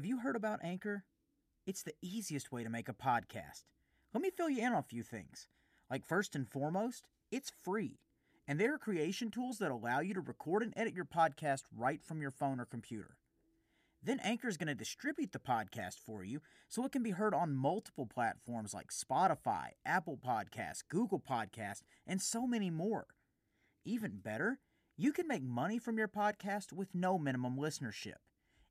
Have 0.00 0.06
you 0.06 0.20
heard 0.20 0.34
about 0.34 0.64
Anchor? 0.64 1.04
It's 1.66 1.82
the 1.82 1.92
easiest 2.00 2.50
way 2.50 2.64
to 2.64 2.70
make 2.70 2.88
a 2.88 2.94
podcast. 2.94 3.64
Let 4.14 4.22
me 4.22 4.30
fill 4.30 4.48
you 4.48 4.66
in 4.66 4.72
on 4.72 4.78
a 4.78 4.82
few 4.82 5.02
things. 5.02 5.46
Like, 5.90 6.06
first 6.06 6.34
and 6.34 6.48
foremost, 6.48 7.06
it's 7.30 7.52
free. 7.62 7.98
And 8.48 8.58
there 8.58 8.72
are 8.72 8.78
creation 8.78 9.30
tools 9.30 9.58
that 9.58 9.70
allow 9.70 10.00
you 10.00 10.14
to 10.14 10.22
record 10.22 10.62
and 10.62 10.72
edit 10.74 10.94
your 10.94 11.04
podcast 11.04 11.64
right 11.76 12.02
from 12.02 12.22
your 12.22 12.30
phone 12.30 12.60
or 12.60 12.64
computer. 12.64 13.18
Then 14.02 14.20
Anchor 14.20 14.48
is 14.48 14.56
going 14.56 14.68
to 14.68 14.74
distribute 14.74 15.32
the 15.32 15.38
podcast 15.38 15.96
for 15.98 16.24
you 16.24 16.40
so 16.66 16.86
it 16.86 16.92
can 16.92 17.02
be 17.02 17.10
heard 17.10 17.34
on 17.34 17.54
multiple 17.54 18.06
platforms 18.06 18.72
like 18.72 18.92
Spotify, 18.92 19.72
Apple 19.84 20.16
Podcasts, 20.16 20.82
Google 20.88 21.20
Podcasts, 21.20 21.82
and 22.06 22.22
so 22.22 22.46
many 22.46 22.70
more. 22.70 23.06
Even 23.84 24.12
better, 24.16 24.60
you 24.96 25.12
can 25.12 25.28
make 25.28 25.42
money 25.42 25.78
from 25.78 25.98
your 25.98 26.08
podcast 26.08 26.72
with 26.72 26.94
no 26.94 27.18
minimum 27.18 27.58
listenership. 27.58 28.14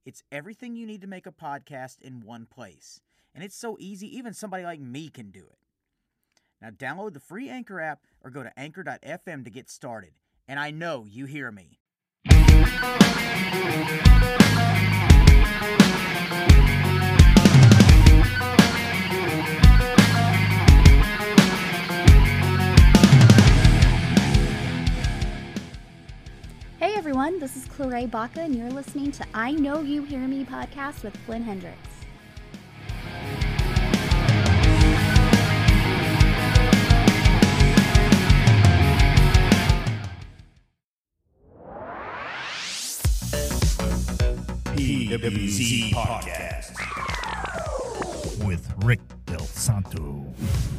It's 0.05 0.23
everything 0.31 0.75
you 0.75 0.85
need 0.85 1.01
to 1.01 1.07
make 1.07 1.27
a 1.27 1.31
podcast 1.31 2.01
in 2.01 2.21
one 2.21 2.45
place. 2.45 3.01
And 3.35 3.43
it's 3.43 3.55
so 3.55 3.77
easy, 3.79 4.15
even 4.17 4.33
somebody 4.33 4.63
like 4.63 4.79
me 4.79 5.09
can 5.09 5.29
do 5.31 5.41
it. 5.41 5.57
Now, 6.61 6.69
download 6.69 7.13
the 7.13 7.19
free 7.19 7.49
Anchor 7.49 7.79
app 7.79 8.01
or 8.21 8.31
go 8.31 8.43
to 8.43 8.59
anchor.fm 8.59 9.43
to 9.43 9.49
get 9.49 9.69
started. 9.69 10.11
And 10.47 10.59
I 10.59 10.71
know 10.71 11.05
you 11.07 11.25
hear 11.25 11.51
me. 11.51 11.79
Hey 26.79 26.93
everyone, 26.95 27.39
this 27.39 27.57
is 27.57 27.65
Clare 27.65 28.07
Baca, 28.07 28.39
and 28.39 28.55
you're 28.55 28.69
listening 28.69 29.11
to 29.11 29.25
I 29.33 29.51
Know 29.51 29.81
You 29.81 30.01
Hear 30.03 30.21
Me 30.21 30.45
podcast 30.45 31.03
with 31.03 31.13
Flynn 31.25 31.43
Hendrix. 31.43 31.77
PWZ 44.77 45.91
Podcast 45.91 47.08
with 48.49 48.73
Rick 48.83 48.99
Del 49.27 49.37
Santo. 49.41 50.25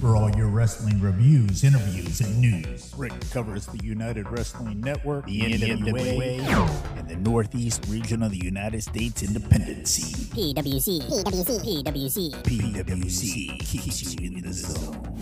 For 0.01 0.17
all 0.17 0.29
your 0.33 0.49
wrestling 0.49 1.01
reviews, 1.01 1.63
interviews, 1.63 2.21
and 2.21 2.41
news, 2.41 2.93
Rick 2.97 3.13
covers 3.31 3.67
the 3.67 3.79
United 3.85 4.29
Wrestling 4.29 4.81
Network, 4.81 5.27
the 5.27 5.43
NWA, 5.43 6.99
and 6.99 7.09
the 7.09 7.15
Northeast 7.15 7.87
region 7.89 8.25
of 8.25 8.33
the 8.33 8.39
United 8.39 8.83
States 8.83 9.23
Independency. 9.23 10.03
PWZ. 10.35 11.23
PWZ. 11.23 11.85
PWZ. 11.85 12.43
PWZ 12.43 13.61
keeps 13.61 14.15
you 14.15 14.27
in 14.27 14.41
the 14.41 14.53
zone. 14.53 15.17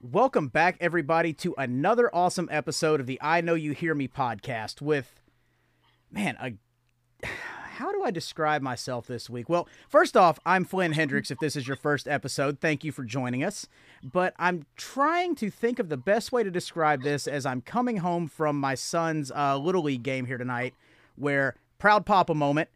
Welcome 0.00 0.48
back, 0.48 0.76
everybody, 0.80 1.32
to 1.34 1.54
another 1.56 2.12
awesome 2.12 2.48
episode 2.50 2.98
of 2.98 3.06
the 3.06 3.20
I 3.22 3.42
Know 3.42 3.54
You 3.54 3.74
Hear 3.74 3.94
Me 3.94 4.08
podcast 4.08 4.82
with, 4.82 5.20
man, 6.10 6.36
a. 6.40 6.54
How 7.24 7.90
do 7.90 8.02
I 8.04 8.10
describe 8.10 8.62
myself 8.62 9.06
this 9.06 9.30
week? 9.30 9.48
Well, 9.48 9.66
first 9.88 10.16
off, 10.16 10.38
I'm 10.44 10.64
Flynn 10.64 10.92
Hendrix. 10.92 11.30
If 11.30 11.38
this 11.38 11.56
is 11.56 11.66
your 11.66 11.76
first 11.76 12.06
episode, 12.06 12.60
thank 12.60 12.84
you 12.84 12.92
for 12.92 13.02
joining 13.02 13.42
us. 13.42 13.66
But 14.04 14.34
I'm 14.38 14.66
trying 14.76 15.34
to 15.36 15.50
think 15.50 15.78
of 15.78 15.88
the 15.88 15.96
best 15.96 16.32
way 16.32 16.42
to 16.42 16.50
describe 16.50 17.02
this 17.02 17.26
as 17.26 17.46
I'm 17.46 17.60
coming 17.60 17.96
home 17.96 18.28
from 18.28 18.60
my 18.60 18.74
son's 18.74 19.32
uh, 19.32 19.56
Little 19.56 19.82
League 19.82 20.02
game 20.02 20.26
here 20.26 20.38
tonight, 20.38 20.74
where 21.16 21.56
proud 21.78 22.06
papa 22.06 22.34
moment. 22.34 22.68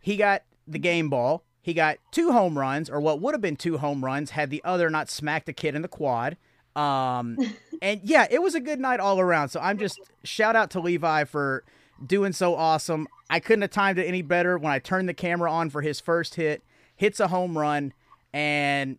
He 0.00 0.16
got 0.16 0.42
the 0.66 0.78
game 0.78 1.10
ball. 1.10 1.42
He 1.60 1.74
got 1.74 1.98
two 2.10 2.32
home 2.32 2.58
runs, 2.58 2.88
or 2.88 3.00
what 3.00 3.20
would 3.20 3.34
have 3.34 3.40
been 3.40 3.56
two 3.56 3.78
home 3.78 4.04
runs 4.04 4.30
had 4.30 4.50
the 4.50 4.62
other 4.64 4.88
not 4.88 5.10
smacked 5.10 5.46
the 5.46 5.52
kid 5.52 5.74
in 5.74 5.82
the 5.82 5.88
quad. 5.88 6.36
Um, 6.74 7.36
and 7.82 8.00
yeah, 8.02 8.26
it 8.30 8.40
was 8.40 8.54
a 8.54 8.60
good 8.60 8.80
night 8.80 9.00
all 9.00 9.20
around. 9.20 9.50
So 9.50 9.60
I'm 9.60 9.78
just 9.78 10.00
shout 10.24 10.56
out 10.56 10.70
to 10.70 10.80
Levi 10.80 11.24
for 11.24 11.64
doing 12.06 12.32
so 12.32 12.54
awesome. 12.54 13.08
I 13.30 13.40
couldn't 13.40 13.62
have 13.62 13.70
timed 13.70 13.98
it 13.98 14.06
any 14.06 14.22
better 14.22 14.58
when 14.58 14.72
I 14.72 14.78
turned 14.78 15.08
the 15.08 15.14
camera 15.14 15.50
on 15.50 15.70
for 15.70 15.82
his 15.82 16.00
first 16.00 16.34
hit, 16.34 16.62
hits 16.96 17.20
a 17.20 17.28
home 17.28 17.56
run, 17.56 17.92
and 18.32 18.98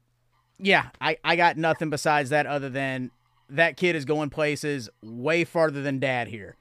yeah, 0.57 0.89
I, 1.01 1.17
I 1.23 1.35
got 1.35 1.57
nothing 1.57 1.89
besides 1.89 2.29
that 2.29 2.45
other 2.45 2.69
than 2.69 3.11
that 3.49 3.77
kid 3.77 3.95
is 3.95 4.05
going 4.05 4.29
places 4.29 4.89
way 5.01 5.43
farther 5.43 5.81
than 5.81 5.99
dad 5.99 6.27
here. 6.27 6.55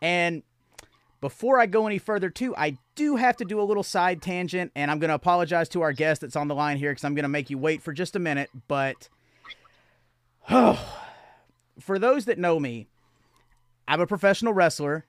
And 0.00 0.42
before 1.20 1.58
I 1.58 1.66
go 1.66 1.86
any 1.86 1.98
further, 1.98 2.28
too, 2.28 2.54
I 2.56 2.76
do 2.94 3.16
have 3.16 3.36
to 3.38 3.44
do 3.44 3.60
a 3.60 3.64
little 3.64 3.82
side 3.82 4.20
tangent, 4.20 4.70
and 4.76 4.90
I'm 4.90 4.98
going 4.98 5.08
to 5.08 5.14
apologize 5.14 5.68
to 5.70 5.82
our 5.82 5.92
guest 5.92 6.20
that's 6.20 6.36
on 6.36 6.48
the 6.48 6.54
line 6.54 6.76
here 6.76 6.90
because 6.90 7.04
I'm 7.04 7.14
going 7.14 7.24
to 7.24 7.28
make 7.28 7.50
you 7.50 7.58
wait 7.58 7.82
for 7.82 7.92
just 7.92 8.14
a 8.14 8.20
minute. 8.20 8.50
But 8.68 9.08
oh, 10.50 10.78
for 11.80 11.98
those 11.98 12.26
that 12.26 12.38
know 12.38 12.60
me, 12.60 12.88
I'm 13.88 14.00
a 14.00 14.06
professional 14.06 14.52
wrestler, 14.52 15.06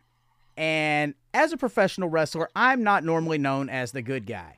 and 0.57 1.13
as 1.35 1.53
a 1.53 1.57
professional 1.57 2.09
wrestler, 2.09 2.49
I'm 2.55 2.83
not 2.83 3.03
normally 3.03 3.37
known 3.37 3.69
as 3.69 3.91
the 3.91 4.01
good 4.01 4.25
guy. 4.25 4.57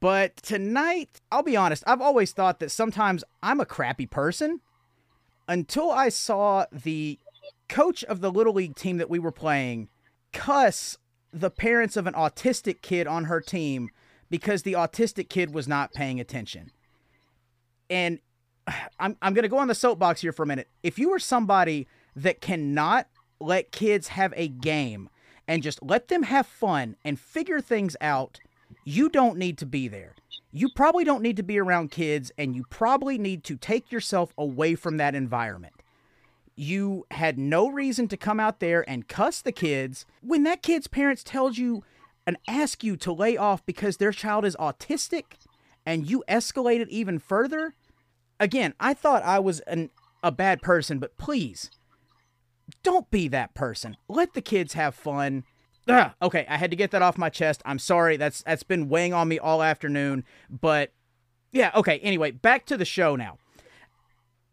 But 0.00 0.36
tonight, 0.36 1.20
I'll 1.30 1.44
be 1.44 1.56
honest, 1.56 1.84
I've 1.86 2.02
always 2.02 2.32
thought 2.32 2.58
that 2.58 2.70
sometimes 2.70 3.24
I'm 3.42 3.60
a 3.60 3.64
crappy 3.64 4.04
person 4.04 4.60
until 5.46 5.90
I 5.90 6.10
saw 6.10 6.66
the 6.72 7.18
coach 7.68 8.04
of 8.04 8.20
the 8.20 8.30
Little 8.30 8.52
League 8.52 8.74
team 8.74 8.98
that 8.98 9.08
we 9.08 9.18
were 9.18 9.32
playing 9.32 9.88
cuss 10.32 10.98
the 11.32 11.50
parents 11.50 11.96
of 11.96 12.06
an 12.06 12.14
autistic 12.14 12.82
kid 12.82 13.06
on 13.06 13.24
her 13.24 13.40
team 13.40 13.88
because 14.30 14.62
the 14.62 14.72
autistic 14.72 15.28
kid 15.28 15.54
was 15.54 15.68
not 15.68 15.92
paying 15.92 16.20
attention. 16.20 16.70
And 17.88 18.18
I'm, 18.98 19.16
I'm 19.22 19.32
going 19.32 19.44
to 19.44 19.48
go 19.48 19.58
on 19.58 19.68
the 19.68 19.74
soapbox 19.74 20.20
here 20.20 20.32
for 20.32 20.42
a 20.42 20.46
minute. 20.46 20.68
If 20.82 20.98
you 20.98 21.12
are 21.12 21.18
somebody 21.18 21.86
that 22.16 22.40
cannot 22.40 23.06
let 23.40 23.72
kids 23.72 24.08
have 24.08 24.32
a 24.36 24.48
game 24.48 25.08
and 25.46 25.62
just 25.62 25.82
let 25.82 26.08
them 26.08 26.24
have 26.24 26.46
fun 26.46 26.96
and 27.04 27.18
figure 27.18 27.60
things 27.60 27.96
out, 28.00 28.40
you 28.84 29.08
don't 29.08 29.38
need 29.38 29.58
to 29.58 29.66
be 29.66 29.88
there. 29.88 30.14
You 30.50 30.68
probably 30.68 31.04
don't 31.04 31.22
need 31.22 31.36
to 31.36 31.42
be 31.42 31.58
around 31.58 31.90
kids 31.90 32.30
and 32.38 32.54
you 32.54 32.64
probably 32.70 33.18
need 33.18 33.44
to 33.44 33.56
take 33.56 33.90
yourself 33.90 34.32
away 34.36 34.74
from 34.74 34.96
that 34.98 35.14
environment. 35.14 35.74
You 36.54 37.06
had 37.12 37.38
no 37.38 37.68
reason 37.68 38.08
to 38.08 38.16
come 38.16 38.40
out 38.40 38.60
there 38.60 38.88
and 38.88 39.08
cuss 39.08 39.40
the 39.40 39.52
kids 39.52 40.04
when 40.22 40.42
that 40.42 40.62
kid's 40.62 40.88
parents 40.88 41.22
tells 41.22 41.56
you 41.56 41.84
and 42.26 42.36
ask 42.46 42.82
you 42.82 42.96
to 42.96 43.12
lay 43.12 43.36
off 43.36 43.64
because 43.64 43.96
their 43.96 44.12
child 44.12 44.44
is 44.44 44.56
autistic 44.56 45.36
and 45.86 46.10
you 46.10 46.24
escalate 46.28 46.80
it 46.80 46.90
even 46.90 47.18
further. 47.18 47.74
Again, 48.40 48.74
I 48.78 48.92
thought 48.92 49.22
I 49.22 49.38
was 49.38 49.60
an, 49.60 49.90
a 50.22 50.32
bad 50.32 50.60
person, 50.60 50.98
but 50.98 51.16
please 51.16 51.70
don't 52.82 53.10
be 53.10 53.28
that 53.28 53.54
person. 53.54 53.96
Let 54.08 54.34
the 54.34 54.42
kids 54.42 54.74
have 54.74 54.94
fun. 54.94 55.44
Ugh, 55.88 56.10
okay, 56.20 56.44
I 56.48 56.58
had 56.58 56.70
to 56.70 56.76
get 56.76 56.90
that 56.90 57.02
off 57.02 57.16
my 57.16 57.30
chest. 57.30 57.62
I'm 57.64 57.78
sorry. 57.78 58.16
That's 58.16 58.42
that's 58.42 58.62
been 58.62 58.88
weighing 58.88 59.14
on 59.14 59.28
me 59.28 59.38
all 59.38 59.62
afternoon, 59.62 60.24
but 60.50 60.92
yeah, 61.50 61.70
okay. 61.74 61.98
Anyway, 62.00 62.30
back 62.30 62.66
to 62.66 62.76
the 62.76 62.84
show 62.84 63.16
now. 63.16 63.38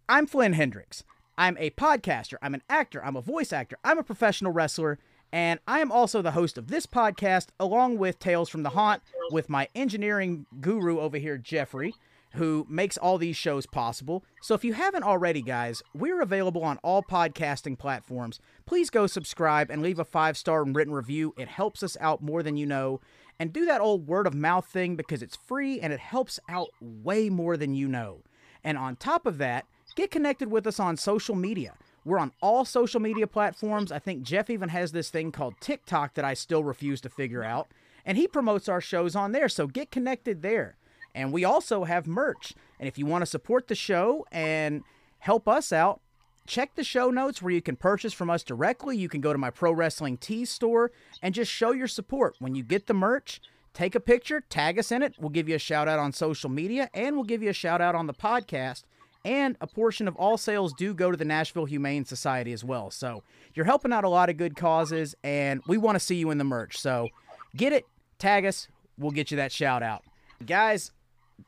I'm 0.08 0.28
Flynn 0.28 0.54
Hendrix. 0.54 1.04
I'm 1.38 1.58
a 1.60 1.72
podcaster, 1.72 2.36
I'm 2.42 2.54
an 2.54 2.64
actor, 2.70 3.04
I'm 3.04 3.18
a 3.18 3.22
voice 3.22 3.52
actor, 3.52 3.78
I'm 3.84 3.98
a 3.98 4.04
professional 4.04 4.54
wrestler, 4.54 5.00
and 5.34 5.60
I 5.68 5.80
am 5.80 5.92
also 5.92 6.22
the 6.22 6.32
host 6.32 6.58
of 6.58 6.68
this 6.68 6.86
podcast 6.86 7.48
along 7.60 7.98
with 7.98 8.20
Tales 8.20 8.48
from 8.48 8.64
the 8.64 8.70
Haunt 8.70 9.02
with 9.32 9.50
my 9.50 9.68
engineering 9.76 10.46
guru 10.62 11.00
over 11.00 11.18
here 11.18 11.38
Jeffrey 11.38 11.94
who 12.36 12.66
makes 12.70 12.98
all 12.98 13.18
these 13.18 13.36
shows 13.36 13.66
possible. 13.66 14.24
So 14.42 14.54
if 14.54 14.64
you 14.64 14.74
haven't 14.74 15.04
already, 15.04 15.42
guys, 15.42 15.82
we're 15.94 16.22
available 16.22 16.64
on 16.64 16.78
all 16.78 17.04
podcasting 17.04 17.78
platforms. 17.78 18.40
Please 18.66 18.90
go 18.90 19.08
subscribe 19.08 19.70
and 19.70 19.82
leave 19.82 20.00
a 20.00 20.06
five 20.06 20.38
star 20.38 20.62
and 20.62 20.76
written 20.76 20.94
review. 20.94 21.34
It 21.38 21.48
helps 21.48 21.84
us 21.84 21.98
out 22.00 22.22
more 22.22 22.44
than 22.44 22.58
you 22.58 22.66
know. 22.66 23.02
And 23.40 23.52
do 23.52 23.66
that 23.66 23.82
old 23.82 24.08
word 24.08 24.28
of 24.28 24.34
mouth 24.34 24.66
thing 24.66 24.96
because 24.96 25.22
it's 25.22 25.36
free 25.36 25.80
and 25.80 25.92
it 25.92 26.00
helps 26.00 26.40
out 26.48 26.70
way 26.80 27.30
more 27.30 27.58
than 27.58 27.76
you 27.76 27.88
know. 27.88 28.22
And 28.64 28.78
on 28.78 28.96
top 28.96 29.26
of 29.26 29.38
that, 29.40 29.66
get 29.96 30.12
connected 30.12 30.50
with 30.50 30.66
us 30.66 30.80
on 30.80 30.96
social 30.98 31.36
media. 31.36 31.74
We're 32.06 32.20
on 32.20 32.32
all 32.42 32.66
social 32.66 33.00
media 33.00 33.28
platforms. 33.28 33.92
I 33.92 34.00
think 34.00 34.24
Jeff 34.24 34.50
even 34.50 34.70
has 34.70 34.92
this 34.92 35.10
thing 35.10 35.32
called 35.32 35.56
TikTok 35.60 36.14
that 36.14 36.24
I 36.24 36.34
still 36.34 36.64
refuse 36.64 37.02
to 37.02 37.10
figure 37.10 37.44
out. 37.44 37.68
And 38.06 38.18
he 38.18 38.28
promotes 38.28 38.70
our 38.70 38.80
shows 38.80 39.16
on 39.16 39.32
there. 39.32 39.50
So 39.50 39.68
get 39.68 39.92
connected 39.92 40.42
there. 40.42 40.78
And 41.16 41.32
we 41.32 41.44
also 41.44 41.86
have 41.86 42.06
merch. 42.06 42.54
And 42.80 42.88
if 42.88 43.00
you 43.00 43.08
want 43.08 43.24
to 43.24 43.26
support 43.26 43.68
the 43.68 43.74
show 43.76 44.26
and 44.32 44.84
help 45.20 45.48
us 45.48 45.72
out, 45.74 46.02
check 46.46 46.76
the 46.76 46.84
show 46.84 47.10
notes 47.10 47.42
where 47.42 47.54
you 47.54 47.62
can 47.62 47.76
purchase 47.76 48.14
from 48.14 48.30
us 48.30 48.44
directly. 48.44 48.98
You 48.98 49.10
can 49.10 49.22
go 49.22 49.34
to 49.34 49.40
my 49.40 49.50
Pro 49.50 49.72
Wrestling 49.72 50.18
Tees 50.18 50.52
store 50.52 50.92
and 51.24 51.34
just 51.34 51.50
show 51.52 51.72
your 51.72 51.88
support. 51.88 52.36
When 52.40 52.54
you 52.54 52.62
get 52.64 52.86
the 52.86 52.94
merch, 52.94 53.42
take 53.74 53.96
a 53.96 54.00
picture, 54.00 54.42
tag 54.50 54.78
us 54.78 54.92
in 54.92 55.02
it. 55.02 55.16
We'll 55.18 55.30
give 55.30 55.50
you 55.50 55.56
a 55.56 55.60
shout 55.60 55.88
out 55.88 56.00
on 56.00 56.12
social 56.12 56.50
media 56.50 56.90
and 56.94 57.16
we'll 57.16 57.24
give 57.24 57.42
you 57.42 57.50
a 57.50 57.54
shout 57.54 57.82
out 57.82 57.96
on 57.96 58.08
the 58.08 58.14
podcast. 58.14 58.84
and 59.26 59.58
a 59.60 59.68
portion 59.68 60.08
of 60.08 60.16
all 60.16 60.38
sales 60.38 60.72
do 60.74 60.94
go 60.94 61.10
to 61.10 61.18
the 61.18 61.26
Nashville 61.26 61.66
Humane 61.66 62.06
Society 62.06 62.54
as 62.54 62.64
well. 62.64 62.92
So 62.92 63.24
you're 63.56 63.66
helping 63.66 63.92
out 63.92 64.04
a 64.04 64.10
lot 64.10 64.30
of 64.30 64.38
good 64.38 64.56
causes, 64.56 65.16
and 65.24 65.62
we 65.68 65.78
want 65.78 65.96
to 65.96 66.00
see 66.00 66.16
you 66.16 66.30
in 66.30 66.38
the 66.38 66.44
merch. 66.44 66.78
So 66.78 67.10
get 67.56 67.74
it, 67.74 67.86
tag 68.20 68.46
us, 68.46 68.68
we'll 69.00 69.12
get 69.12 69.32
you 69.32 69.38
that 69.38 69.52
shout 69.52 69.82
out. 69.82 70.04
Guys, 70.46 70.92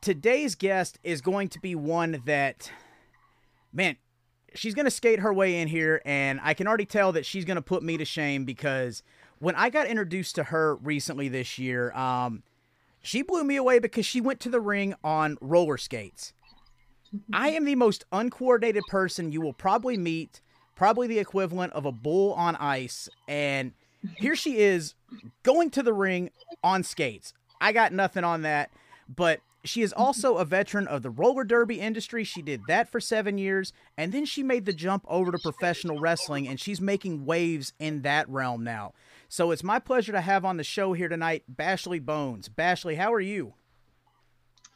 today's 0.02 0.56
guest 0.56 1.00
is 1.04 1.22
going 1.22 1.50
to 1.50 1.60
be 1.60 1.76
one 1.76 2.22
that, 2.26 2.72
man, 3.74 3.98
she's 4.54 4.74
going 4.74 4.86
to 4.86 4.92
skate 4.92 5.20
her 5.20 5.34
way 5.34 5.60
in 5.60 5.68
here, 5.68 6.02
and 6.06 6.40
I 6.44 6.54
can 6.54 6.68
already 6.68 6.86
tell 6.86 7.12
that 7.14 7.26
she's 7.26 7.46
going 7.46 7.56
to 7.56 7.62
put 7.62 7.84
me 7.84 7.98
to 7.98 8.06
shame 8.06 8.46
because 8.46 9.04
when 9.40 9.56
I 9.56 9.70
got 9.70 9.88
introduced 9.88 10.36
to 10.36 10.46
her 10.46 10.76
recently 10.76 11.30
this 11.30 11.60
year, 11.60 11.92
um, 11.94 12.44
she 13.02 13.22
blew 13.22 13.44
me 13.44 13.56
away 13.56 13.80
because 13.80 14.06
she 14.06 14.20
went 14.20 14.40
to 14.42 14.50
the 14.50 14.60
ring 14.60 14.96
on 15.04 15.38
roller 15.42 15.78
skates. 15.78 16.34
I 17.32 17.50
am 17.50 17.66
the 17.66 17.76
most 17.76 18.04
uncoordinated 18.12 18.84
person 18.90 19.32
you 19.32 19.40
will 19.40 19.54
probably 19.54 19.98
meet, 19.98 20.42
probably 20.76 21.08
the 21.08 21.20
equivalent 21.20 21.74
of 21.74 21.86
a 21.86 21.92
bull 21.92 22.34
on 22.34 22.56
ice. 22.58 23.08
And 23.28 23.72
here 24.18 24.36
she 24.36 24.58
is 24.58 24.94
going 25.44 25.70
to 25.72 25.84
the 25.84 25.94
ring 25.94 26.32
on 26.64 26.84
skates. 26.84 27.34
I 27.62 27.72
got 27.72 27.94
nothing 27.94 28.24
on 28.24 28.42
that, 28.42 28.72
but 29.08 29.40
she 29.68 29.82
is 29.82 29.94
also 29.94 30.38
a 30.38 30.46
veteran 30.46 30.88
of 30.88 31.02
the 31.02 31.10
roller 31.10 31.44
derby 31.44 31.80
industry. 31.80 32.24
She 32.24 32.42
did 32.42 32.62
that 32.68 32.90
for 32.90 33.00
seven 33.00 33.38
years, 33.38 33.74
and 33.98 34.12
then 34.12 34.26
she 34.26 34.44
made 34.44 34.66
the 34.66 34.74
jump 34.74 35.06
over 35.08 35.32
to 35.32 35.40
professional 35.40 36.00
wrestling, 36.00 36.48
and 36.48 36.60
she's 36.60 36.82
making 36.82 37.26
waves 37.26 37.74
in 37.80 38.02
that 38.04 38.30
realm 38.30 38.64
now. 38.64 38.94
So 39.30 39.52
it's 39.52 39.64
my 39.64 39.80
pleasure 39.80 40.12
to 40.12 40.22
have 40.22 40.46
on 40.46 40.58
the 40.58 40.64
show 40.64 40.94
here 40.94 41.10
tonight 41.10 41.44
Bashley 41.54 42.04
Bones. 42.04 42.50
Bashley, 42.50 42.98
how 42.98 43.14
are 43.14 43.20
you? 43.20 43.54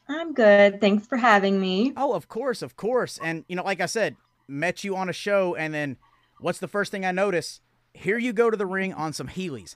I'm 0.07 0.33
good. 0.33 0.81
Thanks 0.81 1.07
for 1.07 1.17
having 1.17 1.59
me. 1.59 1.93
Oh, 1.95 2.13
of 2.13 2.27
course, 2.27 2.61
of 2.61 2.75
course. 2.75 3.19
And 3.23 3.45
you 3.47 3.55
know, 3.55 3.63
like 3.63 3.81
I 3.81 3.85
said, 3.85 4.15
met 4.47 4.83
you 4.83 4.95
on 4.95 5.09
a 5.09 5.13
show, 5.13 5.55
and 5.55 5.73
then 5.73 5.97
what's 6.39 6.59
the 6.59 6.67
first 6.67 6.91
thing 6.91 7.05
I 7.05 7.11
notice? 7.11 7.61
Here 7.93 8.17
you 8.17 8.33
go 8.33 8.49
to 8.49 8.57
the 8.57 8.65
ring 8.65 8.93
on 8.93 9.13
some 9.13 9.27
Heelys. 9.27 9.75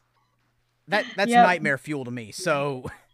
That 0.88 1.06
that's 1.16 1.32
yep. 1.32 1.46
nightmare 1.46 1.78
fuel 1.78 2.06
to 2.06 2.12
me. 2.12 2.32
So 2.32 2.86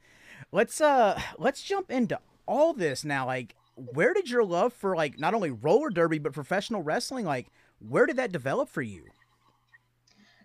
let's 0.51 0.81
uh 0.81 1.19
let's 1.38 1.62
jump 1.62 1.92
into 1.92 2.19
all 2.45 2.74
this 2.74 3.03
now. 3.03 3.25
Like, 3.25 3.56
where 3.75 4.13
did 4.13 4.30
your 4.30 4.44
love 4.44 4.74
for 4.74 4.95
like 4.95 5.19
not 5.19 5.33
only 5.33 5.51
roller 5.51 5.89
derby 5.89 6.19
but 6.19 6.33
professional 6.33 6.81
wrestling 6.81 7.25
like 7.25 7.48
where 7.80 8.06
did 8.06 8.18
that 8.18 8.31
develop 8.31 8.69
for 8.69 8.81
you? 8.81 9.06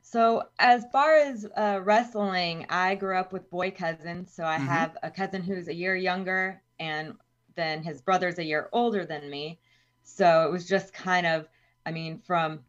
So, 0.03 0.45
as 0.61 0.85
far 0.93 1.17
as 1.17 1.47
uh, 1.57 1.81
wrestling, 1.83 2.65
I 2.71 2.95
grew 2.95 3.17
up 3.19 3.33
with 3.33 3.51
boy 3.51 3.73
cousins. 3.73 4.33
So, 4.33 4.45
I 4.45 4.57
mm-hmm. 4.57 4.67
have 4.67 4.97
a 5.03 5.11
cousin 5.11 5.43
who's 5.43 5.67
a 5.67 5.75
year 5.75 5.97
younger, 5.97 6.63
and 6.79 7.15
then 7.57 7.83
his 7.83 8.01
brother's 8.01 8.39
a 8.39 8.45
year 8.45 8.69
older 8.73 9.05
than 9.05 9.29
me. 9.29 9.59
So, 10.05 10.47
it 10.47 10.53
was 10.53 10.67
just 10.67 10.95
kind 10.95 11.27
of, 11.27 11.49
I 11.85 11.91
mean, 11.91 12.21
from, 12.25 12.61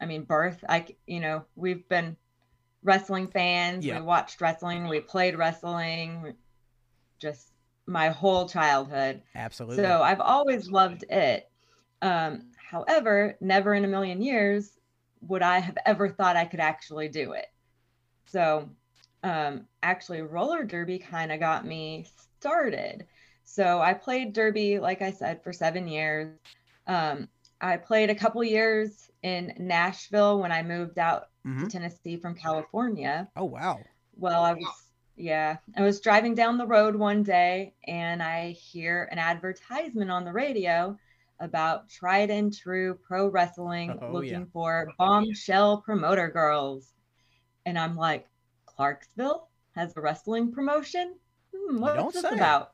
I 0.00 0.06
mean, 0.06 0.22
birth, 0.22 0.64
I, 0.68 0.86
you 1.08 1.18
know, 1.18 1.44
we've 1.56 1.86
been 1.88 2.16
wrestling 2.84 3.26
fans. 3.26 3.84
Yeah. 3.84 3.98
We 3.98 4.06
watched 4.06 4.40
wrestling, 4.40 4.86
we 4.86 5.00
played 5.00 5.36
wrestling, 5.36 6.34
just 7.18 7.52
my 7.86 8.08
whole 8.08 8.48
childhood. 8.48 9.22
Absolutely. 9.34 9.82
So, 9.84 10.02
I've 10.02 10.20
always 10.20 10.70
loved 10.70 11.04
it. 11.10 11.50
Um, 12.02 12.50
however, 12.56 13.36
never 13.40 13.74
in 13.74 13.84
a 13.84 13.88
million 13.88 14.22
years 14.22 14.72
would 15.22 15.42
I 15.42 15.58
have 15.58 15.78
ever 15.86 16.08
thought 16.08 16.36
I 16.36 16.44
could 16.44 16.60
actually 16.60 17.08
do 17.08 17.32
it. 17.32 17.46
So, 18.26 18.68
um, 19.24 19.66
actually, 19.82 20.22
roller 20.22 20.64
derby 20.64 20.98
kind 20.98 21.32
of 21.32 21.40
got 21.40 21.66
me 21.66 22.06
started. 22.38 23.06
So, 23.44 23.80
I 23.80 23.94
played 23.94 24.32
derby, 24.32 24.78
like 24.78 25.02
I 25.02 25.10
said, 25.10 25.42
for 25.42 25.52
seven 25.52 25.88
years. 25.88 26.38
Um, 26.86 27.28
I 27.60 27.76
played 27.76 28.10
a 28.10 28.14
couple 28.14 28.42
years 28.44 29.10
in 29.22 29.52
Nashville 29.58 30.40
when 30.40 30.52
I 30.52 30.62
moved 30.62 30.98
out 30.98 31.28
mm-hmm. 31.46 31.64
to 31.64 31.70
Tennessee 31.70 32.16
from 32.16 32.34
California. 32.34 33.28
Oh, 33.36 33.44
wow. 33.44 33.80
Well, 34.16 34.44
I 34.44 34.52
was, 34.52 34.87
yeah, 35.18 35.56
I 35.76 35.82
was 35.82 36.00
driving 36.00 36.34
down 36.34 36.58
the 36.58 36.66
road 36.66 36.96
one 36.96 37.22
day 37.22 37.74
and 37.86 38.22
I 38.22 38.50
hear 38.52 39.08
an 39.10 39.18
advertisement 39.18 40.10
on 40.10 40.24
the 40.24 40.32
radio 40.32 40.96
about 41.40 41.88
tried 41.88 42.30
and 42.30 42.54
true 42.54 42.98
pro 43.06 43.28
wrestling 43.28 43.98
oh, 44.02 44.12
looking 44.12 44.30
yeah. 44.40 44.52
for 44.52 44.88
bombshell 44.98 45.82
promoter 45.82 46.28
girls. 46.28 46.92
And 47.66 47.78
I'm 47.78 47.96
like, 47.96 48.26
Clarksville 48.66 49.48
has 49.74 49.96
a 49.96 50.00
wrestling 50.00 50.52
promotion? 50.52 51.14
Hmm, 51.54 51.80
what's 51.80 52.14
this 52.14 52.22
say. 52.22 52.34
about? 52.34 52.72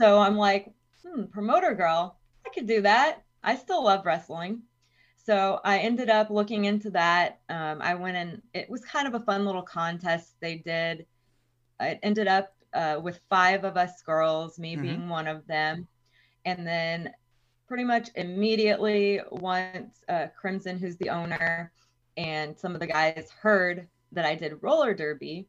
So 0.00 0.18
I'm 0.18 0.36
like, 0.36 0.72
hmm, 1.04 1.24
promoter 1.24 1.74
girl, 1.74 2.18
I 2.46 2.50
could 2.50 2.66
do 2.66 2.82
that. 2.82 3.22
I 3.42 3.56
still 3.56 3.84
love 3.84 4.04
wrestling. 4.04 4.62
So 5.24 5.60
I 5.64 5.78
ended 5.78 6.10
up 6.10 6.30
looking 6.30 6.64
into 6.64 6.90
that. 6.90 7.40
Um, 7.48 7.80
I 7.80 7.94
went 7.94 8.16
and 8.16 8.42
it 8.54 8.68
was 8.70 8.84
kind 8.84 9.06
of 9.06 9.14
a 9.14 9.24
fun 9.24 9.44
little 9.44 9.62
contest 9.62 10.34
they 10.40 10.56
did. 10.56 11.06
It 11.80 11.98
ended 12.02 12.28
up 12.28 12.54
uh, 12.74 13.00
with 13.02 13.20
five 13.28 13.64
of 13.64 13.76
us 13.76 14.02
girls, 14.02 14.58
me 14.58 14.74
mm-hmm. 14.74 14.82
being 14.82 15.08
one 15.08 15.26
of 15.26 15.46
them. 15.46 15.86
And 16.44 16.66
then 16.66 17.12
pretty 17.66 17.84
much 17.84 18.10
immediately 18.14 19.20
once 19.30 20.04
uh, 20.08 20.26
Crimson, 20.38 20.78
who's 20.78 20.96
the 20.96 21.10
owner, 21.10 21.72
and 22.16 22.58
some 22.58 22.74
of 22.74 22.80
the 22.80 22.86
guys 22.86 23.30
heard 23.40 23.86
that 24.12 24.24
I 24.24 24.34
did 24.34 24.62
roller 24.62 24.94
derby, 24.94 25.46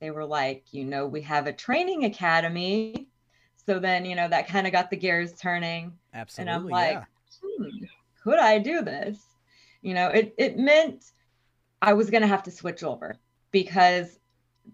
they 0.00 0.10
were 0.10 0.24
like, 0.24 0.64
you 0.70 0.84
know, 0.84 1.06
we 1.06 1.20
have 1.22 1.46
a 1.46 1.52
training 1.52 2.04
academy. 2.04 3.08
So 3.66 3.78
then, 3.78 4.04
you 4.04 4.14
know, 4.14 4.28
that 4.28 4.46
kind 4.46 4.66
of 4.66 4.72
got 4.72 4.90
the 4.90 4.96
gears 4.96 5.32
turning. 5.32 5.92
Absolutely. 6.12 6.52
And 6.52 6.62
I'm 6.62 6.68
like, 6.68 6.92
yeah. 6.92 7.04
hmm, 7.42 7.84
could 8.22 8.38
I 8.38 8.58
do 8.58 8.82
this? 8.82 9.18
You 9.82 9.94
know, 9.94 10.08
it, 10.08 10.34
it 10.38 10.58
meant 10.58 11.12
I 11.82 11.92
was 11.92 12.10
going 12.10 12.22
to 12.22 12.28
have 12.28 12.42
to 12.44 12.50
switch 12.50 12.82
over 12.82 13.16
because 13.50 14.18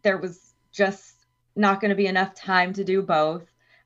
there 0.03 0.19
was 0.19 0.50
just 0.73 1.27
not 1.57 1.81
going 1.81 1.91
to 1.91 1.95
be 1.95 2.07
enough 2.07 2.35
time 2.35 2.73
to 2.75 2.85
do 2.85 3.03
both. 3.03 3.45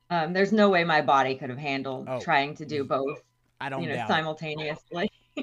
Um, 0.09 0.33
there's 0.33 0.51
no 0.51 0.69
way 0.69 0.83
my 0.83 1.01
body 1.01 1.35
could 1.35 1.49
have 1.49 1.59
handled 1.59 2.07
oh, 2.09 2.19
trying 2.19 2.55
to 2.55 2.65
do 2.65 2.83
both. 2.83 3.21
I 3.59 3.69
don't 3.69 3.83
you 3.83 3.89
know 3.89 3.95
doubt. 3.95 4.07
simultaneously. 4.07 5.11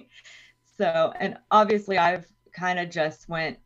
so, 0.78 1.12
and 1.18 1.36
obviously, 1.50 1.98
I've 1.98 2.26
kind 2.52 2.78
of 2.78 2.90
just 2.90 3.28
went 3.28 3.58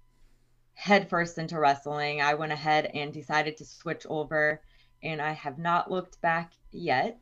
headfirst 0.74 1.38
into 1.38 1.58
wrestling. 1.58 2.22
I 2.22 2.34
went 2.34 2.52
ahead 2.52 2.90
and 2.94 3.12
decided 3.12 3.56
to 3.58 3.64
switch 3.64 4.06
over, 4.08 4.62
and 5.02 5.20
I 5.20 5.32
have 5.32 5.58
not 5.58 5.90
looked 5.90 6.20
back 6.22 6.52
yet. 6.70 7.18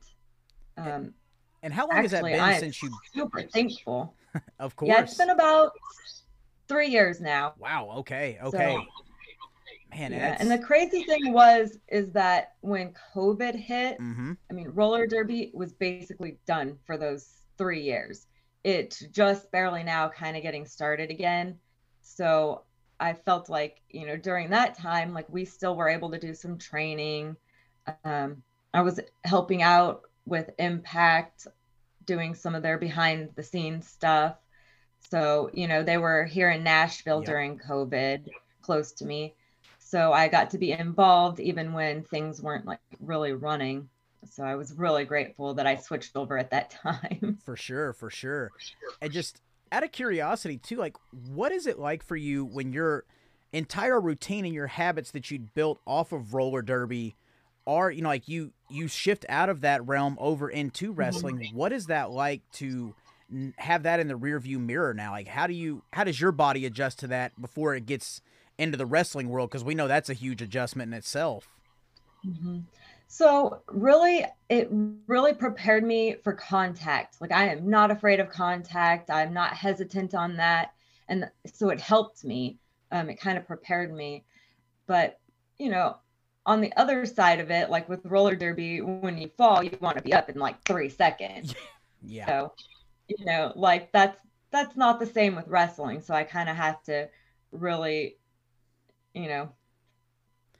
Um, 0.76 1.14
and 1.62 1.72
how 1.72 1.88
long 1.88 1.98
actually, 1.98 2.32
has 2.32 2.40
that 2.40 2.50
been 2.50 2.60
since 2.60 2.82
you? 2.82 2.90
Super 3.14 3.42
thankful. 3.42 4.14
of 4.58 4.76
course. 4.76 4.88
Yeah, 4.88 5.02
it's 5.02 5.16
been 5.16 5.30
about 5.30 5.72
three 6.68 6.88
years 6.88 7.20
now. 7.20 7.54
Wow. 7.58 7.90
Okay. 7.98 8.38
Okay. 8.42 8.76
So, 8.76 9.03
Man, 9.96 10.12
yeah. 10.12 10.36
And 10.38 10.50
the 10.50 10.58
crazy 10.58 11.04
thing 11.04 11.32
was 11.32 11.78
is 11.88 12.10
that 12.12 12.54
when 12.60 12.94
COVID 13.14 13.54
hit, 13.54 13.98
mm-hmm. 13.98 14.32
I 14.50 14.52
mean, 14.54 14.68
roller 14.68 15.06
derby 15.06 15.50
was 15.54 15.72
basically 15.72 16.38
done 16.46 16.78
for 16.84 16.96
those 16.96 17.28
three 17.58 17.82
years. 17.82 18.26
It's 18.64 19.00
just 19.00 19.50
barely 19.52 19.82
now 19.82 20.08
kind 20.08 20.36
of 20.36 20.42
getting 20.42 20.66
started 20.66 21.10
again. 21.10 21.58
So 22.02 22.62
I 22.98 23.12
felt 23.12 23.48
like, 23.48 23.80
you 23.90 24.06
know, 24.06 24.16
during 24.16 24.50
that 24.50 24.76
time, 24.76 25.12
like 25.12 25.28
we 25.28 25.44
still 25.44 25.76
were 25.76 25.88
able 25.88 26.10
to 26.10 26.18
do 26.18 26.34
some 26.34 26.58
training. 26.58 27.36
Um, 28.04 28.42
I 28.72 28.82
was 28.82 29.00
helping 29.24 29.62
out 29.62 30.02
with 30.26 30.50
Impact, 30.58 31.46
doing 32.06 32.34
some 32.34 32.54
of 32.54 32.62
their 32.62 32.78
behind 32.78 33.30
the 33.36 33.42
scenes 33.42 33.86
stuff. 33.86 34.36
So, 35.10 35.50
you 35.52 35.68
know, 35.68 35.82
they 35.82 35.98
were 35.98 36.24
here 36.24 36.50
in 36.50 36.64
Nashville 36.64 37.20
yep. 37.20 37.26
during 37.26 37.58
COVID, 37.58 38.28
close 38.62 38.92
to 38.92 39.04
me 39.04 39.34
so 39.86 40.14
I 40.14 40.28
got 40.28 40.50
to 40.50 40.58
be 40.58 40.72
involved 40.72 41.38
even 41.40 41.74
when 41.74 42.04
things 42.04 42.40
weren't 42.40 42.64
like 42.64 42.80
really 43.00 43.32
running. 43.32 43.90
So 44.24 44.42
I 44.42 44.54
was 44.54 44.72
really 44.72 45.04
grateful 45.04 45.52
that 45.54 45.66
I 45.66 45.76
switched 45.76 46.16
over 46.16 46.38
at 46.38 46.50
that 46.50 46.70
time. 46.82 47.38
For 47.44 47.54
sure, 47.54 47.92
for 47.92 48.08
sure. 48.08 48.50
And 49.02 49.12
just 49.12 49.42
out 49.70 49.84
of 49.84 49.92
curiosity 49.92 50.56
too, 50.56 50.76
like 50.76 50.96
what 51.28 51.52
is 51.52 51.66
it 51.66 51.78
like 51.78 52.02
for 52.02 52.16
you 52.16 52.46
when 52.46 52.72
your 52.72 53.04
entire 53.52 54.00
routine 54.00 54.46
and 54.46 54.54
your 54.54 54.68
habits 54.68 55.10
that 55.10 55.30
you'd 55.30 55.52
built 55.52 55.80
off 55.86 56.12
of 56.12 56.32
roller 56.32 56.62
derby 56.62 57.14
are, 57.66 57.90
you 57.90 58.00
know, 58.00 58.08
like 58.08 58.26
you 58.26 58.52
you 58.70 58.88
shift 58.88 59.26
out 59.28 59.50
of 59.50 59.60
that 59.60 59.86
realm 59.86 60.16
over 60.18 60.48
into 60.48 60.90
mm-hmm. 60.90 60.98
wrestling. 60.98 61.50
What 61.52 61.74
is 61.74 61.86
that 61.86 62.10
like 62.10 62.40
to 62.52 62.94
have 63.58 63.82
that 63.82 64.00
in 64.00 64.08
the 64.08 64.16
rear 64.16 64.40
view 64.40 64.58
mirror 64.58 64.94
now? 64.94 65.10
Like 65.10 65.28
how 65.28 65.46
do 65.46 65.52
you 65.52 65.82
how 65.92 66.04
does 66.04 66.18
your 66.18 66.32
body 66.32 66.64
adjust 66.64 67.00
to 67.00 67.06
that 67.08 67.38
before 67.38 67.74
it 67.74 67.84
gets 67.84 68.22
into 68.58 68.76
the 68.76 68.86
wrestling 68.86 69.28
world 69.28 69.50
because 69.50 69.64
we 69.64 69.74
know 69.74 69.88
that's 69.88 70.10
a 70.10 70.14
huge 70.14 70.42
adjustment 70.42 70.92
in 70.92 70.98
itself. 70.98 71.48
Mm-hmm. 72.26 72.60
So 73.06 73.62
really, 73.68 74.24
it 74.48 74.68
really 75.06 75.34
prepared 75.34 75.84
me 75.84 76.16
for 76.24 76.32
contact. 76.32 77.20
Like 77.20 77.32
I 77.32 77.48
am 77.48 77.68
not 77.68 77.90
afraid 77.90 78.20
of 78.20 78.30
contact. 78.30 79.10
I'm 79.10 79.32
not 79.32 79.54
hesitant 79.54 80.14
on 80.14 80.36
that, 80.36 80.72
and 81.08 81.30
so 81.52 81.70
it 81.70 81.80
helped 81.80 82.24
me. 82.24 82.58
Um, 82.90 83.10
it 83.10 83.20
kind 83.20 83.38
of 83.38 83.46
prepared 83.46 83.92
me. 83.92 84.24
But 84.86 85.20
you 85.58 85.70
know, 85.70 85.96
on 86.46 86.60
the 86.60 86.72
other 86.76 87.06
side 87.06 87.40
of 87.40 87.50
it, 87.50 87.70
like 87.70 87.88
with 87.88 88.04
roller 88.04 88.34
derby, 88.34 88.80
when 88.80 89.18
you 89.18 89.30
fall, 89.36 89.62
you 89.62 89.76
want 89.80 89.96
to 89.96 90.02
be 90.02 90.12
up 90.12 90.28
in 90.28 90.38
like 90.38 90.62
three 90.64 90.88
seconds. 90.88 91.54
Yeah. 92.06 92.26
So, 92.26 92.52
you 93.08 93.24
know, 93.24 93.52
like 93.56 93.90
that's 93.90 94.18
that's 94.50 94.76
not 94.76 95.00
the 95.00 95.06
same 95.06 95.34
with 95.34 95.48
wrestling. 95.48 96.02
So 96.02 96.12
I 96.12 96.22
kind 96.22 96.50
of 96.50 96.56
have 96.56 96.82
to 96.84 97.08
really, 97.50 98.16
you 99.14 99.28
know, 99.28 99.50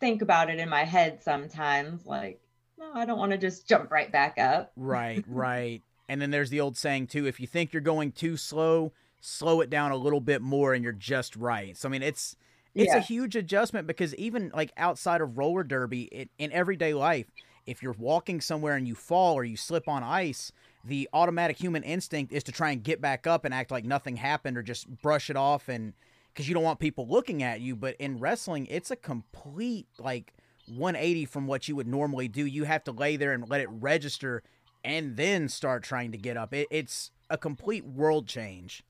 think 0.01 0.23
about 0.23 0.51
it 0.51 0.59
in 0.59 0.69
my 0.69 0.85
head 0.85 1.23
sometimes. 1.23 2.07
Like, 2.07 2.41
no, 2.79 2.91
I 2.95 3.05
don't 3.05 3.19
want 3.19 3.33
to 3.33 3.39
just 3.39 3.69
jump 3.69 3.91
right 3.91 4.11
back 4.11 4.39
up. 4.39 4.73
Right, 4.77 5.25
right. 5.29 5.83
And 6.09 6.21
then 6.21 6.31
there's 6.31 6.51
the 6.51 6.61
old 6.61 6.77
saying 6.77 7.09
too: 7.09 7.27
if 7.27 7.41
you 7.41 7.47
think 7.47 7.73
you're 7.73 7.83
going 7.83 8.13
too 8.13 8.37
slow, 8.37 8.93
slow 9.21 9.61
it 9.61 9.71
down 9.71 9.91
a 9.91 9.97
little 9.97 10.21
bit 10.21 10.43
more, 10.43 10.75
and 10.75 10.83
you're 10.83 10.93
just 10.93 11.37
right. 11.37 11.77
So 11.77 11.89
I 11.89 11.93
mean, 11.93 12.03
it's 12.03 12.37
it's 12.75 12.93
yeah. 12.93 12.99
a 12.99 13.01
huge 13.01 13.37
adjustment 13.37 13.87
because 13.87 14.15
even 14.17 14.51
like 14.55 14.73
outside 14.77 15.21
of 15.21 15.39
roller 15.39 15.65
derby, 15.65 16.03
it, 16.05 16.31
in 16.39 16.53
everyday 16.53 16.93
life, 16.93 17.27
if 17.67 17.83
you're 17.83 17.95
walking 17.99 18.41
somewhere 18.41 18.77
and 18.77 18.87
you 18.87 18.95
fall 18.95 19.35
or 19.35 19.45
you 19.45 19.57
slip 19.57 19.89
on 19.89 20.03
ice, 20.03 20.53
the 20.85 21.09
automatic 21.13 21.57
human 21.57 21.83
instinct 21.83 22.33
is 22.33 22.43
to 22.45 22.53
try 22.53 22.71
and 22.71 22.83
get 22.83 23.01
back 23.01 23.27
up 23.27 23.45
and 23.45 23.55
act 23.55 23.71
like 23.71 23.85
nothing 23.85 24.17
happened 24.17 24.59
or 24.59 24.63
just 24.63 24.89
brush 25.01 25.31
it 25.31 25.37
off 25.37 25.69
and 25.69 25.95
because 26.35 26.49
you 26.49 26.55
don't 26.55 26.65
want 26.65 26.81
people 26.81 27.07
looking 27.09 27.43
at 27.43 27.61
you. 27.61 27.77
But 27.77 27.97
in 27.99 28.19
wrestling, 28.19 28.67
it's 28.67 28.91
a 28.91 28.97
complete 28.97 29.87
like 29.99 30.35
180 30.67 31.27
from 31.27 31.47
what 31.47 31.69
you 31.69 31.77
would 31.77 31.87
normally 31.87 32.29
do. 32.29 32.45
You 32.45 32.65
have 32.65 32.85
to 32.85 32.93
lay 32.93 33.17
there 33.17 33.33
and 33.33 33.49
let 33.49 33.61
it 33.61 33.69
register 33.71 34.43
and 34.85 35.17
then 35.17 35.49
start 35.49 35.85
trying 35.85 36.13
to 36.13 36.19
get 36.19 36.37
up. 36.37 36.53
It, 36.53 36.67
it's 36.71 37.11
a 37.31 37.39
complete 37.39 37.85
world 37.87 38.27
change. 38.27 38.83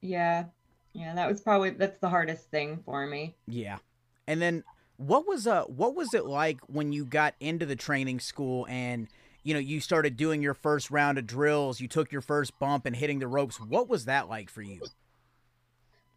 Yeah. 0.00 0.46
Yeah, 0.92 1.14
that 1.14 1.30
was 1.30 1.40
probably 1.40 1.70
that's 1.70 1.98
the 2.00 2.10
hardest 2.10 2.50
thing 2.50 2.80
for 2.84 3.06
me. 3.06 3.34
Yeah. 3.46 3.78
And 4.26 4.42
then 4.42 4.64
what 4.96 5.26
was 5.26 5.46
uh 5.46 5.64
what 5.64 5.94
was 5.94 6.12
it 6.12 6.26
like 6.26 6.60
when 6.66 6.92
you 6.92 7.04
got 7.06 7.34
into 7.40 7.64
the 7.64 7.76
training 7.76 8.20
school 8.20 8.66
and 8.68 9.08
you 9.42 9.54
know 9.54 9.60
you 9.60 9.80
started 9.80 10.16
doing 10.16 10.42
your 10.42 10.54
first 10.54 10.90
round 10.90 11.16
of 11.16 11.26
drills, 11.26 11.80
you 11.80 11.88
took 11.88 12.12
your 12.12 12.20
first 12.20 12.58
bump 12.58 12.84
and 12.84 12.94
hitting 12.94 13.20
the 13.20 13.26
ropes. 13.26 13.58
What 13.58 13.88
was 13.88 14.04
that 14.04 14.28
like 14.28 14.50
for 14.50 14.60
you? 14.60 14.80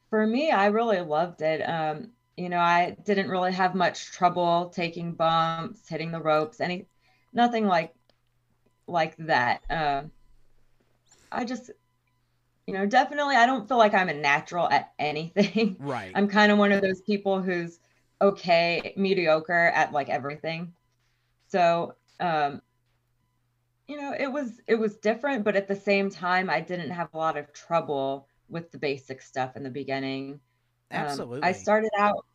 For 0.09 0.25
me, 0.25 0.51
I 0.51 0.67
really 0.67 1.01
loved 1.01 1.41
it. 1.41 1.61
Um, 1.61 2.11
you 2.37 2.49
know, 2.49 2.59
I 2.59 2.97
didn't 3.03 3.29
really 3.29 3.53
have 3.53 3.75
much 3.75 4.11
trouble 4.11 4.69
taking 4.69 5.13
bumps, 5.13 5.87
hitting 5.87 6.11
the 6.11 6.21
ropes, 6.21 6.59
any 6.59 6.87
nothing 7.33 7.65
like 7.65 7.93
like 8.87 9.15
that. 9.17 9.61
Uh, 9.69 10.03
I 11.31 11.45
just 11.45 11.71
you 12.67 12.73
know, 12.73 12.85
definitely 12.85 13.35
I 13.35 13.45
don't 13.45 13.67
feel 13.67 13.77
like 13.77 13.93
I'm 13.93 14.09
a 14.09 14.13
natural 14.13 14.69
at 14.69 14.93
anything. 14.99 15.77
Right. 15.85 16.11
I'm 16.15 16.27
kind 16.27 16.51
of 16.51 16.57
one 16.57 16.71
of 16.71 16.81
those 16.81 17.01
people 17.01 17.41
who's 17.41 17.79
okay, 18.21 18.93
mediocre 18.97 19.71
at 19.75 19.91
like 19.91 20.09
everything. 20.09 20.73
So, 21.47 21.95
um, 22.19 22.61
you 23.87 23.97
know, 23.97 24.15
it 24.17 24.31
was 24.31 24.61
it 24.67 24.75
was 24.75 24.97
different, 24.97 25.43
but 25.43 25.55
at 25.55 25.67
the 25.67 25.75
same 25.75 26.09
time, 26.09 26.49
I 26.49 26.59
didn't 26.61 26.89
have 26.91 27.09
a 27.13 27.17
lot 27.17 27.37
of 27.37 27.53
trouble 27.53 28.27
with 28.49 28.71
the 28.71 28.77
basic 28.77 29.21
stuff 29.21 29.55
in 29.55 29.63
the 29.63 29.69
beginning. 29.69 30.39
Absolutely. 30.91 31.37
Um, 31.37 31.43
I 31.43 31.51
started 31.51 31.91
out 31.97 32.25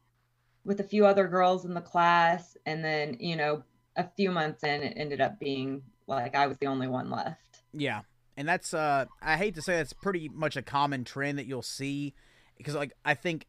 with 0.64 0.80
a 0.80 0.84
few 0.84 1.06
other 1.06 1.26
girls 1.28 1.64
in 1.64 1.74
the 1.74 1.80
class, 1.80 2.56
and 2.66 2.84
then 2.84 3.16
you 3.20 3.36
know, 3.36 3.62
a 3.96 4.08
few 4.16 4.30
months 4.30 4.62
in, 4.62 4.82
it 4.82 4.94
ended 4.96 5.20
up 5.20 5.38
being 5.38 5.82
like 6.06 6.34
I 6.34 6.46
was 6.46 6.58
the 6.58 6.66
only 6.66 6.88
one 6.88 7.10
left. 7.10 7.62
Yeah, 7.72 8.00
and 8.36 8.48
that's 8.48 8.74
uh, 8.74 9.06
I 9.22 9.36
hate 9.36 9.54
to 9.54 9.62
say 9.62 9.76
that's 9.76 9.92
pretty 9.92 10.28
much 10.28 10.56
a 10.56 10.62
common 10.62 11.04
trend 11.04 11.38
that 11.38 11.46
you'll 11.46 11.62
see 11.62 12.14
because 12.56 12.74
like 12.74 12.92
I 13.04 13.14
think 13.14 13.46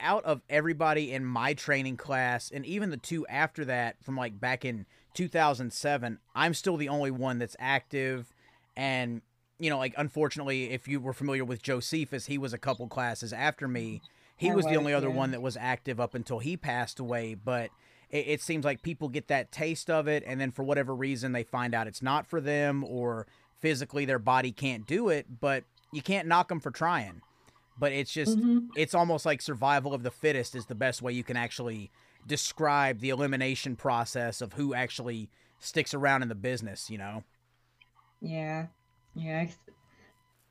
out 0.00 0.24
of 0.24 0.42
everybody 0.48 1.12
in 1.12 1.24
my 1.24 1.54
training 1.54 1.96
class 1.96 2.50
and 2.50 2.66
even 2.66 2.90
the 2.90 2.96
two 2.96 3.26
after 3.28 3.64
that 3.64 3.96
from 4.02 4.16
like 4.16 4.38
back 4.38 4.64
in 4.64 4.84
2007 5.14 6.18
i'm 6.34 6.52
still 6.52 6.76
the 6.76 6.90
only 6.90 7.10
one 7.10 7.38
that's 7.38 7.56
active 7.58 8.34
and 8.76 9.22
you 9.58 9.70
know 9.70 9.78
like 9.78 9.94
unfortunately 9.96 10.70
if 10.70 10.86
you 10.86 11.00
were 11.00 11.12
familiar 11.12 11.44
with 11.44 11.62
josephus 11.62 12.26
he 12.26 12.38
was 12.38 12.52
a 12.52 12.58
couple 12.58 12.86
classes 12.88 13.32
after 13.32 13.66
me. 13.68 14.00
He 14.38 14.52
was 14.52 14.66
the 14.66 14.76
only 14.76 14.92
other 14.92 15.08
one 15.08 15.30
that 15.30 15.40
was 15.40 15.56
active 15.56 15.98
up 15.98 16.14
until 16.14 16.40
he 16.40 16.58
passed 16.58 17.00
away 17.00 17.34
but 17.34 17.70
it, 18.10 18.28
it 18.28 18.42
seems 18.42 18.66
like 18.66 18.82
people 18.82 19.08
get 19.08 19.28
that 19.28 19.50
taste 19.50 19.88
of 19.88 20.06
it 20.06 20.22
and 20.26 20.38
then 20.38 20.50
for 20.50 20.62
whatever 20.62 20.94
reason 20.94 21.32
they 21.32 21.42
find 21.42 21.74
out 21.74 21.86
it's 21.86 22.02
not 22.02 22.26
for 22.26 22.38
them 22.38 22.84
or 22.84 23.26
physically 23.60 24.04
their 24.04 24.18
body 24.18 24.52
can't 24.52 24.86
do 24.86 25.08
it 25.08 25.26
but 25.40 25.64
you 25.92 26.02
can't 26.02 26.28
knock 26.28 26.48
them 26.48 26.60
for 26.60 26.70
trying. 26.70 27.22
But 27.78 27.92
it's 27.92 28.12
just 28.12 28.38
mm-hmm. 28.38 28.68
it's 28.74 28.94
almost 28.94 29.26
like 29.26 29.42
survival 29.42 29.92
of 29.92 30.02
the 30.02 30.10
fittest 30.10 30.54
is 30.54 30.66
the 30.66 30.74
best 30.74 31.02
way 31.02 31.12
you 31.12 31.24
can 31.24 31.36
actually 31.36 31.90
describe 32.26 33.00
the 33.00 33.10
elimination 33.10 33.76
process 33.76 34.40
of 34.40 34.54
who 34.54 34.74
actually 34.74 35.30
sticks 35.58 35.94
around 35.94 36.22
in 36.22 36.28
the 36.28 36.34
business 36.34 36.90
you 36.90 36.98
know? 36.98 37.22
Yeah 38.20 38.66
yeah 39.16 39.46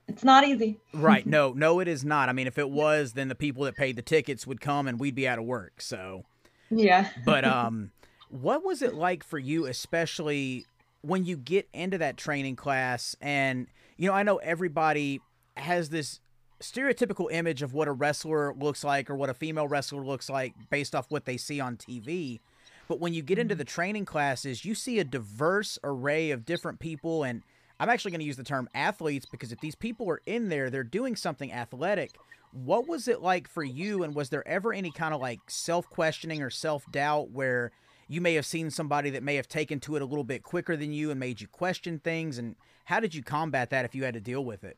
it's 0.08 0.24
not 0.24 0.46
easy 0.46 0.78
right 0.94 1.26
no 1.38 1.54
no 1.54 1.80
it 1.80 1.88
is 1.88 2.04
not 2.04 2.30
i 2.30 2.34
mean 2.34 2.48
if 2.48 2.58
it 2.58 2.70
was 2.70 3.14
then 3.14 3.28
the 3.28 3.36
people 3.36 3.64
that 3.64 3.76
paid 3.76 3.96
the 3.96 4.02
tickets 4.02 4.46
would 4.46 4.62
come 4.62 4.88
and 4.88 5.00
we'd 5.00 5.16
be 5.16 5.28
out 5.28 5.40
of 5.40 5.46
work 5.46 5.82
so 5.82 6.24
yeah 6.70 7.10
but 7.26 7.46
um 7.46 7.92
what 8.30 8.64
was 8.64 8.82
it 8.82 8.94
like 8.94 9.24
for 9.24 9.40
you 9.40 9.66
especially 9.66 10.66
when 11.02 11.24
you 11.24 11.38
get 11.38 11.68
into 11.74 11.98
that 11.98 12.18
training 12.18 12.56
class 12.56 13.16
and 13.22 13.68
you 13.98 14.08
know 14.10 14.16
i 14.16 14.24
know 14.24 14.38
everybody 14.38 15.22
has 15.56 15.90
this 15.90 16.20
stereotypical 16.62 17.28
image 17.32 17.62
of 17.62 17.74
what 17.74 17.88
a 17.88 17.92
wrestler 17.92 18.54
looks 18.54 18.84
like 18.84 19.10
or 19.10 19.16
what 19.16 19.30
a 19.30 19.34
female 19.34 19.68
wrestler 19.68 20.04
looks 20.04 20.30
like 20.30 20.54
based 20.70 20.96
off 20.96 21.06
what 21.10 21.26
they 21.26 21.38
see 21.38 21.60
on 21.60 21.78
TV. 21.78 22.40
But 22.88 23.00
when 23.00 23.14
you 23.14 23.22
get 23.22 23.40
into 23.40 23.54
mm-hmm. 23.54 23.60
the 23.60 23.66
training 23.66 24.06
classes, 24.06 24.64
you 24.64 24.76
see 24.76 25.00
a 25.00 25.04
diverse 25.04 25.78
array 25.84 26.32
of 26.32 26.46
different 26.46 26.80
people. 26.80 27.24
And 27.24 27.44
I'm 27.80 27.90
actually 27.90 28.12
going 28.12 28.22
to 28.22 28.26
use 28.26 28.38
the 28.38 28.44
term 28.44 28.70
athletes 28.74 29.26
because 29.26 29.52
if 29.52 29.60
these 29.60 29.76
people 29.76 30.10
are 30.10 30.22
in 30.26 30.50
there, 30.50 30.70
they're 30.70 30.84
doing 30.84 31.16
something 31.16 31.52
athletic. 31.52 32.12
What 32.52 32.88
was 32.88 33.08
it 33.08 33.22
like 33.22 33.50
for 33.50 33.64
you? 33.64 34.04
And 34.04 34.16
was 34.16 34.30
there 34.30 34.48
ever 34.48 34.74
any 34.74 34.92
kind 34.92 35.14
of 35.14 35.20
like 35.20 35.40
self 35.48 35.90
questioning 35.90 36.42
or 36.42 36.50
self 36.50 36.90
doubt 36.92 37.32
where 37.32 37.72
you 38.08 38.22
may 38.22 38.36
have 38.36 38.46
seen 38.46 38.70
somebody 38.70 39.10
that 39.10 39.24
may 39.24 39.36
have 39.36 39.48
taken 39.48 39.80
to 39.82 39.96
it 39.96 40.02
a 40.02 40.06
little 40.06 40.24
bit 40.24 40.44
quicker 40.44 40.78
than 40.78 40.94
you 40.94 41.12
and 41.12 41.20
made 41.20 41.42
you 41.42 41.48
question 41.48 42.00
things? 42.00 42.38
And 42.38 42.56
how 42.86 43.00
did 43.00 43.14
you 43.14 43.24
combat 43.24 43.72
that 43.72 43.84
if 43.84 43.94
you 43.94 44.06
had 44.06 44.14
to 44.14 44.22
deal 44.22 44.46
with 44.46 44.64
it? 44.64 44.78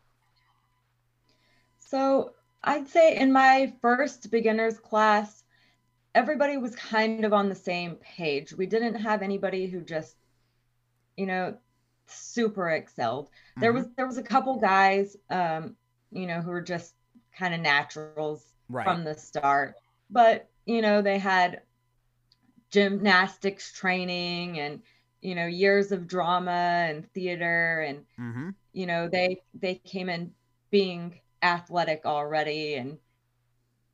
So 1.77 2.34
I'd 2.63 2.88
say 2.88 3.16
in 3.16 3.32
my 3.32 3.74
first 3.82 4.32
beginner's 4.32 4.80
class, 4.80 5.44
everybody 6.16 6.58
was 6.58 6.75
kind 6.75 7.25
of 7.25 7.34
on 7.34 7.48
the 7.48 7.56
same 7.56 7.96
page. 7.98 8.54
We 8.54 8.66
didn't 8.66 8.96
have 8.96 9.22
anybody 9.22 9.68
who 9.68 9.82
just, 9.82 10.16
you 11.16 11.27
know, 11.27 11.58
super 12.08 12.70
excelled. 12.70 13.28
Mm-hmm. 13.28 13.62
There 13.62 13.74
was 13.74 13.86
there 13.96 14.08
was 14.08 14.18
a 14.18 14.24
couple 14.24 14.58
guys, 14.58 15.16
um, 15.30 15.76
you 16.12 16.28
know, 16.28 16.42
who 16.42 16.52
were 16.52 16.62
just 16.62 16.94
kind 17.38 17.54
of 17.54 17.60
naturals 17.60 18.46
right. 18.70 18.86
from 18.86 19.04
the 19.04 19.14
start, 19.16 19.76
but 20.10 20.50
you 20.66 20.82
know, 20.82 21.02
they 21.02 21.18
had 21.18 21.62
gymnastics 22.70 23.72
training 23.72 24.60
and 24.60 24.82
you 25.22 25.36
know 25.36 25.46
years 25.48 25.92
of 25.92 26.08
drama 26.08 26.86
and 26.90 27.12
theater 27.14 27.82
and 27.82 28.00
mm-hmm. 28.20 28.50
you 28.74 28.86
know 28.86 29.08
they 29.08 29.42
they 29.54 29.76
came 29.76 30.10
in 30.10 30.32
being 30.70 31.20
athletic 31.42 32.02
already 32.06 32.76
and 32.76 32.98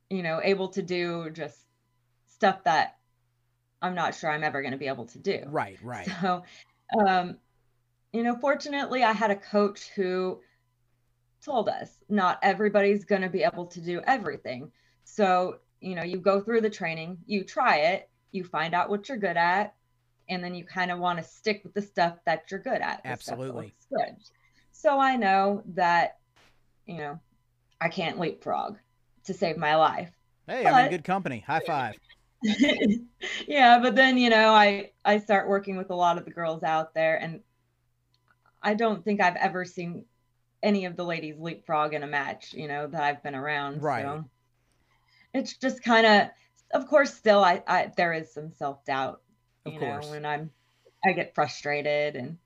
you 0.10 0.24
know 0.24 0.41
able 0.43 0.70
to 0.70 0.82
do 0.82 1.29
just 1.32 1.58
stuff 2.27 2.63
that 2.63 2.98
i'm 3.82 3.96
not 3.96 4.15
sure 4.15 4.29
i'm 4.32 4.43
ever 4.43 4.62
going 4.62 4.72
to 4.72 4.77
be 4.77 4.88
able 4.88 5.05
to 5.05 5.20
do 5.20 5.43
right 5.48 5.77
right 5.84 6.10
so 6.22 6.43
um 7.05 7.38
you 8.13 8.24
know 8.24 8.36
fortunately 8.36 9.03
i 9.03 9.12
had 9.12 9.32
a 9.32 9.36
coach 9.36 9.89
who 9.96 10.39
told 11.43 11.67
us 11.67 11.98
not 12.10 12.39
everybody's 12.41 13.03
going 13.03 13.22
to 13.22 13.29
be 13.29 13.43
able 13.43 13.65
to 13.65 13.82
do 13.82 14.01
everything 14.08 14.72
so 15.03 15.58
you 15.82 15.96
know 15.96 16.03
you 16.03 16.17
go 16.17 16.39
through 16.39 16.62
the 16.62 16.70
training 16.70 17.17
you 17.25 17.43
try 17.43 17.77
it 17.77 18.10
you 18.32 18.43
find 18.43 18.74
out 18.74 18.89
what 18.89 19.10
you're 19.10 19.17
good 19.17 19.38
at 19.38 19.74
and 20.29 20.41
then 20.41 20.55
you 20.55 20.63
kind 20.63 20.89
of 20.89 21.00
want 21.00 21.17
to 21.20 21.24
stick 21.24 21.62
with 21.63 21.74
the 21.74 21.82
stuff 21.82 22.17
that 22.25 22.43
you're 22.50 22.62
good 22.62 22.82
at 22.82 23.01
absolutely 23.03 23.74
good 23.89 24.15
so 24.72 25.00
i 25.00 25.15
know 25.15 25.62
that 25.65 26.20
you 26.86 26.98
know 26.98 27.20
I 27.84 27.89
can't 27.89 28.17
leapfrog 28.17 28.77
to 29.25 29.34
save 29.34 29.58
my 29.58 29.75
life. 29.75 30.10
Hey, 30.48 30.63
but, 30.63 30.74
I'm 30.74 30.86
in 30.86 30.91
good 30.91 31.03
company. 31.03 31.43
High 31.46 31.62
five. 31.67 31.96
yeah, 33.48 33.79
but 33.79 33.96
then 33.96 34.17
you 34.17 34.29
know, 34.29 34.53
I 34.53 34.91
I 35.03 35.20
start 35.20 35.50
working 35.50 35.75
with 35.75 35.89
a 35.89 35.96
lot 35.96 36.17
of 36.17 36.24
the 36.24 36.32
girls 36.32 36.63
out 36.63 36.93
there, 36.93 37.17
and 37.17 37.41
I 38.63 38.74
don't 38.74 39.03
think 39.03 39.22
I've 39.22 39.36
ever 39.36 39.65
seen 39.65 40.05
any 40.62 40.86
of 40.86 40.96
the 40.96 41.03
ladies 41.03 41.36
leapfrog 41.38 41.93
in 41.93 42.03
a 42.03 42.08
match. 42.08 42.53
You 42.53 42.67
know 42.67 42.88
that 42.88 43.03
I've 43.03 43.22
been 43.22 43.36
around. 43.36 43.82
Right. 43.82 44.03
So 44.03 44.25
it's 45.34 45.58
just 45.58 45.84
kind 45.84 46.05
of, 46.05 46.29
of 46.74 46.88
course, 46.88 47.13
still 47.13 47.43
I, 47.43 47.62
I 47.67 47.91
there 47.96 48.13
is 48.13 48.34
some 48.34 48.51
self 48.51 48.84
doubt. 48.86 49.22
You 49.65 49.79
know, 49.79 50.00
when 50.10 50.25
I'm 50.25 50.50
I 51.05 51.12
get 51.12 51.36
frustrated 51.36 52.15
and 52.15 52.38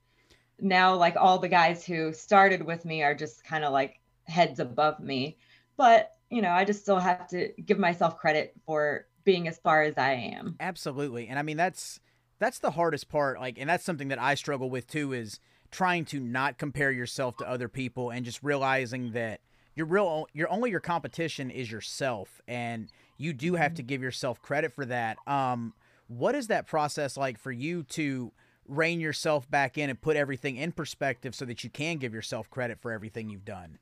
now 0.60 0.96
like 0.96 1.16
all 1.16 1.40
the 1.40 1.48
guys 1.48 1.86
who 1.86 2.14
started 2.14 2.64
with 2.64 2.86
me 2.86 3.04
are 3.04 3.16
just 3.16 3.44
kind 3.44 3.64
of 3.64 3.72
like 3.72 4.00
heads 4.26 4.60
above 4.60 5.00
me. 5.00 5.38
But, 5.78 6.16
you 6.30 6.42
know, 6.42 6.50
I 6.50 6.66
just 6.66 6.82
still 6.82 7.00
have 7.00 7.28
to 7.30 7.50
give 7.66 7.78
myself 7.78 8.18
credit 8.18 8.54
for 8.66 9.08
being 9.24 9.48
as 9.48 9.58
far 9.60 9.84
as 9.84 9.96
I 9.98 10.14
am. 10.14 10.56
Absolutely. 10.60 11.28
And 11.28 11.38
I 11.38 11.44
mean 11.44 11.58
that's 11.58 12.00
that's 12.40 12.60
the 12.60 12.72
hardest 12.72 13.10
part 13.10 13.40
like 13.40 13.58
and 13.58 13.70
that's 13.70 13.84
something 13.84 14.10
that 14.10 14.22
I 14.22 14.36
struggle 14.36 14.70
with 14.70 14.88
too 14.88 15.12
is 15.14 15.40
trying 15.72 16.06
to 16.06 16.20
not 16.20 16.58
compare 16.58 16.92
yourself 16.92 17.38
to 17.38 17.50
other 17.50 17.68
people 17.68 18.10
and 18.10 18.26
just 18.26 18.42
realizing 18.44 19.12
that 19.12 19.42
your 19.76 19.86
real 19.86 20.28
your 20.34 20.50
only 20.50 20.72
your 20.72 20.80
competition 20.80 21.52
is 21.52 21.72
yourself 21.72 22.42
and 22.48 22.92
you 23.18 23.34
do 23.34 23.56
have 23.56 23.74
to 23.76 23.82
mm-hmm. 23.82 23.88
give 23.88 24.02
yourself 24.02 24.42
credit 24.42 24.74
for 24.74 24.86
that. 24.86 25.18
Um 25.28 25.74
what 26.08 26.36
is 26.36 26.48
that 26.48 26.68
process 26.68 27.18
like 27.18 27.38
for 27.38 27.52
you 27.52 27.84
to 27.84 28.32
rein 28.68 29.00
yourself 29.00 29.50
back 29.50 29.78
in 29.78 29.90
and 29.90 30.02
put 30.02 30.16
everything 30.18 30.56
in 30.56 30.72
perspective 30.72 31.36
so 31.36 31.46
that 31.46 31.64
you 31.64 31.70
can 31.70 31.98
give 31.98 32.14
yourself 32.14 32.50
credit 32.50 32.80
for 32.80 32.92
everything 32.92 33.30
you've 33.30 33.46
done? 33.46 33.78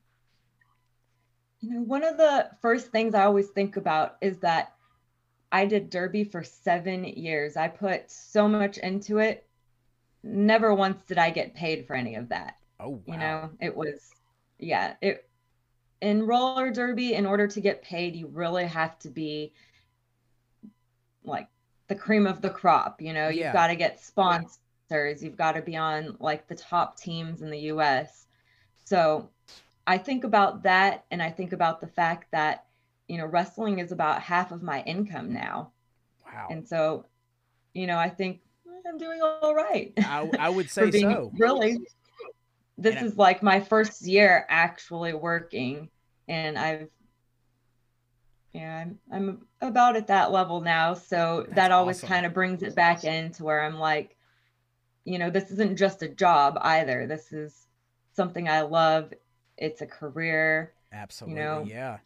You 1.60 1.70
know 1.70 1.80
one 1.80 2.04
of 2.04 2.18
the 2.18 2.50
first 2.60 2.88
things 2.88 3.14
i 3.14 3.24
always 3.24 3.48
think 3.48 3.76
about 3.76 4.16
is 4.20 4.38
that 4.38 4.74
i 5.50 5.64
did 5.64 5.88
derby 5.88 6.24
for 6.24 6.42
seven 6.42 7.04
years. 7.04 7.56
I 7.56 7.68
put 7.68 8.10
so 8.10 8.48
much 8.48 8.76
into 8.78 9.18
it 9.18 9.46
never 10.26 10.74
once 10.74 11.04
did 11.06 11.18
i 11.18 11.30
get 11.30 11.54
paid 11.54 11.86
for 11.86 11.94
any 11.94 12.14
of 12.14 12.28
that 12.28 12.56
oh 12.80 12.88
wow. 12.88 13.00
you 13.06 13.16
know 13.16 13.50
it 13.60 13.74
was 13.74 14.10
yeah 14.58 14.94
it 15.00 15.26
in 16.00 16.26
roller 16.26 16.70
derby, 16.70 17.14
in 17.14 17.26
order 17.26 17.46
to 17.48 17.60
get 17.60 17.82
paid, 17.82 18.14
you 18.14 18.26
really 18.26 18.66
have 18.66 18.98
to 19.00 19.08
be 19.08 19.52
like 21.24 21.48
the 21.88 21.94
cream 21.94 22.26
of 22.26 22.40
the 22.42 22.50
crop. 22.50 23.00
You 23.00 23.12
know, 23.12 23.28
you've 23.28 23.38
yeah. 23.38 23.52
got 23.52 23.68
to 23.68 23.76
get 23.76 24.00
sponsors, 24.00 25.22
you've 25.22 25.36
got 25.36 25.52
to 25.52 25.62
be 25.62 25.76
on 25.76 26.16
like 26.20 26.46
the 26.48 26.54
top 26.54 26.98
teams 26.98 27.42
in 27.42 27.50
the 27.50 27.58
US. 27.72 28.26
So 28.84 29.30
I 29.86 29.98
think 29.98 30.24
about 30.24 30.62
that 30.64 31.04
and 31.10 31.22
I 31.22 31.30
think 31.30 31.52
about 31.52 31.80
the 31.80 31.86
fact 31.86 32.30
that, 32.32 32.66
you 33.08 33.18
know, 33.18 33.26
wrestling 33.26 33.78
is 33.78 33.92
about 33.92 34.20
half 34.20 34.52
of 34.52 34.62
my 34.62 34.82
income 34.82 35.32
now. 35.32 35.72
Wow. 36.24 36.48
And 36.50 36.66
so, 36.66 37.06
you 37.72 37.86
know, 37.86 37.98
I 37.98 38.10
think 38.10 38.40
I'm 38.88 38.98
doing 38.98 39.20
all 39.22 39.54
right. 39.54 39.92
I, 39.98 40.30
I 40.38 40.48
would 40.48 40.70
say 40.70 40.90
so. 40.90 41.32
Really 41.38 41.78
this 42.78 43.02
is 43.02 43.16
like 43.16 43.42
my 43.42 43.60
first 43.60 44.02
year 44.02 44.44
actually 44.48 45.14
working 45.14 45.88
and 46.28 46.58
I've 46.58 46.88
yeah, 48.52 48.80
I'm 48.80 48.98
I'm 49.12 49.46
about 49.60 49.96
at 49.96 50.06
that 50.06 50.32
level 50.32 50.62
now. 50.62 50.94
So 50.94 51.46
that 51.50 51.72
always 51.72 51.98
awesome. 51.98 52.08
kind 52.08 52.26
of 52.26 52.32
brings 52.32 52.62
it 52.62 52.74
back 52.74 53.04
into 53.04 53.44
where 53.44 53.62
I'm 53.62 53.78
like, 53.78 54.16
you 55.04 55.18
know, 55.18 55.28
this 55.28 55.50
isn't 55.50 55.76
just 55.76 56.02
a 56.02 56.08
job 56.08 56.56
either. 56.62 57.06
This 57.06 57.32
is 57.32 57.66
something 58.14 58.48
I 58.48 58.62
love. 58.62 59.12
It's 59.58 59.82
a 59.82 59.86
career. 59.86 60.72
Absolutely. 60.90 61.38
You 61.38 61.44
know, 61.44 61.64
yeah. 61.66 61.98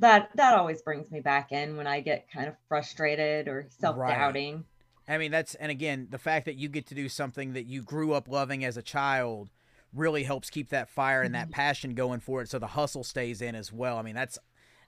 That 0.00 0.30
that 0.34 0.58
always 0.58 0.82
brings 0.82 1.08
me 1.12 1.20
back 1.20 1.52
in 1.52 1.76
when 1.76 1.86
I 1.86 2.00
get 2.00 2.28
kind 2.32 2.48
of 2.48 2.54
frustrated 2.68 3.46
or 3.46 3.68
self-doubting. 3.78 4.56
Right. 4.56 4.64
I 5.08 5.18
mean, 5.18 5.30
that's 5.30 5.54
and 5.54 5.70
again, 5.70 6.08
the 6.10 6.18
fact 6.18 6.44
that 6.44 6.56
you 6.56 6.68
get 6.68 6.86
to 6.88 6.94
do 6.94 7.08
something 7.08 7.54
that 7.54 7.66
you 7.66 7.82
grew 7.82 8.12
up 8.12 8.28
loving 8.28 8.64
as 8.64 8.76
a 8.76 8.82
child 8.82 9.48
really 9.94 10.22
helps 10.22 10.50
keep 10.50 10.68
that 10.68 10.88
fire 10.88 11.22
and 11.22 11.34
that 11.34 11.46
mm-hmm. 11.46 11.52
passion 11.52 11.94
going 11.94 12.20
for 12.20 12.42
it 12.42 12.48
so 12.50 12.58
the 12.58 12.66
hustle 12.66 13.04
stays 13.04 13.40
in 13.40 13.54
as 13.54 13.72
well. 13.72 13.96
I 13.96 14.02
mean, 14.02 14.14
that's 14.14 14.38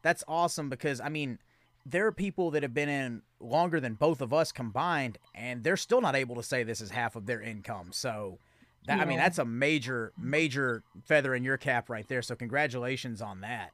that's 0.02 0.22
awesome 0.28 0.68
because 0.68 1.00
I 1.00 1.08
mean, 1.08 1.38
there 1.86 2.06
are 2.06 2.12
people 2.12 2.50
that 2.50 2.62
have 2.62 2.74
been 2.74 2.88
in 2.88 3.22
longer 3.40 3.80
than 3.80 3.94
both 3.94 4.20
of 4.20 4.34
us 4.34 4.52
combined 4.52 5.18
and 5.34 5.64
they're 5.64 5.76
still 5.78 6.02
not 6.02 6.14
able 6.14 6.36
to 6.36 6.42
say 6.42 6.62
this 6.62 6.82
is 6.82 6.90
half 6.90 7.16
of 7.16 7.24
their 7.26 7.40
income. 7.40 7.88
So 7.92 8.38
that 8.86 8.98
yeah. 8.98 9.02
I 9.02 9.06
mean, 9.06 9.18
that's 9.18 9.38
a 9.38 9.44
major 9.44 10.12
major 10.18 10.82
feather 11.04 11.34
in 11.34 11.44
your 11.44 11.56
cap 11.56 11.88
right 11.88 12.06
there. 12.08 12.22
So 12.22 12.34
congratulations 12.34 13.22
on 13.22 13.40
that. 13.40 13.70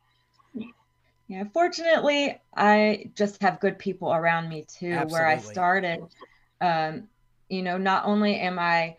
Yeah, 1.29 1.43
fortunately, 1.53 2.41
I 2.57 3.11
just 3.17 3.43
have 3.43 3.59
good 3.59 3.81
people 3.81 4.13
around 4.13 4.49
me 4.49 4.65
too. 4.69 4.93
Absolutely. 4.93 5.13
Where 5.13 5.27
I 5.27 5.39
started, 5.39 6.05
um, 6.61 7.09
you 7.49 7.63
know, 7.63 7.79
not 7.79 8.05
only 8.07 8.37
am 8.37 8.59
I 8.59 8.97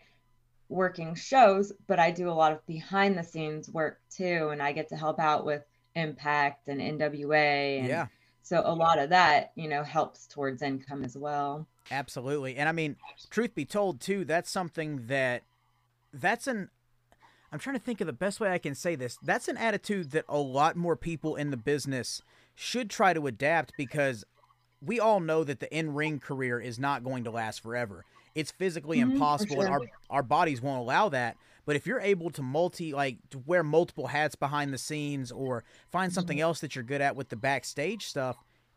working 0.68 1.14
shows, 1.14 1.72
but 1.86 1.98
I 1.98 2.10
do 2.10 2.28
a 2.28 2.32
lot 2.32 2.52
of 2.52 2.64
behind 2.66 3.16
the 3.16 3.22
scenes 3.22 3.70
work 3.70 4.00
too. 4.10 4.48
And 4.52 4.62
I 4.62 4.72
get 4.72 4.88
to 4.90 4.96
help 4.96 5.18
out 5.18 5.44
with 5.44 5.62
Impact 5.94 6.68
and 6.68 6.80
NWA. 6.80 7.78
And 7.80 7.88
yeah. 7.88 8.06
So 8.42 8.62
a 8.64 8.74
lot 8.74 8.98
of 8.98 9.10
that, 9.10 9.52
you 9.56 9.68
know, 9.68 9.82
helps 9.82 10.26
towards 10.26 10.62
income 10.62 11.04
as 11.04 11.16
well. 11.16 11.66
Absolutely. 11.90 12.56
And 12.56 12.68
I 12.68 12.72
mean, 12.72 12.96
truth 13.30 13.54
be 13.54 13.64
told, 13.64 14.00
too, 14.00 14.24
that's 14.24 14.50
something 14.50 15.06
that 15.06 15.42
that's 16.12 16.46
an 16.46 16.70
I'm 17.50 17.58
trying 17.58 17.76
to 17.76 17.82
think 17.82 18.00
of 18.00 18.06
the 18.06 18.12
best 18.12 18.40
way 18.40 18.50
I 18.50 18.58
can 18.58 18.74
say 18.74 18.94
this. 18.94 19.18
That's 19.22 19.48
an 19.48 19.56
attitude 19.56 20.10
that 20.10 20.24
a 20.28 20.38
lot 20.38 20.76
more 20.76 20.96
people 20.96 21.36
in 21.36 21.50
the 21.50 21.56
business 21.56 22.22
should 22.54 22.90
try 22.90 23.14
to 23.14 23.26
adapt 23.26 23.72
because 23.76 24.24
we 24.84 25.00
all 25.00 25.20
know 25.20 25.44
that 25.44 25.60
the 25.60 25.74
in 25.76 25.94
ring 25.94 26.18
career 26.18 26.60
is 26.60 26.78
not 26.78 27.04
going 27.04 27.24
to 27.24 27.30
last 27.30 27.62
forever. 27.62 28.04
It's 28.34 28.50
physically 28.52 28.98
mm-hmm, 28.98 29.12
impossible, 29.12 29.56
sure. 29.56 29.64
and 29.64 29.72
our 29.72 29.80
our 30.10 30.22
bodies 30.22 30.62
won't 30.62 30.80
allow 30.80 31.08
that. 31.08 31.36
But 31.66 31.76
if 31.76 31.86
you're 31.86 32.00
able 32.00 32.30
to 32.30 32.42
multi 32.42 32.92
like 32.92 33.18
to 33.30 33.38
wear 33.44 33.62
multiple 33.62 34.06
hats 34.06 34.34
behind 34.34 34.72
the 34.72 34.78
scenes 34.78 35.32
or 35.32 35.64
find 35.90 36.12
something 36.12 36.36
mm-hmm. 36.38 36.44
else 36.44 36.60
that 36.60 36.74
you're 36.74 36.84
good 36.84 37.00
at 37.00 37.16
with 37.16 37.28
the 37.28 37.36
backstage 37.36 38.06
stuff, 38.06 38.36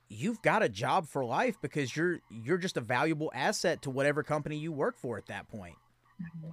you've 0.09 0.41
got 0.41 0.63
a 0.63 0.69
job 0.69 1.07
for 1.07 1.23
life 1.23 1.57
because 1.61 1.95
you're 1.95 2.19
you're 2.29 2.57
just 2.57 2.77
a 2.77 2.81
valuable 2.81 3.31
asset 3.33 3.81
to 3.83 3.89
whatever 3.89 4.23
company 4.23 4.57
you 4.57 4.71
work 4.71 4.97
for 4.97 5.17
at 5.17 5.27
that 5.27 5.47
point. 5.47 5.75
Mm-hmm. 6.21 6.49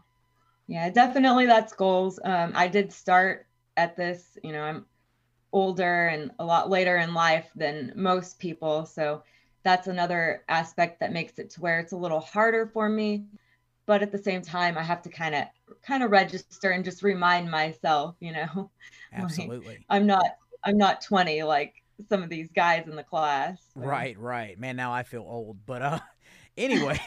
Yeah, 0.69 0.91
definitely 0.91 1.47
that's 1.47 1.73
goals. 1.73 2.21
Um, 2.23 2.53
I 2.55 2.69
did 2.69 2.93
start 2.93 3.47
at 3.79 3.97
this, 3.97 4.37
you 4.45 4.53
know, 4.53 4.63
I'm 4.63 4.85
older 5.53 6.09
and 6.09 6.31
a 6.39 6.45
lot 6.45 6.69
later 6.69 6.99
in 6.99 7.15
life 7.15 7.47
than 7.57 7.93
most 7.97 8.39
people, 8.39 8.85
so 8.85 9.23
that's 9.68 9.87
another 9.87 10.44
aspect 10.48 11.00
that 11.00 11.12
makes 11.12 11.38
it 11.38 11.50
to 11.50 11.61
where 11.61 11.78
it's 11.78 11.92
a 11.92 11.96
little 11.96 12.20
harder 12.20 12.66
for 12.66 12.88
me. 12.88 13.26
But 13.87 14.02
at 14.02 14.12
the 14.12 14.18
same 14.18 14.42
time 14.42 14.76
i 14.76 14.83
have 14.83 15.00
to 15.02 15.09
kind 15.09 15.35
of 15.35 15.44
kind 15.83 16.02
of 16.02 16.11
register 16.11 16.70
and 16.70 16.85
just 16.85 17.02
remind 17.02 17.50
myself 17.50 18.16
you 18.20 18.33
know 18.33 18.70
absolutely. 19.12 19.66
Like, 19.66 19.85
i'm 19.88 20.07
not 20.07 20.37
i'm 20.64 20.76
not 20.76 21.00
20 21.00 21.42
like 21.44 21.74
some 22.09 22.22
of 22.22 22.28
these 22.28 22.48
guys 22.52 22.87
in 22.87 22.94
the 22.94 23.02
class. 23.02 23.59
So. 23.74 23.81
right 23.81 24.18
right. 24.18 24.59
Man 24.59 24.76
now 24.76 24.92
i 24.92 25.02
feel 25.02 25.22
old 25.22 25.59
but 25.64 25.83
uh 25.83 26.00
anyway. 26.57 27.00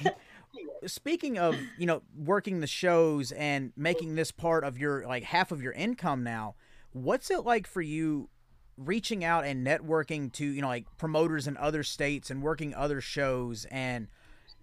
speaking 0.86 1.38
of 1.38 1.56
you 1.78 1.86
know 1.86 2.02
working 2.17 2.60
the 2.60 2.67
shows 2.67 3.32
and 3.32 3.71
making 3.78 4.15
this 4.15 4.32
part 4.32 4.63
of 4.63 4.78
your 4.78 5.06
like 5.06 5.24
half 5.24 5.52
of 5.52 5.62
your 5.62 5.71
income 5.74 6.24
now 6.24 6.56
what's 6.91 7.32
it 7.32 7.45
like 7.45 7.67
for 7.67 7.82
you 7.82 8.30
reaching 8.78 9.24
out 9.24 9.46
and 9.46 9.66
networking 9.66 10.32
to 10.32 10.46
you 10.46 10.62
know 10.62 10.68
like 10.68 10.86
promoters 10.98 11.48
in 11.48 11.58
other 11.58 11.84
states 11.84 12.30
and 12.30 12.42
working 12.42 12.74
other 12.74 13.02
shows 13.02 13.66
and 13.66 14.08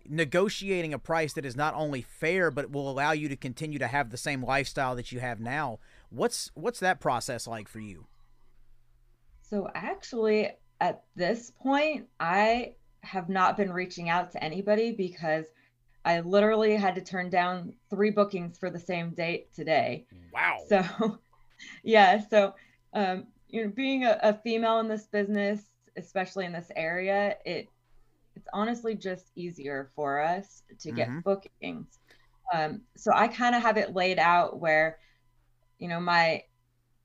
negotiating 0.09 0.95
a 0.95 0.99
price 0.99 1.35
that 1.35 1.45
is 1.45 1.55
not 1.55 1.75
only 1.75 2.03
fair 2.03 2.51
but 2.51 2.71
will 2.71 2.91
allow 2.91 3.13
you 3.13 3.29
to 3.29 3.37
continue 3.37 3.79
to 3.79 3.87
have 3.87 4.11
the 4.11 4.17
same 4.17 4.43
lifestyle 4.43 4.97
that 4.97 5.13
you 5.13 5.21
have 5.21 5.41
now. 5.41 5.79
What's 6.11 6.51
what's 6.55 6.81
that 6.81 7.01
process 7.01 7.47
like 7.47 7.69
for 7.69 7.81
you? 7.81 8.07
So 9.43 9.69
actually 9.75 10.51
at 10.81 11.03
this 11.17 11.51
point 11.61 12.07
i 12.21 12.73
have 13.03 13.29
not 13.29 13.57
been 13.57 13.73
reaching 13.73 14.09
out 14.09 14.31
to 14.31 14.43
anybody 14.43 14.93
because 14.93 15.47
i 16.05 16.21
literally 16.21 16.77
had 16.77 16.95
to 16.95 17.01
turn 17.01 17.29
down 17.29 17.73
three 17.91 18.11
bookings 18.11 18.57
for 18.59 18.71
the 18.71 18.79
same 18.79 19.11
date 19.11 19.53
today. 19.55 20.07
Wow. 20.33 20.59
So 20.69 21.19
yeah 21.83 22.23
so 22.29 22.55
um, 22.95 23.27
you 23.49 23.65
know 23.65 23.71
being 23.71 24.05
a, 24.05 24.19
a 24.23 24.35
female 24.35 24.81
in 24.81 24.89
this 24.89 25.07
business 25.07 25.63
especially 25.97 26.45
in 26.45 26.53
this 26.53 26.71
area 26.77 27.37
it 27.45 27.69
it's 28.37 28.49
honestly 28.53 28.95
just 28.95 29.31
easier 29.35 29.91
for 29.97 30.21
us 30.21 30.63
to 30.79 30.93
get 30.93 31.09
mm-hmm. 31.09 31.21
bookings 31.21 31.99
um, 32.55 32.81
so 32.97 33.11
i 33.15 33.27
kind 33.29 33.55
of 33.55 33.63
have 33.63 33.77
it 33.77 33.95
laid 33.95 34.19
out 34.19 34.61
where 34.61 34.99
you 35.79 35.89
know 35.89 36.01
my 36.01 36.43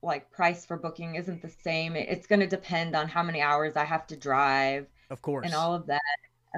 like 0.01 0.29
price 0.31 0.65
for 0.65 0.77
booking 0.77 1.15
isn't 1.15 1.41
the 1.41 1.49
same 1.49 1.95
it's 1.95 2.27
going 2.27 2.39
to 2.39 2.47
depend 2.47 2.95
on 2.95 3.07
how 3.07 3.23
many 3.23 3.41
hours 3.41 3.75
i 3.75 3.83
have 3.83 4.05
to 4.05 4.17
drive 4.17 4.85
of 5.09 5.21
course 5.21 5.45
and 5.45 5.55
all 5.55 5.73
of 5.73 5.87
that 5.87 6.01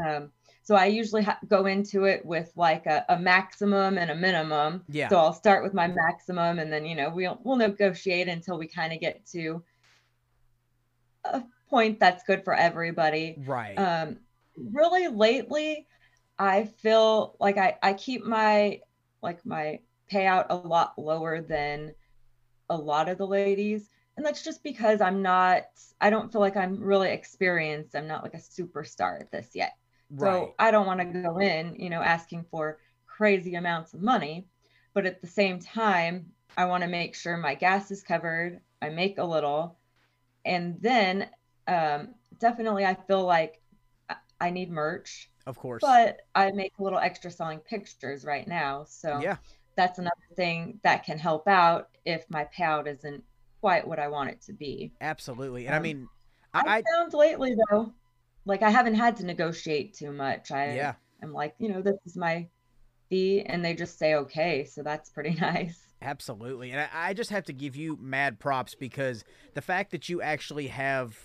um, 0.05 0.31
so 0.65 0.73
I 0.73 0.87
usually 0.87 1.21
ha- 1.21 1.37
go 1.47 1.67
into 1.67 2.05
it 2.05 2.25
with 2.25 2.51
like 2.55 2.87
a, 2.87 3.05
a, 3.07 3.19
maximum 3.19 3.99
and 3.99 4.09
a 4.09 4.15
minimum. 4.15 4.83
Yeah. 4.89 5.09
So 5.09 5.17
I'll 5.17 5.31
start 5.31 5.63
with 5.63 5.75
my 5.75 5.87
maximum, 5.87 6.57
and 6.57 6.73
then 6.73 6.87
you 6.87 6.95
know 6.95 7.11
we'll 7.11 7.39
we'll 7.43 7.55
negotiate 7.55 8.27
until 8.27 8.57
we 8.57 8.67
kind 8.67 8.91
of 8.91 8.99
get 8.99 9.25
to 9.27 9.63
a 11.25 11.43
point 11.69 11.99
that's 11.99 12.23
good 12.23 12.43
for 12.43 12.53
everybody. 12.53 13.35
Right. 13.45 13.75
Um, 13.75 14.17
really 14.57 15.07
lately, 15.07 15.87
I 16.37 16.65
feel 16.65 17.35
like 17.39 17.57
I, 17.57 17.77
I 17.81 17.93
keep 17.93 18.25
my 18.25 18.81
like 19.21 19.45
my 19.45 19.79
payout 20.11 20.47
a 20.49 20.55
lot 20.55 20.93
lower 20.97 21.41
than 21.41 21.93
a 22.69 22.77
lot 22.77 23.09
of 23.09 23.17
the 23.17 23.27
ladies. 23.27 23.89
And 24.17 24.25
that's 24.25 24.43
just 24.43 24.63
because 24.63 25.01
I'm 25.01 25.21
not 25.21 25.63
I 25.99 26.09
don't 26.09 26.31
feel 26.31 26.41
like 26.41 26.57
I'm 26.57 26.79
really 26.79 27.09
experienced. 27.09 27.95
I'm 27.95 28.07
not 28.07 28.23
like 28.23 28.33
a 28.33 28.37
superstar 28.37 29.19
at 29.19 29.31
this 29.31 29.49
yet. 29.53 29.73
Right. 30.09 30.29
So 30.29 30.55
I 30.59 30.71
don't 30.71 30.85
want 30.85 30.99
to 30.99 31.21
go 31.21 31.39
in, 31.39 31.75
you 31.79 31.89
know, 31.89 32.01
asking 32.01 32.45
for 32.51 32.79
crazy 33.07 33.55
amounts 33.55 33.93
of 33.93 34.01
money. 34.01 34.47
But 34.93 35.05
at 35.05 35.21
the 35.21 35.27
same 35.27 35.59
time, 35.59 36.27
I 36.57 36.65
want 36.65 36.83
to 36.83 36.89
make 36.89 37.15
sure 37.15 37.35
my 37.35 37.55
gas 37.55 37.91
is 37.91 38.01
covered. 38.01 38.61
I 38.81 38.89
make 38.89 39.17
a 39.17 39.23
little 39.23 39.77
and 40.45 40.77
then 40.81 41.29
um, 41.67 42.09
definitely 42.39 42.85
I 42.85 42.95
feel 43.07 43.23
like 43.23 43.61
I 44.39 44.49
need 44.49 44.71
merch. 44.71 45.29
Of 45.45 45.57
course. 45.57 45.81
But 45.81 46.21
I 46.33 46.51
make 46.51 46.73
a 46.79 46.83
little 46.83 46.99
extra 46.99 47.31
selling 47.31 47.59
pictures 47.59 48.25
right 48.25 48.47
now. 48.47 48.85
So 48.87 49.19
yeah. 49.21 49.37
that's 49.75 49.99
another 49.99 50.15
thing 50.35 50.79
that 50.83 51.03
can 51.05 51.17
help 51.17 51.47
out 51.47 51.89
if 52.05 52.25
my 52.29 52.47
payout 52.57 52.87
isn't 52.87 53.23
quite 53.61 53.87
what 53.87 53.99
I 53.99 54.07
want 54.07 54.29
it 54.29 54.41
to 54.43 54.53
be. 54.53 54.91
Absolutely. 55.01 55.65
And 55.65 55.75
um, 55.75 55.79
I 55.79 55.83
mean, 55.83 56.07
I, 56.53 56.77
I 56.77 56.83
found 56.95 57.13
lately 57.13 57.55
though, 57.69 57.93
like 58.45 58.61
I 58.61 58.69
haven't 58.69 58.95
had 58.95 59.17
to 59.17 59.25
negotiate 59.25 59.93
too 59.93 60.11
much. 60.11 60.51
I 60.51 60.75
yeah. 60.75 60.93
am 61.21 61.33
like, 61.33 61.55
you 61.59 61.69
know, 61.69 61.81
this 61.81 61.97
is 62.05 62.15
my 62.15 62.47
fee, 63.09 63.41
and 63.41 63.63
they 63.63 63.73
just 63.73 63.97
say 63.97 64.15
okay, 64.15 64.65
so 64.65 64.83
that's 64.83 65.09
pretty 65.09 65.33
nice. 65.41 65.79
Absolutely, 66.05 66.69
and 66.69 66.81
I, 66.81 67.09
I 67.09 67.13
just 67.15 67.31
have 67.31 67.45
to 67.45 67.53
give 67.53 67.75
you 67.75 67.97
mad 67.99 68.39
props 68.39 68.75
because 68.75 69.23
the 69.55 69.61
fact 69.61 69.89
that 69.89 70.07
you 70.07 70.21
actually 70.21 70.67
have, 70.67 71.17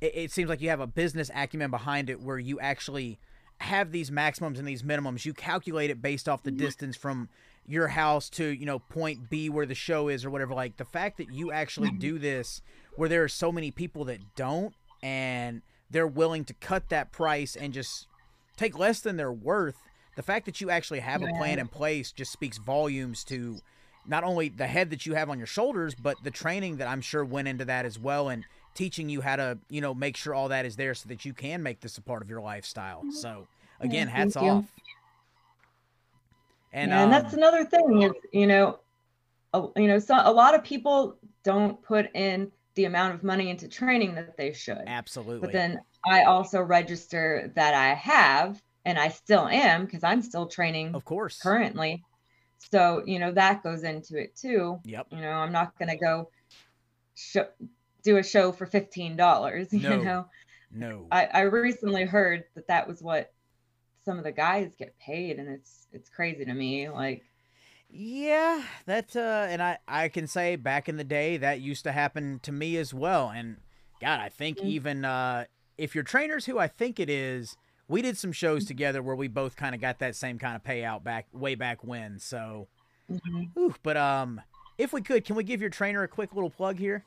it, 0.00 0.12
it 0.14 0.30
seems 0.30 0.48
like 0.48 0.60
you 0.60 0.68
have 0.68 0.78
a 0.78 0.86
business 0.86 1.32
acumen 1.34 1.68
behind 1.72 2.08
it, 2.08 2.20
where 2.20 2.38
you 2.38 2.60
actually 2.60 3.18
have 3.58 3.90
these 3.90 4.08
maximums 4.12 4.60
and 4.60 4.68
these 4.68 4.84
minimums. 4.84 5.24
You 5.24 5.34
calculate 5.34 5.90
it 5.90 6.00
based 6.00 6.28
off 6.28 6.44
the 6.44 6.50
mm-hmm. 6.50 6.60
distance 6.60 6.96
from 6.96 7.28
your 7.66 7.88
house 7.88 8.30
to 8.30 8.44
you 8.44 8.66
know 8.66 8.78
point 8.78 9.28
B 9.28 9.50
where 9.50 9.66
the 9.66 9.74
show 9.74 10.06
is 10.06 10.24
or 10.24 10.30
whatever. 10.30 10.54
Like 10.54 10.76
the 10.76 10.84
fact 10.84 11.18
that 11.18 11.32
you 11.32 11.50
actually 11.50 11.88
mm-hmm. 11.88 11.98
do 11.98 12.18
this, 12.20 12.62
where 12.94 13.08
there 13.08 13.24
are 13.24 13.28
so 13.28 13.50
many 13.50 13.72
people 13.72 14.04
that 14.04 14.20
don't, 14.36 14.74
and 15.02 15.62
they're 15.90 16.06
willing 16.06 16.44
to 16.44 16.54
cut 16.54 16.88
that 16.90 17.10
price 17.10 17.56
and 17.56 17.74
just 17.74 18.06
take 18.56 18.78
less 18.78 19.00
than 19.00 19.16
they're 19.16 19.32
worth. 19.32 19.76
The 20.14 20.22
fact 20.22 20.46
that 20.46 20.60
you 20.60 20.70
actually 20.70 21.00
have 21.00 21.20
a 21.22 21.32
plan 21.38 21.58
in 21.58 21.66
place 21.66 22.12
just 22.12 22.30
speaks 22.30 22.58
volumes 22.58 23.24
to 23.24 23.58
not 24.06 24.24
only 24.24 24.48
the 24.48 24.66
head 24.66 24.90
that 24.90 25.06
you 25.06 25.14
have 25.14 25.30
on 25.30 25.38
your 25.38 25.46
shoulders, 25.46 25.94
but 25.94 26.16
the 26.22 26.30
training 26.30 26.78
that 26.78 26.88
I'm 26.88 27.00
sure 27.00 27.24
went 27.24 27.48
into 27.48 27.64
that 27.66 27.84
as 27.84 27.98
well, 27.98 28.28
and 28.28 28.44
teaching 28.74 29.08
you 29.08 29.20
how 29.20 29.36
to, 29.36 29.58
you 29.68 29.80
know, 29.80 29.92
make 29.92 30.16
sure 30.16 30.34
all 30.34 30.48
that 30.48 30.64
is 30.64 30.76
there 30.76 30.94
so 30.94 31.08
that 31.08 31.24
you 31.24 31.32
can 31.32 31.62
make 31.62 31.80
this 31.80 31.98
a 31.98 32.02
part 32.02 32.22
of 32.22 32.30
your 32.30 32.40
lifestyle. 32.40 33.04
So, 33.10 33.46
again, 33.80 34.06
yeah, 34.06 34.14
hats 34.14 34.36
off. 34.36 34.64
And, 36.72 36.90
yeah, 36.90 37.02
um, 37.02 37.04
and 37.04 37.12
that's 37.12 37.34
another 37.34 37.64
thing 37.64 38.02
is, 38.02 38.12
you 38.32 38.46
know, 38.46 38.78
a, 39.52 39.66
you 39.76 39.88
know, 39.88 39.98
so 39.98 40.14
a 40.22 40.32
lot 40.32 40.54
of 40.54 40.62
people 40.62 41.16
don't 41.42 41.82
put 41.82 42.14
in 42.14 42.50
the 42.76 42.84
amount 42.84 43.14
of 43.14 43.24
money 43.24 43.50
into 43.50 43.66
training 43.66 44.14
that 44.14 44.36
they 44.36 44.52
should. 44.52 44.84
Absolutely. 44.86 45.40
But 45.40 45.52
then 45.52 45.80
I 46.06 46.22
also 46.22 46.60
register 46.62 47.50
that 47.56 47.74
I 47.74 47.94
have, 47.94 48.62
and 48.84 48.98
I 48.98 49.08
still 49.08 49.48
am 49.48 49.84
because 49.84 50.04
I'm 50.04 50.22
still 50.22 50.46
training. 50.46 50.94
Of 50.94 51.04
course. 51.04 51.40
Currently. 51.40 52.04
So, 52.70 53.02
you 53.06 53.18
know, 53.18 53.32
that 53.32 53.62
goes 53.62 53.82
into 53.84 54.18
it 54.18 54.36
too. 54.36 54.78
Yep. 54.84 55.08
You 55.10 55.20
know, 55.20 55.32
I'm 55.32 55.52
not 55.52 55.78
going 55.78 55.88
to 55.88 55.96
go 55.96 56.30
do 58.02 58.16
a 58.16 58.22
show 58.22 58.52
for 58.52 58.66
$15, 58.66 59.72
you 59.72 59.80
no. 59.80 60.02
know? 60.02 60.26
No. 60.72 61.06
I, 61.10 61.26
I 61.26 61.40
recently 61.42 62.04
heard 62.04 62.44
that 62.54 62.68
that 62.68 62.86
was 62.86 63.02
what 63.02 63.32
some 64.04 64.18
of 64.18 64.24
the 64.24 64.32
guys 64.32 64.74
get 64.78 64.98
paid 64.98 65.38
and 65.38 65.48
it's 65.48 65.86
it's 65.92 66.08
crazy 66.08 66.44
to 66.44 66.54
me 66.54 66.88
like 66.88 67.22
yeah 67.90 68.62
that 68.86 69.14
uh 69.14 69.46
and 69.48 69.62
i 69.62 69.78
i 69.86 70.08
can 70.08 70.26
say 70.26 70.56
back 70.56 70.88
in 70.88 70.96
the 70.96 71.04
day 71.04 71.36
that 71.36 71.60
used 71.60 71.84
to 71.84 71.92
happen 71.92 72.40
to 72.42 72.52
me 72.52 72.76
as 72.76 72.94
well 72.94 73.30
and 73.30 73.56
god 74.00 74.20
i 74.20 74.28
think 74.28 74.58
mm-hmm. 74.58 74.68
even 74.68 75.04
uh 75.04 75.44
if 75.76 75.94
your 75.94 76.04
trainers 76.04 76.46
who 76.46 76.58
i 76.58 76.66
think 76.66 76.98
it 76.98 77.10
is 77.10 77.56
we 77.90 78.02
did 78.02 78.16
some 78.16 78.30
shows 78.30 78.64
together 78.64 79.02
where 79.02 79.16
we 79.16 79.26
both 79.26 79.56
kind 79.56 79.74
of 79.74 79.80
got 79.80 79.98
that 79.98 80.14
same 80.14 80.38
kind 80.38 80.54
of 80.54 80.62
payout 80.62 81.02
back 81.02 81.26
way 81.32 81.56
back 81.56 81.82
when. 81.82 82.20
So, 82.20 82.68
mm-hmm. 83.10 83.68
but 83.82 83.96
um, 83.96 84.40
if 84.78 84.92
we 84.92 85.02
could, 85.02 85.24
can 85.24 85.34
we 85.34 85.42
give 85.42 85.60
your 85.60 85.70
trainer 85.70 86.04
a 86.04 86.08
quick 86.08 86.32
little 86.32 86.50
plug 86.50 86.78
here? 86.78 87.04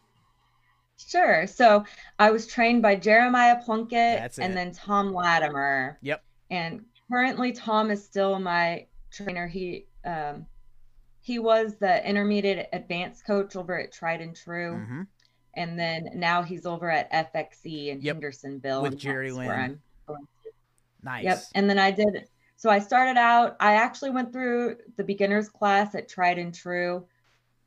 Sure. 0.97 1.47
So 1.47 1.85
I 2.19 2.31
was 2.31 2.45
trained 2.45 2.81
by 2.81 2.97
Jeremiah 2.97 3.61
Plunkett 3.63 4.37
and 4.37 4.55
then 4.55 4.73
Tom 4.73 5.13
Latimer. 5.13 5.97
Yep. 6.01 6.21
And 6.51 6.81
currently, 7.09 7.53
Tom 7.53 7.89
is 7.89 8.03
still 8.03 8.37
my 8.37 8.85
trainer. 9.09 9.47
He 9.47 9.87
um, 10.03 10.45
he 11.21 11.39
was 11.39 11.77
the 11.79 12.07
intermediate 12.07 12.67
advanced 12.73 13.25
coach 13.25 13.55
over 13.55 13.79
at 13.79 13.93
Tried 13.93 14.19
and 14.19 14.35
True. 14.35 14.73
Mm-hmm. 14.73 15.01
And 15.55 15.79
then 15.79 16.09
now 16.13 16.43
he's 16.43 16.65
over 16.65 16.91
at 16.91 17.11
FXE 17.13 17.87
in 17.87 18.01
yep. 18.01 18.15
Hendersonville 18.15 18.81
with 18.81 18.97
Jerry 18.97 19.31
Lynn. 19.31 19.79
Nice. 21.03 21.23
Yep. 21.23 21.43
And 21.55 21.69
then 21.69 21.79
I 21.79 21.91
did. 21.91 22.27
So 22.55 22.69
I 22.69 22.79
started 22.79 23.17
out. 23.17 23.57
I 23.59 23.73
actually 23.75 24.11
went 24.11 24.31
through 24.31 24.77
the 24.95 25.03
beginners 25.03 25.49
class 25.49 25.95
at 25.95 26.07
Tried 26.07 26.37
and 26.39 26.53
True 26.53 27.05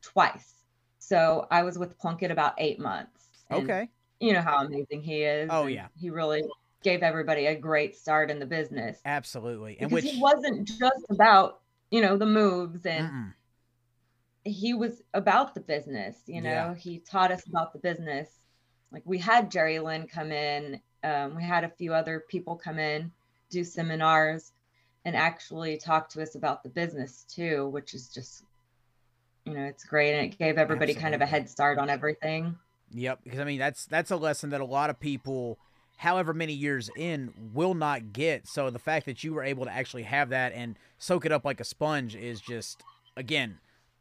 twice. 0.01 0.55
So 0.99 1.46
I 1.51 1.62
was 1.62 1.79
with 1.79 1.99
Plunkett 1.99 2.31
about 2.31 2.55
eight 2.59 2.81
months. 2.81 3.29
okay. 3.51 3.88
You 4.18 4.33
know 4.33 4.40
how 4.40 4.64
amazing 4.64 5.03
he 5.03 5.22
is. 5.22 5.51
Oh 5.53 5.66
yeah. 5.66 5.88
He 6.01 6.09
really 6.09 6.42
gave 6.83 7.03
everybody 7.03 7.46
a 7.46 7.55
great 7.55 7.94
start 7.94 8.31
in 8.31 8.38
the 8.38 8.46
business. 8.46 8.99
Absolutely. 9.05 9.77
And 9.79 9.90
because 9.90 10.05
which 10.05 10.14
he 10.14 10.20
wasn't 10.20 10.66
just 10.66 11.05
about 11.11 11.61
you 11.90 12.01
know 12.01 12.16
the 12.16 12.27
moves 12.27 12.87
and. 12.87 13.09
Mm-mm. 13.09 13.33
He 14.49 14.75
was 14.75 15.03
about 15.12 15.55
the 15.55 15.61
business, 15.61 16.18
you 16.27 16.40
know. 16.40 16.51
Yeah. 16.51 16.75
He 16.75 17.01
taught 17.01 17.33
us 17.33 17.49
about 17.49 17.72
the 17.72 17.81
business. 17.81 18.29
Like 18.92 19.03
we 19.05 19.18
had 19.18 19.51
Jerry 19.51 19.81
Lynn 19.81 20.07
come 20.07 20.31
in, 20.31 20.81
um, 21.03 21.35
we 21.35 21.42
had 21.42 21.64
a 21.64 21.68
few 21.68 21.92
other 21.92 22.25
people 22.29 22.55
come 22.55 22.79
in, 22.79 23.11
do 23.51 23.65
seminars 23.65 24.53
and 25.05 25.15
actually 25.15 25.77
talk 25.77 26.09
to 26.11 26.23
us 26.23 26.35
about 26.35 26.63
the 26.63 26.69
business 26.69 27.25
too, 27.29 27.69
which 27.69 27.95
is 27.95 28.09
just, 28.09 28.45
you 29.45 29.55
know, 29.55 29.65
it's 29.65 29.85
great. 29.85 30.15
And 30.15 30.33
it 30.33 30.39
gave 30.39 30.59
everybody 30.59 30.93
Absolutely. 30.93 31.03
kind 31.03 31.15
of 31.15 31.21
a 31.21 31.27
head 31.27 31.49
start 31.49 31.79
on 31.79 31.89
everything. 31.89 32.57
Yep. 32.93 33.21
Because 33.23 33.39
I 33.41 33.45
mean, 33.45 33.59
that's, 33.59 33.87
that's 33.87 34.11
a 34.11 34.17
lesson 34.17 34.51
that 34.51 34.61
a 34.61 34.65
lot 34.65 34.91
of 34.91 34.99
people, 34.99 35.59
however 35.97 36.35
many 36.35 36.53
years 36.53 36.91
in, 36.97 37.33
will 37.55 37.75
not 37.75 38.13
get. 38.13 38.49
So 38.49 38.69
the 38.71 38.79
fact 38.79 39.07
that 39.07 39.23
you 39.23 39.33
were 39.33 39.45
able 39.45 39.65
to 39.65 39.73
actually 39.73 40.03
have 40.03 40.31
that 40.31 40.53
and 40.53 40.77
soak 40.99 41.25
it 41.25 41.33
up 41.33 41.45
like 41.45 41.61
a 41.61 41.65
sponge 41.65 42.17
is 42.17 42.41
just, 42.41 42.83
again, 43.17 43.59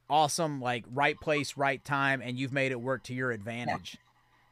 awesome. 0.09 0.59
Like 0.59 0.85
right 0.91 1.19
place, 1.19 1.55
right 1.55 1.83
time. 1.85 2.21
And 2.21 2.39
you've 2.39 2.53
made 2.53 2.71
it 2.71 2.81
work 2.81 3.03
to 3.03 3.13
your 3.13 3.31
advantage. 3.31 3.97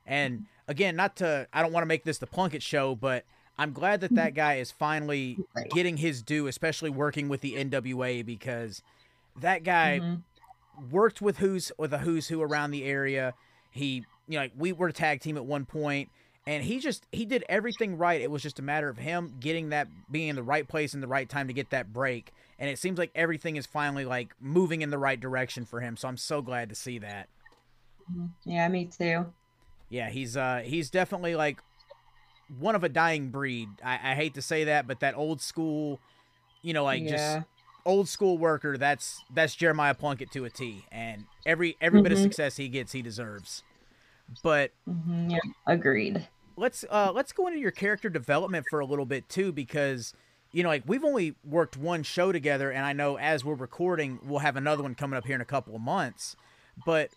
Yeah. 0.05 0.13
And 0.15 0.45
again, 0.67 0.95
not 0.95 1.15
to, 1.17 1.47
I 1.51 1.61
don't 1.63 1.71
want 1.71 1.83
to 1.83 1.87
make 1.87 2.03
this 2.03 2.19
the 2.19 2.27
Plunkett 2.27 2.61
show, 2.61 2.95
but 2.95 3.25
I'm 3.57 3.71
glad 3.71 4.01
that 4.01 4.15
that 4.15 4.33
guy 4.33 4.55
is 4.55 4.71
finally 4.71 5.37
getting 5.71 5.97
his 5.97 6.21
due, 6.21 6.47
especially 6.47 6.89
working 6.89 7.29
with 7.29 7.41
the 7.41 7.53
NWA 7.53 8.25
because 8.25 8.81
that 9.39 9.63
guy 9.63 9.99
mm-hmm. 10.01 10.89
worked 10.89 11.21
with 11.21 11.37
who's 11.37 11.71
with 11.77 11.93
a 11.93 11.99
who's 11.99 12.27
who 12.27 12.41
around 12.41 12.71
the 12.71 12.83
area. 12.83 13.33
He, 13.69 14.05
you 14.27 14.35
know, 14.35 14.39
like 14.39 14.53
we 14.57 14.71
were 14.71 14.87
a 14.87 14.93
tag 14.93 15.21
team 15.21 15.37
at 15.37 15.45
one 15.45 15.65
point, 15.65 16.09
and 16.47 16.63
he 16.63 16.79
just 16.79 17.05
he 17.11 17.25
did 17.25 17.43
everything 17.47 17.97
right. 17.97 18.21
It 18.21 18.31
was 18.31 18.41
just 18.41 18.57
a 18.57 18.63
matter 18.63 18.89
of 18.89 18.97
him 18.97 19.35
getting 19.39 19.69
that 19.69 19.87
being 20.11 20.29
in 20.29 20.35
the 20.35 20.43
right 20.43 20.67
place 20.67 20.95
in 20.95 21.01
the 21.01 21.07
right 21.07 21.29
time 21.29 21.47
to 21.47 21.53
get 21.53 21.69
that 21.69 21.93
break. 21.93 22.33
And 22.57 22.69
it 22.69 22.79
seems 22.79 22.97
like 22.97 23.11
everything 23.13 23.55
is 23.55 23.67
finally 23.67 24.05
like 24.05 24.33
moving 24.39 24.81
in 24.81 24.89
the 24.89 24.97
right 24.97 25.19
direction 25.19 25.65
for 25.65 25.79
him. 25.79 25.95
So 25.95 26.07
I'm 26.07 26.17
so 26.17 26.41
glad 26.41 26.69
to 26.69 26.75
see 26.75 26.97
that. 26.99 27.29
Mm-hmm. 28.11 28.49
Yeah, 28.49 28.67
me 28.67 28.85
too. 28.85 29.27
Yeah, 29.89 30.09
he's 30.09 30.35
uh 30.35 30.63
he's 30.65 30.89
definitely 30.89 31.35
like 31.35 31.59
one 32.59 32.75
of 32.75 32.83
a 32.83 32.89
dying 32.89 33.29
breed. 33.29 33.69
I, 33.83 33.93
I 33.93 34.15
hate 34.15 34.33
to 34.35 34.41
say 34.41 34.65
that, 34.65 34.87
but 34.87 34.99
that 34.99 35.15
old 35.15 35.41
school, 35.41 35.99
you 36.61 36.73
know, 36.73 36.83
like 36.83 37.03
yeah. 37.03 37.11
just 37.11 37.47
old 37.85 38.07
school 38.07 38.37
worker. 38.37 38.77
That's 38.77 39.23
that's 39.33 39.55
Jeremiah 39.55 39.93
Plunkett 39.93 40.31
to 40.31 40.45
a 40.45 40.49
T, 40.49 40.85
and 40.91 41.25
every 41.45 41.77
every 41.81 41.99
mm-hmm. 41.99 42.03
bit 42.03 42.11
of 42.11 42.17
mm-hmm. 42.19 42.25
success 42.25 42.57
he 42.57 42.69
gets, 42.69 42.91
he 42.91 43.01
deserves. 43.01 43.63
But 44.41 44.71
mm-hmm. 44.89 45.31
yeah, 45.31 45.39
agreed. 45.67 46.27
Let's 46.55 46.85
uh 46.89 47.11
let's 47.13 47.31
go 47.31 47.47
into 47.47 47.59
your 47.59 47.71
character 47.71 48.09
development 48.09 48.65
for 48.69 48.79
a 48.79 48.85
little 48.85 49.05
bit 49.05 49.27
too, 49.29 49.51
because 49.51 50.13
you 50.51 50.63
know, 50.63 50.69
like 50.69 50.83
we've 50.85 51.03
only 51.03 51.35
worked 51.43 51.77
one 51.77 52.03
show 52.03 52.31
together, 52.31 52.71
and 52.71 52.85
I 52.85 52.93
know 52.93 53.17
as 53.17 53.43
we're 53.43 53.55
recording, 53.55 54.19
we'll 54.23 54.39
have 54.39 54.55
another 54.55 54.83
one 54.83 54.95
coming 54.95 55.17
up 55.17 55.25
here 55.25 55.35
in 55.35 55.41
a 55.41 55.45
couple 55.45 55.75
of 55.75 55.81
months. 55.81 56.35
But 56.85 57.09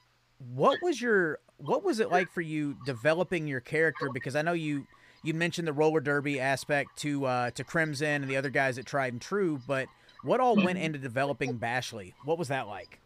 what 0.55 0.79
was 0.83 1.01
your 1.01 1.39
what 1.59 1.85
was 1.85 2.01
it 2.01 2.11
like 2.11 2.31
for 2.31 2.41
you 2.41 2.77
developing 2.85 3.47
your 3.47 3.61
character? 3.61 4.09
Because 4.13 4.37
I 4.37 4.43
know 4.43 4.53
you 4.53 4.87
you 5.27 5.35
mentioned 5.35 5.67
the 5.67 5.73
roller 5.73 6.01
derby 6.01 6.41
aspect 6.41 6.97
to 6.99 7.27
uh, 7.27 7.51
to 7.53 7.65
Crimson 7.65 8.23
and 8.23 8.29
the 8.29 8.37
other 8.37 8.51
guys 8.51 8.79
at 8.79 8.87
Tried 8.87 9.13
and 9.13 9.21
True, 9.21 9.61
but 9.67 9.89
what 10.23 10.41
all 10.41 10.57
went 10.57 10.79
into 10.79 10.99
developing 10.99 11.59
Bashley? 11.59 12.15
What 12.25 12.39
was 12.39 12.49
that 12.49 12.67
like? 12.69 13.01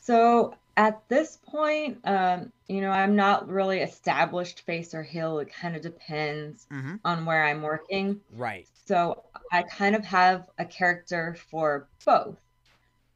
So 0.00 0.54
at 0.76 1.02
this 1.08 1.36
point, 1.36 1.98
um, 2.04 2.52
you 2.68 2.80
know, 2.80 2.90
I'm 2.90 3.16
not 3.16 3.48
really 3.48 3.80
established 3.80 4.62
face 4.62 4.94
or 4.94 5.02
heel. 5.02 5.38
It 5.38 5.52
kind 5.52 5.76
of 5.76 5.82
depends 5.82 6.66
mm-hmm. 6.72 6.96
on 7.04 7.26
where 7.26 7.44
I'm 7.44 7.62
working. 7.62 8.20
Right. 8.34 8.66
So 8.86 9.24
I 9.52 9.62
kind 9.62 9.94
of 9.94 10.04
have 10.04 10.48
a 10.58 10.64
character 10.64 11.36
for 11.50 11.88
both. 12.04 12.38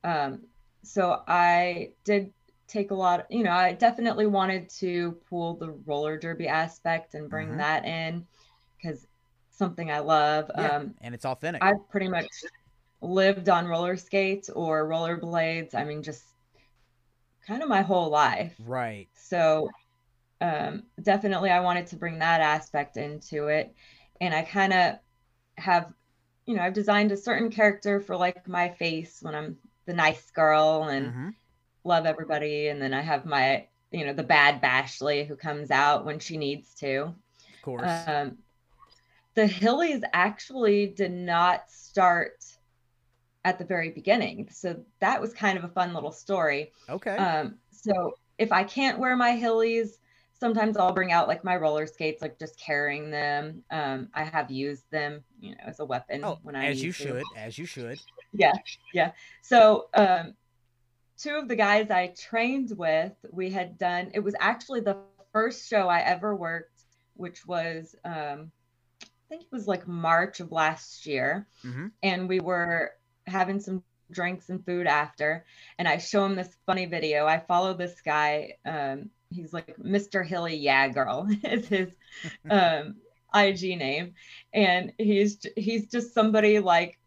Um, 0.03 0.43
so 0.83 1.23
I 1.27 1.93
did 2.05 2.33
take 2.67 2.91
a 2.91 2.95
lot 2.95 3.27
you 3.31 3.43
know 3.43 3.53
i 3.53 3.73
definitely 3.73 4.27
wanted 4.27 4.69
to 4.69 5.13
pull 5.29 5.55
the 5.55 5.71
roller 5.87 6.19
derby 6.19 6.49
aspect 6.49 7.15
and 7.15 7.29
bring 7.29 7.49
mm-hmm. 7.49 7.59
that 7.59 7.85
in 7.85 8.27
because 8.77 9.07
something 9.51 9.91
i 9.91 9.99
love 9.99 10.51
yeah, 10.57 10.77
um 10.77 10.95
and 11.03 11.15
it's 11.15 11.25
authentic 11.25 11.63
i've 11.63 11.89
pretty 11.91 12.09
much 12.09 12.27
lived 13.01 13.49
on 13.49 13.67
roller 13.67 13.97
skates 13.97 14.49
or 14.49 14.87
roller 14.87 15.17
blades 15.17 15.75
i 15.75 15.85
mean 15.85 16.03
just 16.03 16.25
kind 17.47 17.63
of 17.63 17.69
my 17.69 17.83
whole 17.83 18.09
life 18.09 18.55
right 18.65 19.09
so 19.15 19.69
um 20.41 20.83
definitely 21.03 21.51
i 21.51 21.61
wanted 21.61 21.87
to 21.87 21.97
bring 21.97 22.19
that 22.19 22.41
aspect 22.41 22.97
into 22.97 23.49
it 23.49 23.75
and 24.21 24.35
i 24.35 24.43
kind 24.43 24.73
of 24.73 24.95
have 25.57 25.93
you 26.47 26.57
know 26.57 26.63
i've 26.63 26.73
designed 26.73 27.13
a 27.13 27.17
certain 27.17 27.51
character 27.51 28.01
for 28.01 28.17
like 28.17 28.49
my 28.49 28.71
face 28.71 29.19
when 29.21 29.35
i'm 29.35 29.57
the 29.87 29.93
nice 29.93 30.31
girl 30.31 30.85
and 30.85 31.07
mm-hmm. 31.07 31.29
Love 31.85 32.07
everybody. 32.07 32.69
And 32.69 32.81
then 32.81 32.95
I 32.95 33.03
have 33.03 33.27
my, 33.27 33.67
you 33.91 34.05
know, 34.05 34.13
the 34.13 34.23
bad 34.23 34.63
Bashley 34.63 35.27
who 35.27 35.37
comes 35.37 35.71
out 35.71 36.05
when 36.05 36.19
she 36.19 36.37
needs 36.37 36.75
to. 36.77 37.03
Of 37.03 37.63
course. 37.63 37.91
Um, 38.07 38.39
the 39.35 39.47
Heelys 39.47 40.03
actually 40.13 40.87
did 40.87 41.13
not 41.13 41.71
start 41.71 42.45
at 43.45 43.59
the 43.59 43.65
very 43.65 43.91
beginning. 43.91 44.49
So 44.51 44.81
that 45.01 45.21
was 45.21 45.35
kind 45.35 45.59
of 45.59 45.65
a 45.65 45.69
fun 45.69 45.93
little 45.93 46.13
story. 46.13 46.73
Okay. 46.89 47.17
Um, 47.17 47.57
so 47.71 48.15
if 48.39 48.53
I 48.53 48.65
can't 48.65 48.99
wear 48.99 49.17
my 49.17 49.33
Heelys, 49.33 49.99
sometimes 50.39 50.77
I'll 50.77 50.93
bring 50.93 51.13
out 51.13 51.29
like 51.29 51.45
my 51.45 51.57
roller 51.57 51.87
skates, 51.87 52.23
like 52.23 52.39
just 52.39 52.59
carrying 52.59 53.11
them. 53.11 53.63
Um, 53.71 54.09
I 54.15 54.25
have 54.25 54.51
used 54.51 54.85
them, 54.91 55.23
you 55.41 55.51
know, 55.51 55.57
as 55.65 55.81
a 55.81 55.85
weapon 55.85 56.25
oh, 56.25 56.39
when 56.43 56.57
I 56.57 56.67
as 56.67 56.83
you 56.83 56.93
to. 56.93 57.03
should, 57.03 57.23
as 57.37 57.59
you 57.59 57.67
should. 57.67 57.99
Yeah, 58.33 58.53
yeah. 58.93 59.13
So 59.43 59.89
um, 59.95 60.35
two 61.19 61.37
of 61.37 61.49
the 61.49 61.57
guys 61.57 61.91
I 61.91 62.09
trained 62.09 62.73
with, 62.77 63.13
we 63.31 63.51
had 63.51 63.79
done. 63.79 64.11
It 64.15 64.21
was 64.21 64.35
actually 64.39 64.81
the 64.81 64.99
first 65.33 65.69
show 65.69 65.89
I 65.89 66.01
ever 66.01 66.35
worked, 66.35 66.83
which 67.15 67.47
was 67.47 67.95
um, 68.05 68.51
I 69.03 69.29
think 69.29 69.43
it 69.43 69.53
was 69.53 69.67
like 69.67 69.89
March 69.89 70.41
of 70.41 70.53
last 70.53 71.07
year, 71.07 71.47
mm-hmm. 71.65 71.89
and 72.03 72.29
we 72.29 72.41
were 72.41 72.93
having 73.27 73.61
some 73.61 73.83
drinks 74.11 74.49
and 74.49 74.65
food 74.65 74.87
after 74.87 75.45
and 75.79 75.89
i 75.89 75.97
show 75.97 76.25
him 76.25 76.37
this 76.37 76.57
funny 76.67 76.87
video 76.87 77.27
i 77.27 77.39
follow 77.39 77.75
this 77.75 78.01
guy 78.03 78.53
um, 78.67 79.11
he's 79.31 79.53
like 79.53 79.77
mr 79.79 80.25
hilly 80.25 80.57
yeah 80.57 80.89
girl 80.89 81.27
is 81.45 81.67
his 81.69 81.89
um, 82.51 82.97
ig 83.35 83.79
name 83.79 84.15
and 84.53 84.93
he's 84.99 85.45
he's 85.57 85.91
just 85.91 86.15
somebody 86.15 86.61
like 86.61 86.99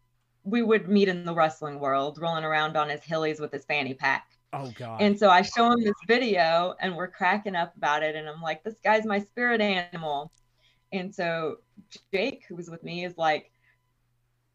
we 0.44 0.62
would 0.62 0.88
meet 0.88 1.08
in 1.08 1.24
the 1.24 1.34
wrestling 1.34 1.78
world 1.78 2.18
rolling 2.20 2.44
around 2.44 2.76
on 2.76 2.88
his 2.88 3.00
Heelys 3.00 3.40
with 3.40 3.52
his 3.52 3.64
fanny 3.64 3.94
pack 3.94 4.30
Oh 4.54 4.72
God. 4.78 5.02
And 5.02 5.18
so 5.18 5.28
I 5.28 5.42
show 5.42 5.70
him 5.70 5.84
this 5.84 5.92
video 6.06 6.74
and 6.80 6.96
we're 6.96 7.08
cracking 7.08 7.54
up 7.54 7.76
about 7.76 8.02
it. 8.02 8.16
And 8.16 8.26
I'm 8.26 8.40
like, 8.40 8.64
this 8.64 8.78
guy's 8.82 9.04
my 9.04 9.18
spirit 9.18 9.60
animal. 9.60 10.32
And 10.90 11.14
so 11.14 11.58
Jake, 12.14 12.46
who 12.48 12.56
was 12.56 12.70
with 12.70 12.82
me, 12.82 13.04
is 13.04 13.18
like, 13.18 13.50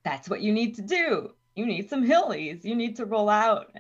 that's 0.04 0.28
what 0.28 0.42
you 0.42 0.52
need 0.52 0.74
to 0.78 0.82
do 0.82 1.36
you 1.56 1.66
need 1.66 1.90
some 1.90 2.06
Heelys. 2.06 2.64
You 2.64 2.76
need 2.76 2.96
to 2.98 3.06
roll 3.06 3.30
out, 3.30 3.76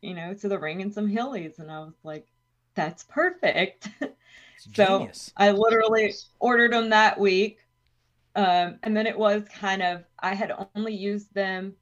you 0.00 0.14
know, 0.14 0.34
to 0.34 0.48
the 0.48 0.58
ring 0.58 0.80
in 0.80 0.92
some 0.92 1.08
Heelys. 1.08 1.58
And 1.58 1.70
I 1.70 1.80
was 1.80 1.94
like, 2.02 2.26
that's 2.74 3.04
perfect. 3.04 3.88
so 4.74 5.08
I 5.36 5.50
literally 5.50 6.12
ordered 6.38 6.72
them 6.72 6.90
that 6.90 7.18
week. 7.18 7.58
Um, 8.36 8.78
and 8.82 8.94
then 8.94 9.06
it 9.06 9.18
was 9.18 9.42
kind 9.48 9.82
of, 9.82 10.04
I 10.20 10.34
had 10.34 10.52
only 10.74 10.94
used 10.94 11.32
them 11.34 11.74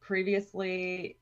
previously 0.00 1.16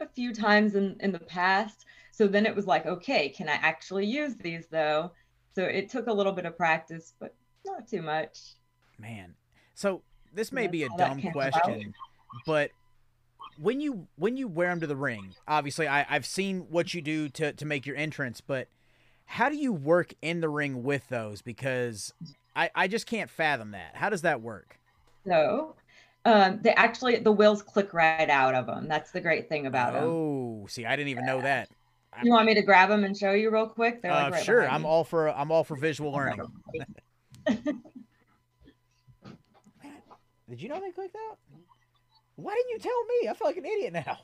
a 0.00 0.08
few 0.08 0.34
times 0.34 0.74
in, 0.74 0.96
in 1.00 1.12
the 1.12 1.18
past. 1.18 1.84
So 2.10 2.26
then 2.26 2.46
it 2.46 2.56
was 2.56 2.66
like, 2.66 2.86
okay, 2.86 3.28
can 3.28 3.48
I 3.48 3.54
actually 3.54 4.06
use 4.06 4.36
these 4.36 4.66
though? 4.70 5.12
So 5.54 5.64
it 5.64 5.90
took 5.90 6.06
a 6.06 6.12
little 6.12 6.32
bit 6.32 6.46
of 6.46 6.56
practice, 6.56 7.12
but 7.20 7.34
not 7.66 7.86
too 7.86 8.00
much. 8.00 8.54
Man. 8.98 9.34
So 9.74 10.02
this 10.32 10.50
may 10.50 10.66
be 10.66 10.84
a 10.84 10.88
dumb 10.96 11.20
question, 11.32 11.92
but 12.46 12.70
when 13.58 13.80
you 13.80 14.06
when 14.16 14.36
you 14.36 14.48
wear 14.48 14.70
them 14.70 14.80
to 14.80 14.86
the 14.86 14.96
ring, 14.96 15.34
obviously 15.46 15.86
I, 15.86 16.06
I've 16.08 16.24
seen 16.24 16.66
what 16.70 16.94
you 16.94 17.02
do 17.02 17.28
to 17.30 17.52
to 17.52 17.64
make 17.66 17.84
your 17.84 17.96
entrance, 17.96 18.40
but 18.40 18.68
how 19.26 19.48
do 19.48 19.56
you 19.56 19.72
work 19.72 20.14
in 20.22 20.40
the 20.40 20.48
ring 20.48 20.82
with 20.82 21.08
those? 21.08 21.42
Because 21.42 22.14
I 22.54 22.70
I 22.74 22.88
just 22.88 23.06
can't 23.06 23.30
fathom 23.30 23.72
that. 23.72 23.92
How 23.94 24.08
does 24.08 24.22
that 24.22 24.40
work? 24.40 24.78
So, 25.26 25.76
um, 26.24 26.60
they 26.62 26.70
actually 26.70 27.16
the 27.18 27.32
wheels 27.32 27.62
click 27.62 27.92
right 27.94 28.28
out 28.28 28.54
of 28.54 28.66
them. 28.66 28.88
That's 28.88 29.10
the 29.10 29.20
great 29.20 29.48
thing 29.48 29.66
about 29.66 29.94
them. 29.94 30.04
Oh, 30.04 30.66
see, 30.68 30.86
I 30.86 30.96
didn't 30.96 31.08
even 31.08 31.26
know 31.26 31.40
that. 31.40 31.68
You 32.22 32.32
want 32.32 32.46
me 32.46 32.54
to 32.54 32.62
grab 32.62 32.88
them 32.88 33.04
and 33.04 33.16
show 33.16 33.32
you 33.32 33.50
real 33.50 33.68
quick? 33.68 34.02
They're 34.02 34.10
like 34.10 34.28
uh, 34.28 34.30
right 34.32 34.44
sure. 34.44 34.68
I'm 34.68 34.84
all 34.84 35.04
for 35.04 35.28
I'm 35.30 35.52
all 35.52 35.64
for 35.64 35.76
visual 35.76 36.12
learning. 36.12 36.40
Did 40.50 40.60
you 40.60 40.68
know 40.68 40.80
they 40.80 40.90
clicked 40.90 41.16
out? 41.30 41.38
Why 42.34 42.54
didn't 42.54 42.70
you 42.70 42.78
tell 42.78 43.04
me? 43.04 43.28
I 43.28 43.34
feel 43.34 43.46
like 43.46 43.56
an 43.56 43.64
idiot 43.64 43.92
now. 43.92 44.18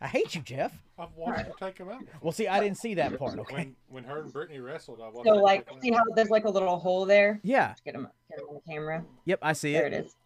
I 0.00 0.06
hate 0.08 0.34
you, 0.34 0.42
Jeff. 0.42 0.72
I've 0.98 1.14
watched 1.16 1.46
you 1.46 1.54
take 1.58 1.78
him 1.78 1.88
out. 1.88 2.02
Well, 2.20 2.32
see, 2.32 2.46
I 2.48 2.60
didn't 2.60 2.76
see 2.76 2.94
that 2.94 3.18
part. 3.18 3.38
Okay. 3.38 3.54
When, 3.54 3.76
when 3.88 4.04
her 4.04 4.20
and 4.22 4.32
Brittany 4.32 4.60
wrestled, 4.60 5.00
I 5.02 5.08
watched. 5.08 5.26
So, 5.26 5.34
like, 5.34 5.66
see 5.80 5.90
how 5.90 6.02
there's 6.14 6.30
like 6.30 6.44
a 6.44 6.50
little 6.50 6.78
hole 6.78 7.06
there? 7.06 7.40
Yeah. 7.42 7.74
Get 7.84 7.94
him, 7.94 8.08
get 8.30 8.40
him 8.40 8.46
on 8.48 8.54
the 8.56 8.72
camera. 8.72 9.04
Yep, 9.24 9.38
I 9.42 9.52
see 9.54 9.72
there 9.72 9.86
it. 9.86 9.90
There 9.90 10.00
it 10.00 10.06
is. 10.06 10.16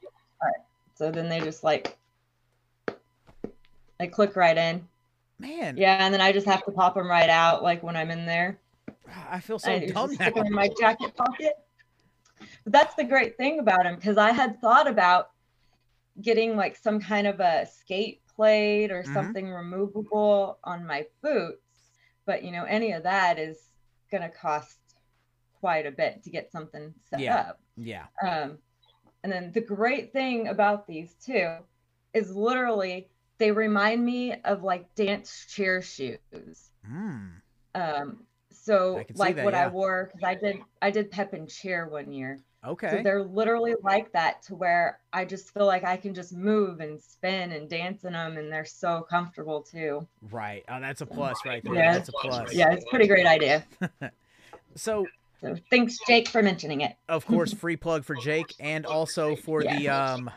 All 0.43 0.49
right. 0.49 0.61
So 0.95 1.11
then 1.11 1.29
they 1.29 1.41
just 1.41 1.63
like, 1.63 1.97
they 3.99 4.09
click 4.09 4.37
right 4.37 4.57
in. 4.57 4.87
Man. 5.39 5.77
Yeah, 5.77 6.05
and 6.05 6.13
then 6.13 6.21
I 6.21 6.33
just 6.33 6.47
have 6.47 6.65
to 6.65 6.73
pop 6.73 6.95
them 6.95 7.09
right 7.09 7.31
out, 7.31 7.63
like 7.63 7.83
when 7.83 7.97
I'm 7.97 8.11
in 8.11 8.27
there. 8.27 8.59
I 9.31 9.41
feel 9.41 9.59
so 9.59 9.73
I 9.73 9.87
dumb 9.87 10.15
now. 10.19 10.43
in 10.43 10.53
my 10.53 10.69
jacket 10.79 11.17
pocket. 11.17 11.55
But 12.65 12.73
that's 12.73 12.95
the 12.95 13.05
great 13.05 13.37
thing 13.37 13.59
about 13.59 13.85
them 13.85 13.97
because 13.97 14.19
I 14.19 14.33
had 14.33 14.61
thought 14.61 14.87
about 14.87 15.31
getting 16.21 16.57
like 16.57 16.77
some 16.77 17.01
kind 17.01 17.27
of 17.27 17.41
a 17.41 17.67
skate 17.67 18.20
plate 18.41 18.91
or 18.91 19.03
mm-hmm. 19.03 19.13
something 19.13 19.51
removable 19.51 20.59
on 20.65 20.87
my 20.87 21.05
boots. 21.23 21.61
But 22.25 22.43
you 22.43 22.53
know, 22.53 22.65
any 22.65 22.93
of 22.93 23.03
that 23.03 23.39
is 23.39 23.59
going 24.11 24.23
to 24.23 24.31
cost 24.31 24.79
quite 25.61 25.85
a 25.85 25.91
bit 25.91 26.23
to 26.25 26.31
get 26.31 26.51
something 26.51 26.95
set 27.11 27.21
yeah. 27.21 27.37
up. 27.37 27.61
Yeah. 27.77 28.07
Um, 28.27 28.57
and 29.23 29.31
then 29.31 29.53
the 29.53 29.61
great 29.61 30.15
thing 30.15 30.49
about 30.49 30.87
these 30.87 31.15
two 31.23 31.57
is 32.15 32.35
literally 32.35 33.09
they 33.37 33.51
remind 33.51 34.05
me 34.05 34.35
of 34.45 34.63
like 34.63 34.95
dance 34.95 35.47
chair 35.47 35.83
shoes. 35.83 36.71
Mm. 36.91 37.33
Um, 37.75 38.21
so 38.51 39.05
like 39.15 39.37
that, 39.37 39.45
what 39.45 39.53
yeah. 39.53 39.67
I 39.67 39.69
wore 39.69 40.11
because 40.11 40.27
I 40.27 40.35
did 40.35 40.57
I 40.81 40.91
did 40.91 41.11
pep 41.11 41.35
and 41.35 41.49
chair 41.49 41.87
one 41.87 42.11
year. 42.11 42.41
Okay. 42.67 42.91
So 42.91 43.03
they're 43.03 43.25
literally 43.25 43.75
like 43.83 44.13
that 44.13 44.43
to 44.43 44.55
where 44.55 45.01
I 45.13 45.25
just 45.25 45.55
feel 45.55 45.65
like 45.65 45.83
I 45.83 45.97
can 45.97 46.13
just 46.13 46.35
move 46.35 46.81
and 46.81 47.01
spin 47.01 47.53
and 47.53 47.71
dance 47.71 48.05
in 48.05 48.13
them, 48.13 48.37
and 48.37 48.53
they're 48.53 48.67
so 48.67 49.07
comfortable 49.09 49.63
too. 49.63 50.07
Right. 50.31 50.63
Oh, 50.69 50.79
that's 50.79 51.01
a 51.01 51.07
plus 51.07 51.39
right 51.47 51.65
there. 51.65 51.75
Yeah. 51.75 51.95
That's 51.95 52.11
a 52.11 52.13
plus. 52.13 52.53
Yeah, 52.53 52.73
it's 52.73 52.85
a 52.85 52.89
pretty 52.91 53.07
great 53.07 53.27
idea. 53.27 53.65
so, 54.75 55.07
so 55.41 55.57
thanks, 55.71 55.97
Jake, 56.07 56.29
for 56.29 56.43
mentioning 56.43 56.83
it. 56.83 56.97
of 57.09 57.25
course, 57.25 57.55
free 57.55 57.77
plug 57.77 58.05
for 58.05 58.15
Jake 58.15 58.55
and 58.61 58.85
also 58.85 59.37
for 59.37 59.63
yeah. 59.63 59.79
the 59.79 59.89
um 59.89 60.31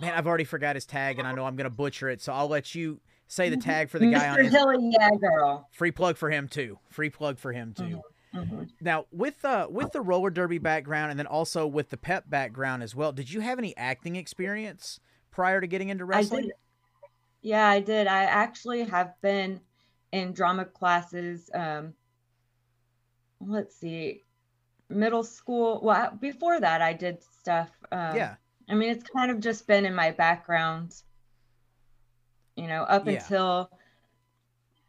man, 0.00 0.12
I've 0.14 0.26
already 0.26 0.44
forgot 0.44 0.76
his 0.76 0.84
tag 0.84 1.18
and 1.18 1.26
I 1.26 1.32
know 1.32 1.46
I'm 1.46 1.56
gonna 1.56 1.70
butcher 1.70 2.10
it, 2.10 2.20
so 2.20 2.34
I'll 2.34 2.48
let 2.48 2.74
you 2.74 3.00
say 3.26 3.48
the 3.48 3.56
tag 3.58 3.88
for 3.88 3.98
the 3.98 4.10
guy 4.10 4.28
on 4.28 4.38
his... 4.38 4.52
Hilly, 4.52 4.90
yeah, 4.98 5.10
girl. 5.18 5.68
Free 5.72 5.90
plug 5.90 6.18
for 6.18 6.30
him 6.30 6.48
too. 6.48 6.78
Free 6.90 7.10
plug 7.10 7.38
for 7.38 7.52
him 7.52 7.72
too. 7.74 7.82
Mm-hmm. 7.84 8.00
Mm-hmm. 8.34 8.62
Now, 8.80 9.06
with 9.12 9.44
uh 9.44 9.68
with 9.70 9.92
the 9.92 10.00
roller 10.00 10.30
derby 10.30 10.58
background 10.58 11.10
and 11.10 11.18
then 11.18 11.26
also 11.26 11.66
with 11.66 11.90
the 11.90 11.96
pep 11.96 12.28
background 12.28 12.82
as 12.82 12.94
well, 12.94 13.12
did 13.12 13.30
you 13.30 13.40
have 13.40 13.58
any 13.58 13.76
acting 13.76 14.16
experience 14.16 14.98
prior 15.30 15.60
to 15.60 15.66
getting 15.66 15.88
into 15.88 16.04
wrestling? 16.04 16.46
I 16.46 17.08
yeah, 17.42 17.68
I 17.68 17.80
did. 17.80 18.06
I 18.06 18.24
actually 18.24 18.84
have 18.84 19.12
been 19.20 19.60
in 20.12 20.32
drama 20.32 20.64
classes. 20.64 21.50
Um, 21.54 21.92
let's 23.40 23.76
see, 23.76 24.22
middle 24.88 25.22
school. 25.22 25.80
Well, 25.82 26.16
before 26.20 26.58
that, 26.58 26.80
I 26.80 26.94
did 26.94 27.22
stuff. 27.22 27.68
Um, 27.92 28.16
yeah. 28.16 28.34
I 28.68 28.74
mean, 28.74 28.90
it's 28.90 29.04
kind 29.10 29.30
of 29.30 29.40
just 29.40 29.66
been 29.66 29.84
in 29.84 29.94
my 29.94 30.10
background, 30.10 31.02
you 32.56 32.66
know, 32.66 32.82
up 32.84 33.06
yeah. 33.06 33.12
until. 33.12 33.70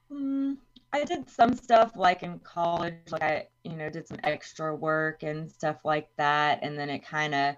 Um, 0.10 0.58
I 0.96 1.04
did 1.04 1.30
some 1.30 1.56
stuff 1.56 1.92
like 1.98 2.24
in 2.24 2.40
college, 2.40 2.94
like 3.12 3.22
I, 3.22 3.48
you 3.66 3.76
know, 3.76 3.90
did 3.90 4.08
some 4.08 4.18
extra 4.24 4.74
work 4.74 5.24
and 5.24 5.52
stuff 5.52 5.84
like 5.84 6.08
that. 6.16 6.60
And 6.62 6.80
then 6.80 6.90
it 6.90 7.06
kind 7.06 7.36
of 7.36 7.56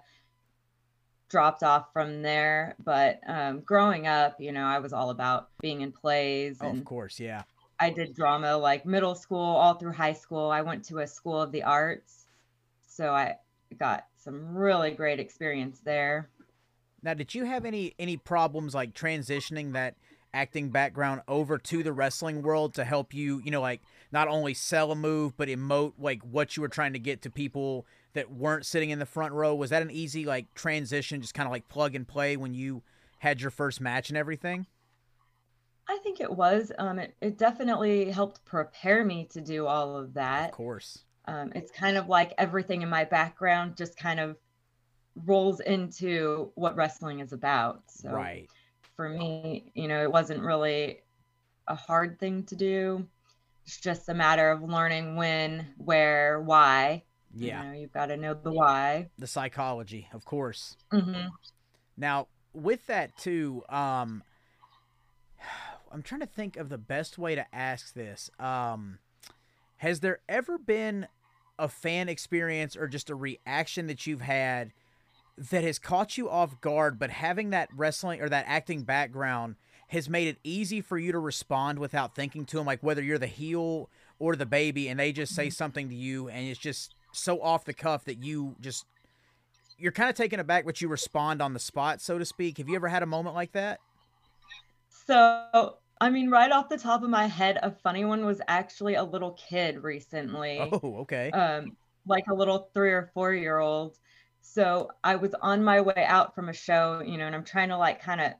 dropped 1.28 1.62
off 1.62 1.92
from 1.92 2.22
there. 2.22 2.74
But 2.84 3.20
um, 3.28 3.60
growing 3.60 4.08
up, 4.08 4.40
you 4.40 4.50
know, 4.50 4.64
I 4.64 4.80
was 4.80 4.92
all 4.92 5.10
about 5.10 5.50
being 5.60 5.82
in 5.82 5.92
plays. 5.92 6.58
Oh, 6.60 6.68
of 6.70 6.84
course, 6.84 7.20
yeah. 7.20 7.42
I 7.78 7.90
did 7.90 8.12
drama 8.12 8.56
like 8.56 8.84
middle 8.84 9.14
school, 9.14 9.38
all 9.38 9.74
through 9.74 9.92
high 9.92 10.14
school. 10.14 10.50
I 10.50 10.62
went 10.62 10.84
to 10.86 10.98
a 10.98 11.06
school 11.06 11.40
of 11.40 11.52
the 11.52 11.62
arts. 11.62 12.26
So 12.88 13.12
I 13.12 13.36
got 13.78 14.06
some 14.16 14.56
really 14.56 14.90
great 14.90 15.20
experience 15.20 15.78
there. 15.84 16.28
Now, 17.04 17.14
did 17.14 17.36
you 17.36 17.44
have 17.44 17.64
any 17.64 17.94
any 18.00 18.16
problems 18.16 18.74
like 18.74 18.94
transitioning 18.94 19.74
that 19.74 19.94
acting 20.38 20.70
background 20.70 21.20
over 21.26 21.58
to 21.58 21.82
the 21.82 21.92
wrestling 21.92 22.42
world 22.42 22.72
to 22.72 22.84
help 22.84 23.12
you, 23.12 23.40
you 23.44 23.50
know, 23.50 23.60
like 23.60 23.82
not 24.12 24.28
only 24.28 24.54
sell 24.54 24.92
a 24.92 24.94
move 24.94 25.36
but 25.36 25.48
emote 25.48 25.94
like 25.98 26.22
what 26.22 26.56
you 26.56 26.60
were 26.60 26.68
trying 26.68 26.92
to 26.92 26.98
get 27.00 27.22
to 27.22 27.30
people 27.30 27.84
that 28.12 28.30
weren't 28.30 28.64
sitting 28.64 28.90
in 28.90 29.00
the 29.00 29.06
front 29.06 29.32
row? 29.32 29.52
Was 29.52 29.70
that 29.70 29.82
an 29.82 29.90
easy 29.90 30.24
like 30.24 30.54
transition, 30.54 31.20
just 31.20 31.34
kind 31.34 31.48
of 31.48 31.50
like 31.50 31.68
plug 31.68 31.96
and 31.96 32.06
play 32.06 32.36
when 32.36 32.54
you 32.54 32.82
had 33.18 33.40
your 33.40 33.50
first 33.50 33.80
match 33.80 34.10
and 34.10 34.16
everything? 34.16 34.66
I 35.88 35.98
think 36.04 36.20
it 36.20 36.30
was. 36.30 36.70
Um, 36.78 37.00
it, 37.00 37.16
it 37.20 37.36
definitely 37.36 38.10
helped 38.12 38.44
prepare 38.44 39.04
me 39.04 39.26
to 39.32 39.40
do 39.40 39.66
all 39.66 39.96
of 39.96 40.14
that. 40.14 40.50
Of 40.50 40.54
course. 40.54 41.00
Um, 41.24 41.50
it's 41.56 41.72
kind 41.72 41.96
of 41.96 42.08
like 42.08 42.32
everything 42.38 42.82
in 42.82 42.88
my 42.88 43.04
background 43.04 43.76
just 43.76 43.96
kind 43.96 44.20
of 44.20 44.36
rolls 45.26 45.58
into 45.58 46.52
what 46.54 46.76
wrestling 46.76 47.18
is 47.18 47.32
about. 47.32 47.82
So 47.88 48.10
right 48.10 48.48
for 48.98 49.08
me, 49.08 49.70
you 49.74 49.86
know, 49.86 50.02
it 50.02 50.10
wasn't 50.10 50.42
really 50.42 50.98
a 51.68 51.76
hard 51.76 52.18
thing 52.18 52.42
to 52.42 52.56
do. 52.56 53.06
It's 53.64 53.78
just 53.78 54.08
a 54.08 54.14
matter 54.14 54.50
of 54.50 54.60
learning 54.60 55.14
when, 55.14 55.68
where, 55.76 56.40
why. 56.40 57.04
Yeah. 57.32 57.62
You 57.62 57.68
know, 57.68 57.78
you've 57.78 57.92
got 57.92 58.06
to 58.06 58.16
know 58.16 58.34
the 58.34 58.50
why. 58.50 59.10
The 59.16 59.28
psychology, 59.28 60.08
of 60.12 60.24
course. 60.24 60.76
Mm-hmm. 60.92 61.28
Now, 61.96 62.26
with 62.52 62.88
that 62.88 63.16
too, 63.16 63.62
um, 63.68 64.24
I'm 65.92 66.02
trying 66.02 66.22
to 66.22 66.26
think 66.26 66.56
of 66.56 66.68
the 66.68 66.76
best 66.76 67.18
way 67.18 67.36
to 67.36 67.46
ask 67.54 67.94
this. 67.94 68.30
Um, 68.40 68.98
has 69.76 70.00
there 70.00 70.18
ever 70.28 70.58
been 70.58 71.06
a 71.56 71.68
fan 71.68 72.08
experience 72.08 72.76
or 72.76 72.88
just 72.88 73.10
a 73.10 73.14
reaction 73.14 73.86
that 73.86 74.08
you've 74.08 74.22
had 74.22 74.72
that 75.38 75.64
has 75.64 75.78
caught 75.78 76.18
you 76.18 76.28
off 76.28 76.60
guard, 76.60 76.98
but 76.98 77.10
having 77.10 77.50
that 77.50 77.68
wrestling 77.74 78.20
or 78.20 78.28
that 78.28 78.44
acting 78.48 78.82
background 78.82 79.56
has 79.88 80.08
made 80.08 80.28
it 80.28 80.38
easy 80.44 80.80
for 80.80 80.98
you 80.98 81.12
to 81.12 81.18
respond 81.18 81.78
without 81.78 82.14
thinking 82.14 82.44
to 82.44 82.56
them, 82.56 82.66
like 82.66 82.82
whether 82.82 83.02
you're 83.02 83.18
the 83.18 83.26
heel 83.26 83.88
or 84.18 84.36
the 84.36 84.46
baby, 84.46 84.88
and 84.88 84.98
they 84.98 85.12
just 85.12 85.34
say 85.34 85.48
something 85.48 85.88
to 85.88 85.94
you, 85.94 86.28
and 86.28 86.46
it's 86.48 86.58
just 86.58 86.94
so 87.12 87.40
off 87.40 87.64
the 87.64 87.72
cuff 87.72 88.04
that 88.04 88.22
you 88.22 88.56
just 88.60 88.84
you're 89.78 89.92
kind 89.92 90.10
of 90.10 90.16
taken 90.16 90.40
aback, 90.40 90.64
but 90.64 90.80
you 90.80 90.88
respond 90.88 91.40
on 91.40 91.54
the 91.54 91.60
spot, 91.60 92.00
so 92.00 92.18
to 92.18 92.24
speak. 92.24 92.58
Have 92.58 92.68
you 92.68 92.74
ever 92.74 92.88
had 92.88 93.02
a 93.02 93.06
moment 93.06 93.34
like 93.34 93.52
that? 93.52 93.78
So, 95.06 95.78
I 96.00 96.10
mean, 96.10 96.30
right 96.30 96.50
off 96.50 96.68
the 96.68 96.76
top 96.76 97.02
of 97.02 97.10
my 97.10 97.26
head, 97.26 97.58
a 97.62 97.70
funny 97.70 98.04
one 98.04 98.26
was 98.26 98.40
actually 98.48 98.96
a 98.96 99.04
little 99.04 99.32
kid 99.32 99.82
recently. 99.82 100.58
Oh, 100.60 100.96
okay. 101.02 101.30
Um, 101.30 101.76
like 102.06 102.24
a 102.28 102.34
little 102.34 102.70
three 102.74 102.90
or 102.90 103.10
four 103.14 103.32
year 103.32 103.58
old. 103.58 103.96
So 104.40 104.90
I 105.04 105.16
was 105.16 105.34
on 105.40 105.62
my 105.62 105.80
way 105.80 106.04
out 106.06 106.34
from 106.34 106.48
a 106.48 106.52
show, 106.52 107.02
you 107.04 107.18
know, 107.18 107.26
and 107.26 107.34
I'm 107.34 107.44
trying 107.44 107.68
to 107.68 107.76
like 107.76 108.00
kind 108.00 108.20
of 108.20 108.32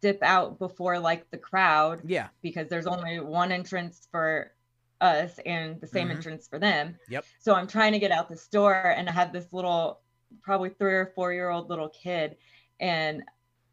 dip 0.00 0.22
out 0.22 0.58
before 0.58 0.98
like 0.98 1.30
the 1.30 1.38
crowd. 1.38 2.02
Yeah. 2.04 2.28
Because 2.42 2.68
there's 2.68 2.86
only 2.86 3.20
one 3.20 3.52
entrance 3.52 4.08
for 4.10 4.52
us 5.00 5.38
and 5.44 5.80
the 5.80 5.86
same 5.86 6.08
Mhm. 6.08 6.16
entrance 6.16 6.48
for 6.48 6.58
them. 6.58 6.98
Yep. 7.08 7.24
So 7.38 7.54
I'm 7.54 7.66
trying 7.66 7.92
to 7.92 7.98
get 7.98 8.10
out 8.10 8.28
the 8.28 8.36
store 8.36 8.74
and 8.74 9.08
I 9.08 9.12
had 9.12 9.32
this 9.32 9.52
little, 9.52 10.00
probably 10.42 10.70
three 10.70 10.94
or 10.94 11.12
four 11.14 11.32
year 11.32 11.50
old 11.50 11.68
little 11.70 11.88
kid. 11.88 12.36
And 12.80 13.22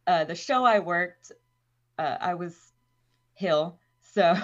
uh, 0.06 0.26
the 0.26 0.36
show 0.36 0.66
I 0.66 0.80
worked, 0.80 1.32
uh, 1.98 2.18
I 2.20 2.34
was 2.36 2.56
heel. 3.34 3.80
So, 4.02 4.36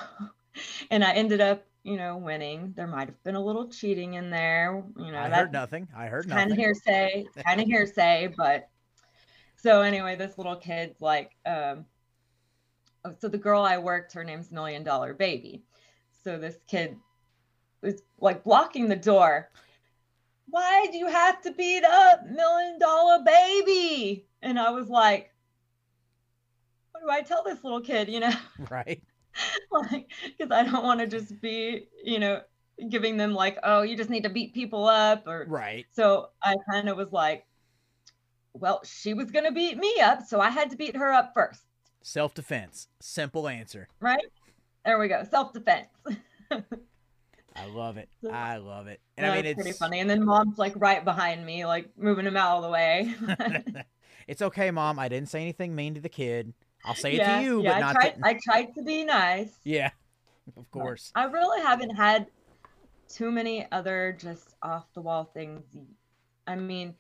and 0.92 1.04
I 1.04 1.14
ended 1.14 1.42
up, 1.42 1.66
you 1.84 1.98
know, 1.98 2.18
winning. 2.18 2.74
There 2.76 2.88
might 2.88 3.08
have 3.08 3.24
been 3.24 3.36
a 3.36 3.44
little 3.44 3.68
cheating 3.70 4.16
in 4.16 4.30
there. 4.30 4.84
You 4.98 5.12
know, 5.12 5.20
I 5.20 5.30
heard 5.30 5.52
nothing. 5.52 5.88
I 5.96 6.08
heard 6.08 6.28
nothing. 6.28 6.40
kind 6.40 6.52
of 6.52 6.58
hearsay, 6.58 7.26
kind 7.46 7.62
of 7.62 7.68
hearsay, 7.68 8.34
but 8.36 8.70
so 9.62 9.82
anyway, 9.82 10.16
this 10.16 10.38
little 10.38 10.56
kid's 10.56 11.02
like, 11.02 11.32
um, 11.46 11.86
oh, 13.04 13.14
so 13.20 13.28
the 13.28 13.38
girl 13.38 13.62
I 13.62 13.78
worked, 13.78 14.14
her 14.14 14.24
name's 14.24 14.52
Million 14.52 14.84
Dollar 14.84 15.14
Baby. 15.14 15.64
So 16.24 16.38
this 16.38 16.58
kid 16.68 16.96
was 17.82 18.02
like 18.20 18.44
blocking 18.44 18.88
the 18.88 18.96
door. 18.96 19.50
Why 20.50 20.88
do 20.92 20.98
you 20.98 21.08
have 21.08 21.42
to 21.42 21.52
beat 21.52 21.84
up 21.84 22.26
Million 22.26 22.80
Dollar 22.80 23.20
Baby? 23.24 24.26
And 24.42 24.58
I 24.58 24.72
was 24.72 24.88
like, 24.88 25.34
what 26.92 27.02
do 27.02 27.10
I 27.10 27.22
tell 27.22 27.44
this 27.44 27.64
little 27.64 27.82
kid? 27.82 28.10
You 28.10 28.22
know, 28.22 28.34
Right. 28.70 29.04
like 29.72 30.10
because 30.38 30.52
I 30.52 30.64
don't 30.64 30.84
want 30.84 31.00
to 31.00 31.08
just 31.08 31.40
be, 31.42 31.88
you 32.04 32.20
know, 32.20 32.42
giving 32.90 33.18
them 33.18 33.34
like, 33.34 33.58
oh, 33.64 33.82
you 33.82 33.96
just 33.98 34.10
need 34.10 34.24
to 34.24 34.30
beat 34.30 34.54
people 34.54 34.88
up 34.88 35.28
or 35.28 35.46
Right. 35.48 35.86
so 35.92 36.30
I 36.42 36.56
kind 36.72 36.88
of 36.90 36.98
was 36.98 37.12
like, 37.12 37.46
well, 38.54 38.82
she 38.84 39.14
was 39.14 39.32
going 39.32 39.46
to 39.46 39.52
beat 39.52 39.78
me 39.78 39.94
up, 40.02 40.24
so 40.24 40.40
I 40.40 40.50
had 40.50 40.72
to 40.72 40.78
beat 40.78 40.96
her 40.96 41.12
up 41.14 41.32
first, 41.34 41.62
Self 42.02 42.34
defense. 42.34 42.88
Simple 43.00 43.48
answer. 43.48 43.88
right? 44.00 44.26
There 44.86 44.98
we 44.98 45.08
go. 45.08 45.24
Self 45.30 45.54
defense. 45.54 45.88
I 47.56 47.66
love 47.66 47.98
it. 47.98 48.08
I 48.32 48.58
love 48.58 48.88
it. 48.88 49.02
And 49.18 49.28
I 49.28 49.36
mean, 49.36 49.46
it's 49.46 49.62
pretty 49.62 49.78
funny. 49.78 50.00
And 50.00 50.10
then 50.10 50.24
mom's 50.24 50.58
like 50.58 50.74
right 50.78 51.04
behind 51.04 51.46
me, 51.46 51.66
like 51.66 51.90
moving 51.98 52.26
him 52.26 52.38
out 52.38 52.58
of 52.58 52.64
the 52.64 52.70
way. 52.70 53.14
it's 54.28 54.42
okay, 54.42 54.72
mom. 54.72 54.98
I 54.98 55.10
didn't 55.10 55.30
say 55.30 55.42
anything 55.42 55.76
mean 55.76 55.94
to 55.96 56.02
the 56.02 56.10
kid. 56.10 56.54
I'll 56.86 56.96
say 56.96 57.14
it 57.16 57.26
to 57.26 57.42
you, 57.44 57.62
yeah, 57.64 57.70
but 57.72 57.76
I 57.76 57.80
not 57.80 57.96
tried, 57.96 58.10
to. 58.12 58.20
I 58.26 58.40
tried 58.44 58.76
to 58.76 58.84
be 58.84 59.04
nice. 59.04 59.54
Yeah. 59.64 59.92
Of 60.58 60.72
course. 60.72 61.12
I 61.14 61.26
really 61.26 61.62
haven't 61.62 61.92
had 61.92 62.26
too 63.08 63.30
many 63.30 63.68
other 63.72 64.18
just 64.20 64.56
off 64.64 64.86
the 64.96 65.02
wall 65.02 65.30
things. 65.32 65.64
I 66.48 66.56
mean, 66.56 66.96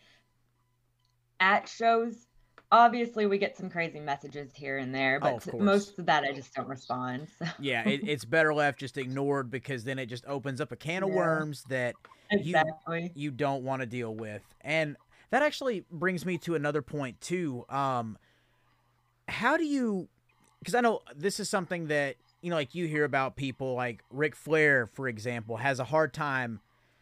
at 1.39 1.67
shows, 1.67 2.27
obviously 2.71 3.25
we 3.25 3.39
get 3.39 3.57
some 3.57 3.69
crazy 3.69 3.99
messages 3.99 4.51
here 4.53 4.77
and 4.77 4.93
there, 4.93 5.19
but 5.19 5.33
Oh, 5.47 5.57
of 5.57 5.59
most 5.61 5.97
of 5.97 6.05
that 6.05 6.23
I 6.23 6.31
just 6.31 6.53
don't 6.53 6.67
respond. 6.67 7.27
So. 7.39 7.45
Yeah, 7.59 7.87
it, 7.89 8.01
it's 8.07 8.23
better 8.23 8.53
left 8.53 8.79
just 8.79 8.99
ignored 8.99 9.49
because 9.49 9.83
then 9.83 9.97
it 9.97 10.05
just 10.05 10.25
opens 10.27 10.61
up 10.61 10.71
a 10.71 10.75
can 10.75 11.01
of 11.01 11.09
Yeah. 11.09 11.15
worms 11.15 11.63
that 11.69 11.95
You- 12.31 12.37
Exactly. 12.55 13.11
you 13.15 13.31
don't 13.31 13.63
want 13.63 13.81
to 13.81 13.87
deal 13.87 14.13
with. 14.13 14.43
And 14.61 14.95
that 15.31 15.41
actually 15.41 15.85
brings 15.89 16.23
me 16.23 16.37
to 16.39 16.53
another 16.53 16.83
point 16.83 17.19
too. 17.19 17.65
Um 17.69 18.17
how 19.29 19.57
do 19.57 19.65
you 19.65 20.07
because 20.59 20.75
I 20.75 20.81
know 20.81 21.01
this 21.15 21.39
is 21.39 21.49
something 21.49 21.87
that 21.87 22.15
you 22.41 22.49
know 22.49 22.55
like 22.55 22.75
you 22.75 22.87
hear 22.87 23.05
about 23.05 23.35
people 23.35 23.75
like 23.75 24.03
Ric 24.09 24.35
Flair 24.35 24.87
for 24.87 25.07
example 25.07 25.57
has 25.57 25.79
a 25.79 25.85
hard 25.85 26.13
time 26.13 26.59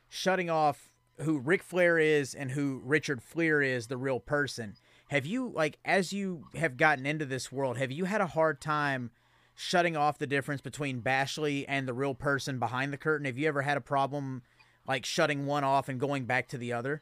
shutting 0.10 0.50
off 0.50 0.90
who 1.22 1.40
Ric 1.40 1.63
Flair 1.63 1.98
is 1.98 2.34
and 2.36 2.52
who 2.52 2.82
Richard 2.84 3.22
Fliehr 3.22 3.66
is 3.66 3.88
the 3.88 3.98
real 3.98 4.20
person. 4.20 4.76
Have 5.10 5.26
you 5.26 5.52
like 5.54 5.80
as 5.84 6.13
you 6.13 6.44
have 6.56 6.78
gotten 6.78 7.06
into 7.06 7.26
this 7.26 7.52
world, 7.52 7.78
have 7.78 7.92
you 7.92 8.06
had 8.06 8.22
a 8.22 8.28
hard 8.28 8.62
time 8.62 9.12
shutting 9.56 9.98
off 9.98 10.20
the 10.20 10.28
difference 10.28 10.62
between 10.62 11.02
Bashley 11.02 11.66
and 11.68 11.88
the 11.88 11.94
real 11.94 12.13
person 12.13 12.60
behind 12.60 12.94
the 12.94 12.98
curtain? 12.98 13.26
Have 13.26 13.38
you 13.38 13.48
ever 13.48 13.63
had 13.63 13.78
a 13.78 13.82
problem 13.82 14.44
like 14.88 15.06
shutting 15.06 15.46
one 15.46 15.63
off 15.63 15.90
and 15.90 16.00
going 16.00 16.26
back 16.26 16.48
to 16.50 16.58
the 16.58 16.74
other? 16.74 17.02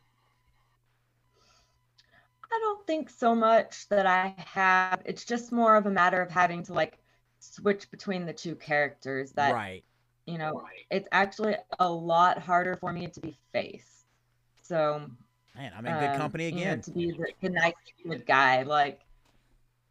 I 2.55 2.59
don't 2.61 2.87
think 2.87 3.09
so 3.09 3.35
much 3.35 3.89
that 3.89 4.05
I 4.05 4.33
have. 4.37 5.01
It's 5.05 5.25
just 5.25 5.51
more 5.51 5.75
of 5.75 5.85
a 5.85 5.91
matter 5.91 6.21
of 6.21 6.31
having 6.31 6.63
to 6.63 6.73
like 6.73 6.99
switch 7.51 7.89
between 7.91 8.25
the 8.25 8.33
two 8.33 8.55
characters 8.55 9.31
that 9.33 9.53
right. 9.53 9.83
you 10.25 10.37
know 10.37 10.63
it's 10.89 11.07
actually 11.11 11.55
a 11.79 11.89
lot 11.89 12.37
harder 12.37 12.75
for 12.75 12.91
me 12.91 13.07
to 13.07 13.19
be 13.19 13.37
face 13.51 14.05
so 14.61 15.09
Man, 15.55 15.71
I'm 15.77 15.85
in 15.85 15.99
good 15.99 16.09
um, 16.09 16.17
company 16.17 16.45
you 16.45 16.51
know, 16.51 16.61
again. 16.61 16.81
to 16.81 16.91
be 16.91 17.11
the, 17.11 17.27
the 17.41 17.49
nice 17.49 17.73
good 18.07 18.25
guy 18.25 18.63
like 18.63 19.01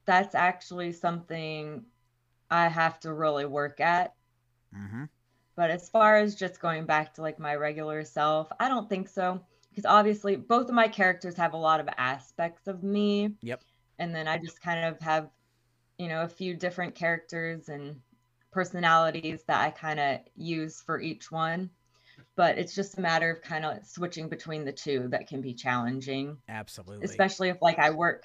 that's 0.05 0.35
actually 0.35 0.93
something 0.93 1.85
i 2.51 2.69
have 2.69 3.01
to 3.01 3.13
really 3.13 3.47
work 3.47 3.81
at 3.81 4.15
mm-hmm. 4.77 5.05
but 5.57 5.71
as 5.71 5.89
far 5.89 6.17
as 6.17 6.35
just 6.35 6.61
going 6.61 6.85
back 6.85 7.15
to 7.15 7.23
like 7.23 7.39
my 7.39 7.55
regular 7.55 8.05
self 8.05 8.49
i 8.61 8.69
don't 8.69 8.89
think 8.89 9.09
so 9.09 9.41
because 9.75 9.87
obviously 9.91 10.37
both 10.37 10.69
of 10.69 10.75
my 10.75 10.87
characters 10.87 11.37
have 11.37 11.53
a 11.53 11.59
lot 11.59 11.81
of 11.81 11.89
aspects 11.99 12.67
of 12.69 12.83
me 12.83 13.35
Yep. 13.43 13.63
and 13.99 14.15
then 14.15 14.29
i 14.29 14.39
just 14.39 14.61
kind 14.63 14.85
of 14.85 15.01
have 15.01 15.29
you 15.99 16.09
know 16.09 16.23
a 16.23 16.29
few 16.29 16.55
different 16.55 16.95
characters 16.95 17.69
and 17.69 17.97
personalities 18.53 19.43
that 19.49 19.61
i 19.61 19.71
kind 19.71 19.99
of 19.99 20.21
use 20.37 20.81
for 20.81 21.01
each 21.01 21.31
one 21.31 21.71
but 22.37 22.59
it's 22.59 22.75
just 22.75 22.99
a 22.99 23.01
matter 23.01 23.31
of 23.31 23.43
kind 23.43 23.65
of 23.65 23.85
switching 23.85 24.29
between 24.29 24.65
the 24.65 24.73
two 24.73 25.09
that 25.09 25.27
can 25.27 25.41
be 25.41 25.55
challenging 25.55 26.37
Absolutely. 26.49 27.05
especially 27.05 27.49
if 27.49 27.61
like 27.61 27.79
i 27.81 27.91
work 27.91 28.23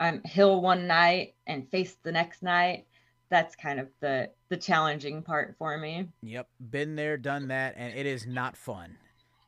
i'm 0.00 0.20
heel 0.24 0.60
one 0.60 0.88
night 0.88 1.34
and 1.46 1.70
face 1.70 1.96
the 2.02 2.12
next 2.12 2.42
night 2.42 2.86
that's 3.30 3.54
kind 3.54 3.78
of 3.78 3.88
the 4.00 4.28
the 4.48 4.56
challenging 4.56 5.22
part 5.22 5.54
for 5.56 5.78
me 5.78 6.08
Yep. 6.22 6.48
Been 6.70 6.96
there, 6.96 7.16
done 7.16 7.48
that, 7.48 7.74
and 7.76 7.96
it 7.96 8.04
is 8.06 8.26
not 8.26 8.56
fun. 8.56 8.96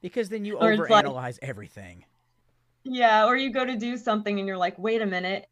Because 0.03 0.29
then 0.29 0.45
you 0.45 0.59
Or 0.59 0.73
it's 0.73 0.91
like- 0.91 1.07
overanalyze 1.07 1.39
everything. 1.41 2.05
Yeah, 2.85 3.27
or 3.27 3.37
you 3.37 3.51
go 3.53 3.65
to 3.65 3.77
do 3.77 3.97
something 3.97 4.39
and 4.41 4.47
you're 4.49 4.57
like, 4.59 4.77
wait 4.79 5.01
a 5.03 5.07
minute, 5.07 5.49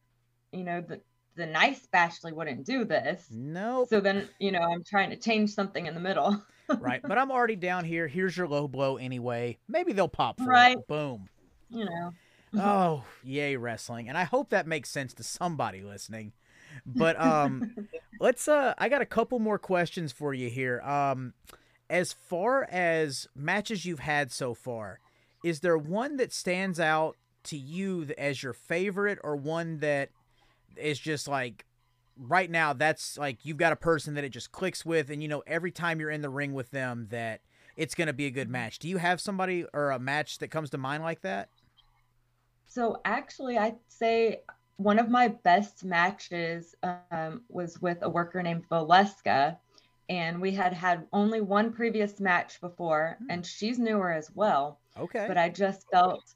you 0.53 0.65
know, 0.65 0.81
the 0.81 1.01
the 1.37 1.47
nice 1.47 1.87
Bashley 1.95 2.33
wouldn't 2.33 2.67
do 2.67 2.85
this. 2.85 3.29
Nope. 3.31 3.89
So 3.89 4.01
then, 4.01 4.29
you 4.41 4.51
know, 4.51 4.59
I'm 4.61 4.83
trying 4.83 5.11
to 5.11 5.16
change 5.16 5.51
something 5.51 5.87
in 5.87 5.95
the 5.95 6.01
middle. 6.01 6.43
right. 6.81 7.01
But 7.03 7.16
I'm 7.18 7.31
already 7.31 7.55
down 7.57 7.85
here. 7.85 8.09
Here's 8.09 8.37
your 8.37 8.49
low 8.49 8.66
blow 8.68 8.97
anyway. 8.97 9.57
Maybe 9.68 9.93
they'll 9.93 10.09
pop 10.09 10.39
for 10.39 10.45
Right. 10.47 10.77
it. 10.77 10.87
Boom. 10.89 11.29
You 11.70 11.85
know. 11.85 12.12
Oh, 12.59 13.05
yay 13.24 13.57
wrestling. 13.57 14.09
And 14.09 14.18
I 14.18 14.24
hope 14.24 14.51
that 14.51 14.66
makes 14.66 14.91
sense 14.91 15.14
to 15.14 15.22
somebody 15.22 15.83
listening. 15.83 16.33
But 16.85 17.18
um 17.20 17.77
let's 18.20 18.49
uh 18.49 18.74
I 18.77 18.89
got 18.89 19.01
a 19.01 19.07
couple 19.07 19.39
more 19.39 19.59
questions 19.59 20.11
for 20.11 20.35
you 20.35 20.51
here. 20.51 20.81
Um 20.83 21.33
as 21.91 22.12
far 22.12 22.64
as 22.70 23.26
matches 23.34 23.84
you've 23.84 23.99
had 23.99 24.30
so 24.30 24.55
far, 24.55 25.01
is 25.43 25.61
there 25.61 25.76
one 25.76 26.16
that 26.18 26.32
stands 26.32 26.78
out 26.78 27.16
to 27.43 27.57
you 27.57 28.07
as 28.16 28.43
your 28.43 28.53
favorite 28.53 29.18
or 29.24 29.34
one 29.34 29.78
that 29.78 30.11
is 30.76 30.99
just 30.99 31.26
like 31.26 31.64
right 32.16 32.51
now 32.51 32.72
that's 32.72 33.18
like 33.18 33.38
you've 33.45 33.57
got 33.57 33.72
a 33.72 33.76
person 33.76 34.14
that 34.14 34.24
it 34.24 34.28
just 34.28 34.53
clicks 34.53 34.84
with 34.84 35.11
and 35.11 35.22
you 35.22 35.28
know 35.28 35.43
every 35.47 35.70
time 35.70 35.99
you're 35.99 36.11
in 36.11 36.20
the 36.20 36.28
ring 36.28 36.53
with 36.53 36.70
them 36.70 37.07
that 37.11 37.41
it's 37.76 37.95
going 37.95 38.09
to 38.09 38.12
be 38.12 38.26
a 38.26 38.30
good 38.30 38.49
match. 38.49 38.78
Do 38.78 38.88
you 38.88 38.99
have 38.99 39.20
somebody 39.20 39.64
or 39.72 39.91
a 39.91 39.99
match 39.99 40.38
that 40.38 40.49
comes 40.49 40.70
to 40.70 40.78
mind 40.78 41.03
like 41.03 41.22
that? 41.22 41.49
So 42.66 43.01
actually 43.05 43.59
I'd 43.59 43.78
say 43.88 44.43
one 44.76 44.99
of 44.99 45.09
my 45.09 45.28
best 45.28 45.84
matches 45.84 46.74
um, 47.11 47.43
was 47.49 47.80
with 47.80 47.99
a 48.03 48.09
worker 48.09 48.43
named 48.43 48.68
Valeska, 48.70 49.57
and 50.11 50.41
we 50.41 50.51
had 50.51 50.73
had 50.73 51.07
only 51.13 51.41
one 51.41 51.73
previous 51.73 52.19
match 52.19 52.61
before, 52.61 53.17
mm-hmm. 53.17 53.31
and 53.31 53.47
she's 53.47 53.79
newer 53.79 54.11
as 54.11 54.29
well. 54.35 54.81
Okay. 54.99 55.25
But 55.27 55.39
I 55.39 55.49
just 55.49 55.87
felt 55.93 56.35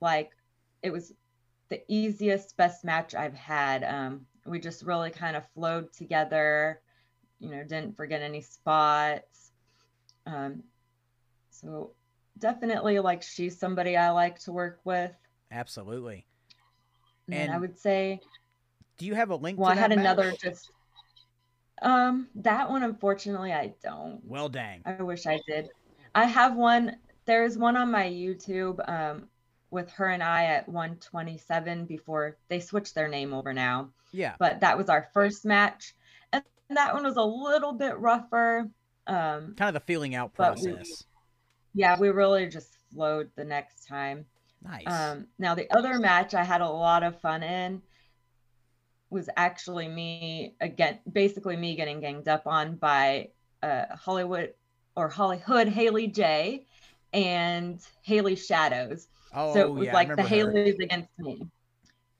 like 0.00 0.30
it 0.82 0.92
was 0.92 1.12
the 1.68 1.82
easiest, 1.88 2.56
best 2.56 2.84
match 2.84 3.16
I've 3.16 3.34
had. 3.34 3.82
Um, 3.82 4.26
we 4.46 4.60
just 4.60 4.84
really 4.84 5.10
kind 5.10 5.36
of 5.36 5.42
flowed 5.54 5.92
together. 5.92 6.80
You 7.40 7.50
know, 7.50 7.64
didn't 7.64 7.96
forget 7.96 8.22
any 8.22 8.40
spots. 8.40 9.50
Um, 10.24 10.62
so 11.50 11.94
definitely, 12.38 13.00
like 13.00 13.24
she's 13.24 13.58
somebody 13.58 13.96
I 13.96 14.10
like 14.10 14.38
to 14.40 14.52
work 14.52 14.78
with. 14.84 15.12
Absolutely. 15.50 16.26
And, 17.26 17.34
and 17.34 17.52
I 17.52 17.58
would 17.58 17.76
say, 17.76 18.20
do 18.98 19.06
you 19.06 19.16
have 19.16 19.30
a 19.30 19.36
link? 19.36 19.58
Well, 19.58 19.68
I 19.68 19.74
had 19.74 19.90
match? 19.90 19.98
another 19.98 20.32
just. 20.40 20.70
Um, 21.82 22.28
that 22.36 22.70
one, 22.70 22.82
unfortunately, 22.82 23.52
I 23.52 23.74
don't. 23.82 24.20
Well, 24.24 24.48
dang. 24.48 24.82
I 24.84 25.02
wish 25.02 25.26
I 25.26 25.40
did. 25.46 25.68
I 26.14 26.24
have 26.24 26.56
one. 26.56 26.96
There's 27.26 27.58
one 27.58 27.76
on 27.76 27.90
my 27.90 28.04
YouTube. 28.04 28.80
Um, 28.88 29.28
with 29.70 29.90
her 29.92 30.08
and 30.08 30.22
I 30.22 30.44
at 30.44 30.68
127 30.68 31.86
before 31.86 32.36
they 32.48 32.60
switched 32.60 32.94
their 32.94 33.08
name 33.08 33.34
over 33.34 33.52
now. 33.52 33.90
Yeah. 34.12 34.34
But 34.38 34.60
that 34.60 34.78
was 34.78 34.88
our 34.88 35.08
first 35.12 35.44
match. 35.44 35.94
And 36.32 36.42
that 36.70 36.94
one 36.94 37.04
was 37.04 37.16
a 37.16 37.22
little 37.22 37.72
bit 37.72 37.98
rougher. 37.98 38.68
Um, 39.06 39.54
kind 39.56 39.68
of 39.68 39.74
the 39.74 39.86
feeling 39.86 40.14
out 40.14 40.34
process. 40.34 41.04
We, 41.74 41.82
yeah, 41.82 41.98
we 41.98 42.08
really 42.08 42.46
just 42.46 42.76
flowed 42.92 43.30
the 43.36 43.44
next 43.44 43.86
time. 43.86 44.26
Nice. 44.62 44.86
Um, 44.86 45.26
now, 45.38 45.54
the 45.54 45.70
other 45.76 45.98
match 45.98 46.34
I 46.34 46.42
had 46.42 46.60
a 46.60 46.68
lot 46.68 47.02
of 47.02 47.20
fun 47.20 47.42
in 47.42 47.82
was 49.16 49.30
actually 49.36 49.88
me, 49.88 50.54
again, 50.60 50.98
basically 51.10 51.56
me 51.56 51.74
getting 51.74 52.00
ganged 52.00 52.28
up 52.28 52.46
on 52.46 52.76
by 52.76 53.30
uh, 53.62 53.86
Hollywood 53.98 54.52
or 54.94 55.08
Hollywood 55.08 55.68
Haley 55.68 56.06
J 56.06 56.66
and 57.12 57.80
Haley 58.02 58.36
Shadows. 58.36 59.08
Oh, 59.34 59.54
so 59.54 59.60
it 59.60 59.72
was 59.72 59.86
yeah, 59.86 59.94
like 59.94 60.14
the 60.14 60.22
Haley's 60.22 60.78
against 60.78 61.10
me. 61.18 61.42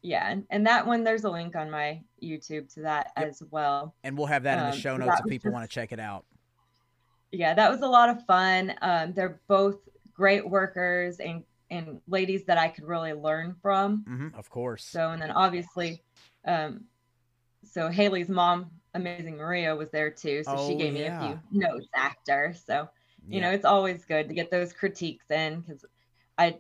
Yeah, 0.02 0.30
and, 0.30 0.44
and 0.50 0.66
that 0.66 0.86
one 0.86 1.04
there's 1.04 1.24
a 1.24 1.30
link 1.30 1.54
on 1.54 1.70
my 1.70 2.00
YouTube 2.22 2.72
to 2.74 2.80
that 2.82 3.12
yep. 3.16 3.28
as 3.28 3.42
well. 3.50 3.94
And 4.02 4.16
we'll 4.16 4.26
have 4.26 4.44
that 4.44 4.58
in 4.58 4.64
the 4.64 4.72
um, 4.72 4.78
show 4.78 4.96
notes 4.96 5.20
if 5.20 5.26
people 5.26 5.50
just, 5.50 5.54
want 5.54 5.68
to 5.68 5.74
check 5.74 5.92
it 5.92 6.00
out. 6.00 6.24
Yeah, 7.30 7.54
that 7.54 7.70
was 7.70 7.82
a 7.82 7.86
lot 7.86 8.08
of 8.08 8.24
fun. 8.24 8.74
Um, 8.80 9.12
they're 9.12 9.40
both 9.48 9.76
great 10.14 10.48
workers 10.48 11.18
and 11.18 11.44
and 11.70 12.00
ladies 12.06 12.44
that 12.44 12.58
I 12.58 12.68
could 12.68 12.84
really 12.84 13.12
learn 13.12 13.56
from. 13.60 14.04
Mm-hmm, 14.08 14.38
of 14.38 14.48
course. 14.48 14.84
So 14.84 15.10
and 15.10 15.20
then 15.20 15.30
obviously, 15.30 16.02
um, 16.46 16.84
so 17.64 17.88
Haley's 17.88 18.28
mom, 18.28 18.70
Amazing 18.94 19.36
Maria, 19.36 19.74
was 19.74 19.90
there 19.90 20.10
too. 20.10 20.42
So 20.44 20.54
oh, 20.56 20.68
she 20.68 20.76
gave 20.76 20.94
yeah. 20.94 21.20
me 21.20 21.26
a 21.26 21.40
few 21.50 21.60
notes 21.60 21.88
after. 21.94 22.54
So 22.66 22.88
you 23.28 23.40
yeah. 23.40 23.42
know 23.42 23.50
it's 23.50 23.64
always 23.64 24.04
good 24.04 24.28
to 24.28 24.34
get 24.34 24.50
those 24.50 24.72
critiques 24.72 25.30
in 25.30 25.60
because 25.60 25.84
I 26.38 26.58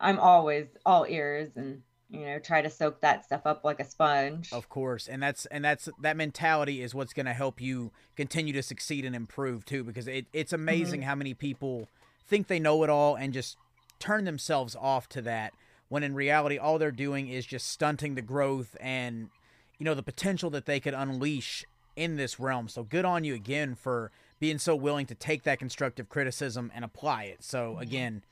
I'm 0.00 0.18
always 0.18 0.66
all 0.84 1.06
ears 1.08 1.50
and 1.56 1.82
you 2.10 2.26
know 2.26 2.38
try 2.38 2.60
to 2.62 2.70
soak 2.70 3.00
that 3.00 3.24
stuff 3.24 3.42
up 3.44 3.64
like 3.64 3.80
a 3.80 3.84
sponge 3.84 4.52
of 4.52 4.68
course 4.68 5.08
and 5.08 5.22
that's 5.22 5.46
and 5.46 5.64
that's 5.64 5.88
that 6.00 6.16
mentality 6.16 6.82
is 6.82 6.94
what's 6.94 7.12
going 7.12 7.26
to 7.26 7.32
help 7.32 7.60
you 7.60 7.90
continue 8.16 8.52
to 8.52 8.62
succeed 8.62 9.04
and 9.04 9.16
improve 9.16 9.64
too 9.64 9.82
because 9.82 10.06
it, 10.06 10.26
it's 10.32 10.52
amazing 10.52 11.00
mm-hmm. 11.00 11.08
how 11.08 11.14
many 11.14 11.32
people 11.32 11.88
think 12.26 12.46
they 12.46 12.60
know 12.60 12.82
it 12.84 12.90
all 12.90 13.14
and 13.14 13.32
just 13.32 13.56
turn 13.98 14.24
themselves 14.24 14.76
off 14.78 15.08
to 15.08 15.22
that 15.22 15.54
when 15.88 16.02
in 16.02 16.14
reality 16.14 16.58
all 16.58 16.78
they're 16.78 16.90
doing 16.90 17.28
is 17.28 17.46
just 17.46 17.68
stunting 17.68 18.14
the 18.14 18.22
growth 18.22 18.76
and 18.80 19.30
you 19.78 19.84
know 19.84 19.94
the 19.94 20.02
potential 20.02 20.50
that 20.50 20.66
they 20.66 20.80
could 20.80 20.94
unleash 20.94 21.64
in 21.96 22.16
this 22.16 22.40
realm 22.40 22.68
so 22.68 22.82
good 22.82 23.04
on 23.04 23.24
you 23.24 23.34
again 23.34 23.74
for 23.74 24.10
being 24.40 24.58
so 24.58 24.74
willing 24.74 25.06
to 25.06 25.14
take 25.14 25.44
that 25.44 25.58
constructive 25.58 26.08
criticism 26.08 26.70
and 26.74 26.84
apply 26.84 27.24
it 27.24 27.42
so 27.42 27.72
mm-hmm. 27.72 27.82
again 27.82 28.22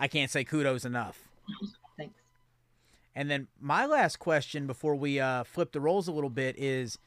I 0.00 0.08
can't 0.08 0.30
say 0.30 0.44
kudos 0.44 0.86
enough. 0.86 1.28
Thanks. 1.98 2.14
And 3.14 3.30
then 3.30 3.48
my 3.60 3.84
last 3.84 4.18
question 4.18 4.66
before 4.66 4.96
we 4.96 5.20
uh, 5.20 5.44
flip 5.44 5.72
the 5.72 5.80
roles 5.80 6.08
a 6.08 6.12
little 6.12 6.30
bit 6.30 6.58
is 6.58 6.98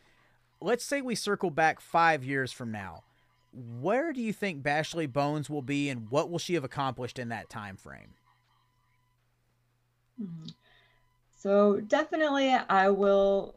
let's 0.62 0.86
say 0.86 1.02
we 1.02 1.16
circle 1.16 1.50
back 1.50 1.82
five 1.82 2.24
years 2.24 2.52
from 2.52 2.72
now. 2.72 3.04
Where 3.52 4.14
do 4.14 4.22
you 4.22 4.32
think 4.32 4.62
Bashley 4.62 5.12
Bones 5.12 5.50
will 5.50 5.64
be 5.64 5.90
and 5.90 6.10
what 6.12 6.30
will 6.30 6.38
she 6.38 6.54
have 6.54 6.64
accomplished 6.64 7.18
in 7.18 7.30
that 7.30 7.50
time 7.50 7.78
frame? 7.78 8.14
Hmm. 10.24 10.45
So 11.38 11.80
definitely 11.82 12.49
I 12.51 12.89
will 12.89 13.55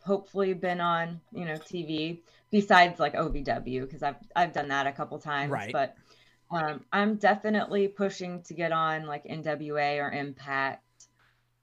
hopefully 0.00 0.54
been 0.54 0.80
on, 0.80 1.20
you 1.32 1.44
know, 1.44 1.54
TV 1.54 2.20
besides 2.50 3.00
like 3.00 3.14
OVW 3.14 3.80
because 3.82 4.02
I've 4.02 4.16
I've 4.34 4.52
done 4.52 4.68
that 4.68 4.86
a 4.86 4.92
couple 4.92 5.18
times. 5.18 5.50
Right. 5.50 5.72
But 5.72 5.96
um, 6.50 6.84
I'm 6.92 7.16
definitely 7.16 7.88
pushing 7.88 8.42
to 8.44 8.54
get 8.54 8.72
on 8.72 9.06
like 9.06 9.24
NWA 9.24 9.98
or 10.02 10.10
Impact. 10.10 10.82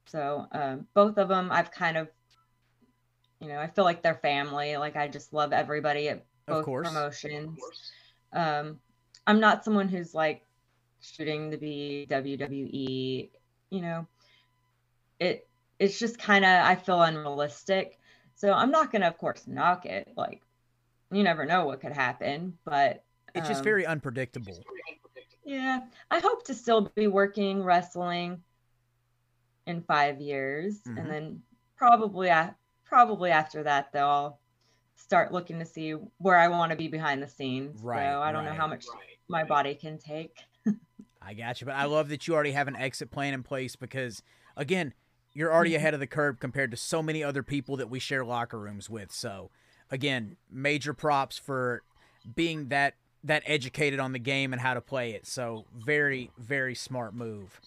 So 0.07 0.45
um, 0.51 0.87
both 0.93 1.17
of 1.17 1.29
them, 1.29 1.49
I've 1.51 1.71
kind 1.71 1.97
of, 1.97 2.09
you 3.39 3.47
know, 3.47 3.59
I 3.59 3.67
feel 3.67 3.85
like 3.85 4.01
they're 4.01 4.15
family. 4.15 4.75
Like 4.75 4.97
I 4.97 5.07
just 5.07 5.31
love 5.31 5.53
everybody 5.53 6.09
at 6.09 6.25
both 6.45 6.65
promotions. 6.65 7.59
Um, 8.33 8.79
I'm 9.25 9.39
not 9.39 9.63
someone 9.63 9.87
who's 9.87 10.13
like 10.13 10.45
shooting 10.99 11.51
to 11.51 11.57
be 11.57 12.07
WWE. 12.09 13.29
You 13.73 13.81
know, 13.81 14.07
it 15.19 15.47
it's 15.79 15.97
just 15.97 16.19
kind 16.19 16.45
of 16.45 16.51
I 16.51 16.75
feel 16.75 17.01
unrealistic. 17.01 17.99
So 18.35 18.53
I'm 18.53 18.71
not 18.71 18.91
gonna, 18.91 19.07
of 19.07 19.17
course, 19.17 19.47
knock 19.47 19.85
it. 19.85 20.09
Like 20.15 20.41
you 21.11 21.23
never 21.23 21.45
know 21.45 21.65
what 21.65 21.81
could 21.81 21.91
happen, 21.91 22.57
but 22.65 23.03
it's 23.33 23.47
just 23.47 23.59
um, 23.59 23.63
very 23.63 23.85
unpredictable. 23.85 24.63
Yeah, 25.43 25.79
I 26.11 26.19
hope 26.19 26.45
to 26.45 26.53
still 26.53 26.91
be 26.95 27.07
working 27.07 27.63
wrestling 27.63 28.43
in 29.65 29.81
five 29.81 30.21
years, 30.21 30.79
mm-hmm. 30.81 30.97
and 30.97 31.09
then 31.09 31.41
probably 31.75 32.31
probably 32.85 33.31
after 33.31 33.63
that, 33.63 33.91
though, 33.91 34.07
I'll 34.07 34.39
start 34.95 35.33
looking 35.33 35.57
to 35.59 35.65
see 35.65 35.91
where 36.19 36.37
I 36.37 36.47
want 36.47 36.71
to 36.71 36.75
be 36.75 36.87
behind 36.87 37.23
the 37.23 37.27
scenes. 37.27 37.81
Right. 37.81 38.07
So 38.07 38.21
I 38.21 38.31
don't 38.31 38.45
right, 38.45 38.51
know 38.51 38.57
how 38.57 38.67
much 38.67 38.85
right. 38.93 39.17
my 39.27 39.43
body 39.43 39.75
can 39.75 39.97
take. 39.97 40.37
I 41.25 41.33
got 41.33 41.61
you, 41.61 41.65
but 41.65 41.75
I 41.75 41.85
love 41.85 42.09
that 42.09 42.27
you 42.27 42.33
already 42.33 42.51
have 42.51 42.67
an 42.67 42.75
exit 42.75 43.11
plan 43.11 43.33
in 43.33 43.43
place 43.43 43.75
because, 43.75 44.21
again, 44.57 44.93
you're 45.33 45.53
already 45.53 45.71
mm-hmm. 45.71 45.77
ahead 45.77 45.93
of 45.93 45.99
the 45.99 46.07
curve 46.07 46.39
compared 46.39 46.71
to 46.71 46.77
so 46.77 47.01
many 47.01 47.23
other 47.23 47.43
people 47.43 47.77
that 47.77 47.89
we 47.89 47.99
share 47.99 48.25
locker 48.25 48.59
rooms 48.59 48.89
with. 48.89 49.11
So, 49.11 49.49
again, 49.89 50.37
major 50.51 50.93
props 50.93 51.37
for 51.37 51.83
being 52.35 52.69
that 52.69 52.95
that 53.23 53.43
educated 53.45 53.99
on 53.99 54.11
the 54.11 54.19
game 54.19 54.51
and 54.51 54.61
how 54.61 54.73
to 54.73 54.81
play 54.81 55.11
it. 55.11 55.25
So 55.25 55.65
very, 55.73 56.31
very 56.37 56.75
smart 56.75 57.13
move. 57.13 57.61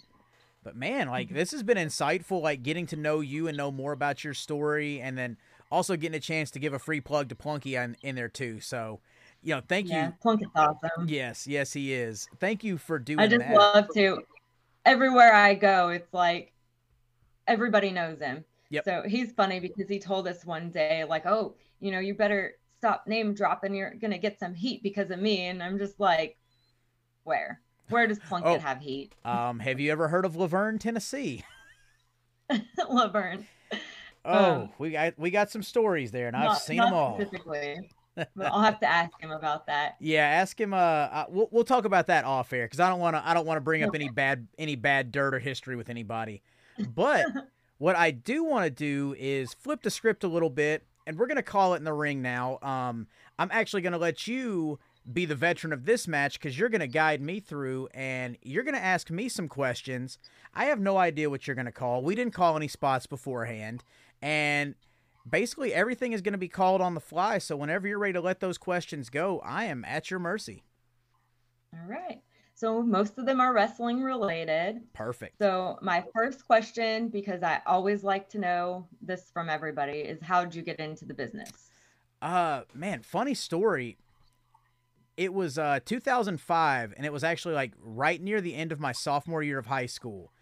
But 0.62 0.76
man, 0.76 1.08
like 1.08 1.30
this 1.30 1.52
has 1.52 1.62
been 1.62 1.78
insightful, 1.78 2.42
like 2.42 2.62
getting 2.62 2.86
to 2.88 2.96
know 2.96 3.20
you 3.20 3.48
and 3.48 3.56
know 3.56 3.70
more 3.70 3.92
about 3.92 4.22
your 4.22 4.34
story 4.34 5.00
and 5.00 5.16
then 5.16 5.38
also 5.70 5.96
getting 5.96 6.16
a 6.16 6.20
chance 6.20 6.50
to 6.50 6.58
give 6.58 6.74
a 6.74 6.78
free 6.78 7.00
plug 7.00 7.28
to 7.30 7.34
Plunky 7.34 7.82
in, 7.82 7.96
in 8.02 8.16
there 8.16 8.28
too. 8.28 8.60
So, 8.60 9.00
you 9.46 9.54
know, 9.54 9.62
thank 9.68 9.88
yeah, 9.88 10.08
you. 10.08 10.14
Plunkett's 10.20 10.50
awesome. 10.56 11.06
Yes, 11.06 11.46
yes, 11.46 11.72
he 11.72 11.92
is. 11.92 12.26
Thank 12.40 12.64
you 12.64 12.78
for 12.78 12.98
doing 12.98 13.18
that. 13.18 13.24
I 13.24 13.28
just 13.28 13.46
that. 13.46 13.56
love 13.56 13.86
to 13.94 14.18
everywhere 14.84 15.32
I 15.32 15.54
go, 15.54 15.90
it's 15.90 16.12
like 16.12 16.52
everybody 17.46 17.92
knows 17.92 18.18
him. 18.18 18.44
Yep. 18.70 18.84
So 18.84 19.02
he's 19.06 19.30
funny 19.30 19.60
because 19.60 19.88
he 19.88 20.00
told 20.00 20.26
us 20.26 20.44
one 20.44 20.70
day, 20.70 21.04
like, 21.04 21.26
oh, 21.26 21.54
you 21.78 21.92
know, 21.92 22.00
you 22.00 22.14
better 22.14 22.54
stop 22.78 23.06
name 23.06 23.34
dropping. 23.34 23.72
You're 23.72 23.94
gonna 23.94 24.18
get 24.18 24.36
some 24.40 24.52
heat 24.52 24.82
because 24.82 25.12
of 25.12 25.20
me. 25.20 25.46
And 25.46 25.62
I'm 25.62 25.78
just 25.78 26.00
like, 26.00 26.36
where? 27.22 27.60
Where 27.88 28.08
does 28.08 28.18
Plunkett 28.18 28.56
oh, 28.56 28.58
have 28.58 28.80
heat? 28.80 29.14
um, 29.24 29.60
have 29.60 29.78
you 29.78 29.92
ever 29.92 30.08
heard 30.08 30.24
of 30.24 30.34
La 30.34 30.48
Vergne, 30.48 30.80
Tennessee? 30.80 31.44
La 32.88 33.06
Vergne. 33.06 33.46
Oh, 34.24 34.54
um, 34.54 34.70
we 34.78 34.90
got 34.90 35.16
we 35.16 35.30
got 35.30 35.52
some 35.52 35.62
stories 35.62 36.10
there, 36.10 36.26
and 36.26 36.36
not, 36.36 36.48
I've 36.48 36.58
seen 36.58 36.78
them 36.78 36.92
all. 36.92 37.14
Specifically, 37.14 37.88
but 38.16 38.46
I'll 38.46 38.62
have 38.62 38.80
to 38.80 38.86
ask 38.86 39.12
him 39.20 39.30
about 39.30 39.66
that. 39.66 39.96
Yeah, 40.00 40.24
ask 40.24 40.60
him. 40.60 40.72
Uh, 40.72 40.76
uh 40.76 41.24
we'll 41.28 41.48
we'll 41.50 41.64
talk 41.64 41.84
about 41.84 42.06
that 42.06 42.24
off 42.24 42.52
air 42.52 42.64
because 42.64 42.80
I 42.80 42.88
don't 42.88 43.00
want 43.00 43.16
to 43.16 43.28
I 43.28 43.34
don't 43.34 43.46
want 43.46 43.58
to 43.58 43.62
bring 43.62 43.82
up 43.82 43.94
any 43.94 44.08
bad 44.14 44.46
any 44.58 44.76
bad 44.76 45.12
dirt 45.12 45.34
or 45.34 45.38
history 45.38 45.76
with 45.76 45.90
anybody. 45.90 46.42
But 46.94 47.26
what 47.78 47.96
I 47.96 48.10
do 48.10 48.44
want 48.44 48.64
to 48.64 48.70
do 48.70 49.14
is 49.18 49.54
flip 49.54 49.82
the 49.82 49.90
script 49.90 50.24
a 50.24 50.28
little 50.28 50.50
bit 50.50 50.84
and 51.06 51.18
we're 51.18 51.26
gonna 51.26 51.42
call 51.42 51.74
it 51.74 51.78
in 51.78 51.84
the 51.84 51.92
ring 51.92 52.20
now. 52.22 52.58
Um, 52.62 53.06
I'm 53.38 53.50
actually 53.52 53.82
gonna 53.82 53.98
let 53.98 54.26
you 54.26 54.78
be 55.12 55.24
the 55.24 55.36
veteran 55.36 55.72
of 55.72 55.84
this 55.84 56.08
match 56.08 56.38
because 56.38 56.58
you're 56.58 56.68
gonna 56.68 56.86
guide 56.88 57.20
me 57.20 57.38
through 57.38 57.88
and 57.94 58.36
you're 58.42 58.64
gonna 58.64 58.78
ask 58.78 59.10
me 59.10 59.28
some 59.28 59.48
questions. 59.48 60.18
I 60.52 60.66
have 60.66 60.80
no 60.80 60.96
idea 60.96 61.30
what 61.30 61.46
you're 61.46 61.56
gonna 61.56 61.72
call. 61.72 62.02
We 62.02 62.14
didn't 62.14 62.34
call 62.34 62.56
any 62.56 62.68
spots 62.68 63.06
beforehand, 63.06 63.84
and 64.20 64.74
basically 65.28 65.74
everything 65.74 66.12
is 66.12 66.22
gonna 66.22 66.38
be 66.38 66.48
called 66.48 66.80
on 66.80 66.94
the 66.94 67.00
fly. 67.00 67.38
So 67.38 67.56
whenever 67.56 67.86
you're 67.88 67.98
ready 67.98 68.14
to 68.14 68.20
let 68.20 68.40
those 68.40 68.58
questions 68.58 69.10
go, 69.10 69.40
I 69.40 69.64
am 69.64 69.84
at 69.84 70.10
your 70.10 70.20
mercy. 70.20 70.64
All 71.72 71.88
right. 71.88 72.20
So 72.54 72.82
most 72.82 73.18
of 73.18 73.26
them 73.26 73.38
are 73.38 73.52
wrestling 73.52 74.02
related. 74.02 74.80
Perfect. 74.94 75.36
So 75.38 75.78
my 75.82 76.02
first 76.14 76.46
question, 76.46 77.08
because 77.08 77.42
I 77.42 77.60
always 77.66 78.02
like 78.02 78.30
to 78.30 78.38
know 78.38 78.86
this 79.02 79.30
from 79.30 79.50
everybody, 79.50 79.98
is 79.98 80.22
how 80.22 80.42
did 80.42 80.54
you 80.54 80.62
get 80.62 80.80
into 80.80 81.04
the 81.04 81.12
business? 81.12 81.70
Uh, 82.22 82.62
man, 82.72 83.02
funny 83.02 83.34
story. 83.34 83.98
It 85.18 85.34
was 85.34 85.58
uh 85.58 85.80
2005, 85.84 86.94
and 86.96 87.04
it 87.04 87.12
was 87.12 87.24
actually 87.24 87.54
like 87.54 87.72
right 87.78 88.20
near 88.22 88.40
the 88.40 88.54
end 88.54 88.72
of 88.72 88.80
my 88.80 88.92
sophomore 88.92 89.42
year 89.42 89.58
of 89.58 89.66
high 89.66 89.86
school. 89.86 90.32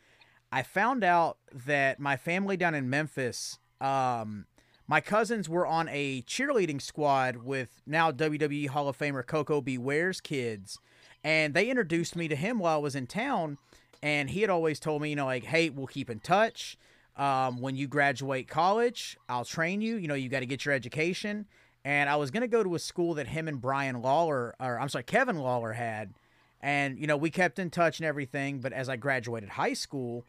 I 0.53 0.62
found 0.62 1.03
out 1.03 1.39
that 1.66 1.99
my 1.99 2.16
family 2.16 2.57
down 2.57 2.76
in 2.76 2.89
Memphis, 2.89 3.59
um, 3.80 4.47
my 4.87 5.01
cousins 5.01 5.49
were 5.49 5.66
on 5.66 5.89
a 5.91 6.22
cheerleading 6.22 6.80
squad 6.80 7.37
with 7.37 7.82
now 7.87 8.12
WWE 8.12 8.68
Hall 8.68 8.89
of 8.89 8.99
Famer 8.99 9.26
Koko 9.26 9.61
B. 9.61 9.78
Ware's 9.78 10.20
kids 10.20 10.78
and 11.24 11.55
they 11.55 11.70
introduced 11.70 12.14
me 12.14 12.28
to 12.28 12.37
him 12.37 12.59
while 12.59 12.76
I 12.76 12.80
was 12.80 12.95
in 12.95 13.07
town. 13.07 13.57
And 14.03 14.28
he 14.28 14.43
had 14.43 14.51
always 14.51 14.78
told 14.78 15.01
me, 15.01 15.09
you 15.09 15.16
know, 15.16 15.24
like, 15.24 15.45
hey, 15.45 15.70
we'll 15.70 15.87
keep 15.87 16.11
in 16.11 16.20
touch. 16.20 16.76
Um, 17.16 17.61
when 17.61 17.74
you 17.74 17.89
graduate 17.89 18.49
college, 18.49 19.16
I'll 19.28 19.47
train 19.47 19.80
you. 19.80 19.97
You 19.97 20.09
know, 20.09 20.14
you 20.14 20.28
got 20.28 20.41
to 20.41 20.47
get 20.47 20.66
your 20.66 20.74
education. 20.74 21.47
And 21.87 22.11
I 22.11 22.16
was 22.16 22.30
going 22.30 22.43
to 22.43 22.49
go 22.49 22.62
to 22.62 22.74
a 22.74 22.78
school 22.78 23.14
that 23.14 23.28
him 23.28 23.49
and 23.49 23.61
Brian 23.61 24.03
Lawler, 24.03 24.55
or 24.61 24.78
I'm 24.78 24.91
sorry, 24.91 25.05
Kevin 25.05 25.39
Lawler 25.39 25.72
had. 25.72 26.12
And, 26.61 26.99
you 26.99 27.07
know, 27.07 27.16
we 27.16 27.30
kept 27.30 27.59
in 27.59 27.70
touch 27.70 27.99
and 27.99 28.07
everything. 28.07 28.61
But 28.61 28.74
as 28.74 28.91
I 28.91 28.97
graduated 28.97 29.51
high 29.51 29.74
school, 29.74 30.24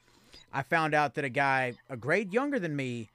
I 0.54 0.62
found 0.62 0.94
out 0.94 1.16
that 1.16 1.26
a 1.26 1.30
guy 1.30 1.74
a 1.90 1.98
grade 1.98 2.34
younger 2.34 2.60
than 2.60 2.76
me 2.76 3.10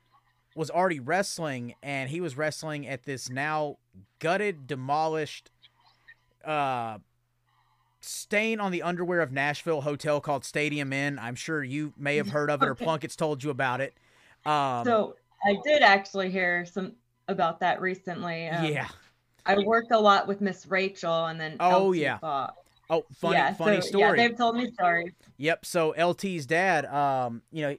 was 0.55 0.70
already 0.70 1.01
wrestling. 1.01 1.74
And 1.82 2.11
he 2.11 2.20
was 2.20 2.36
wrestling 2.36 2.86
at 2.86 3.05
this 3.05 3.30
now 3.30 3.78
gutted, 4.18 4.66
demolished, 4.66 5.51
uh, 6.44 6.98
stain 8.01 8.61
on 8.61 8.72
the 8.72 8.82
underwear 8.82 9.20
of 9.20 9.32
Nashville 9.32 9.82
hotel 9.82 10.20
called 10.20 10.44
Stadium 10.44 10.92
Inn. 10.92 11.18
I'm 11.18 11.34
sure 11.34 11.62
you 11.62 11.92
may 11.96 12.16
have 12.16 12.28
heard 12.28 12.51
of 12.51 12.62
it 12.62 12.68
or 12.68 12.74
Plunkett's 12.76 13.16
told 13.16 13.44
you 13.44 13.51
about 13.51 13.80
it. 13.80 13.94
Um, 14.46 14.84
so 14.84 15.16
I 15.44 15.57
did 15.64 15.82
actually 15.82 16.30
hear 16.30 16.64
some 16.64 16.92
about 17.28 17.61
that 17.61 17.80
recently. 17.80 18.48
Um, 18.48 18.64
yeah. 18.64 18.88
I 19.46 19.59
worked 19.59 19.92
a 19.92 19.98
lot 19.98 20.26
with 20.26 20.40
Miss 20.40 20.66
Rachel 20.66 21.26
and 21.26 21.40
then 21.40 21.57
oh 21.61 21.88
LT 21.88 21.96
yeah 21.96 22.18
oh 22.90 23.05
funny 23.14 23.36
yeah, 23.36 23.55
funny 23.55 23.80
so, 23.80 23.88
story 23.88 24.18
yeah 24.18 24.28
they've 24.28 24.36
told 24.36 24.57
me 24.57 24.70
stories 24.72 25.12
yep 25.38 25.64
so 25.64 25.92
LT's 25.92 26.44
dad 26.44 26.84
um 26.86 27.42
you 27.51 27.62
know 27.62 27.76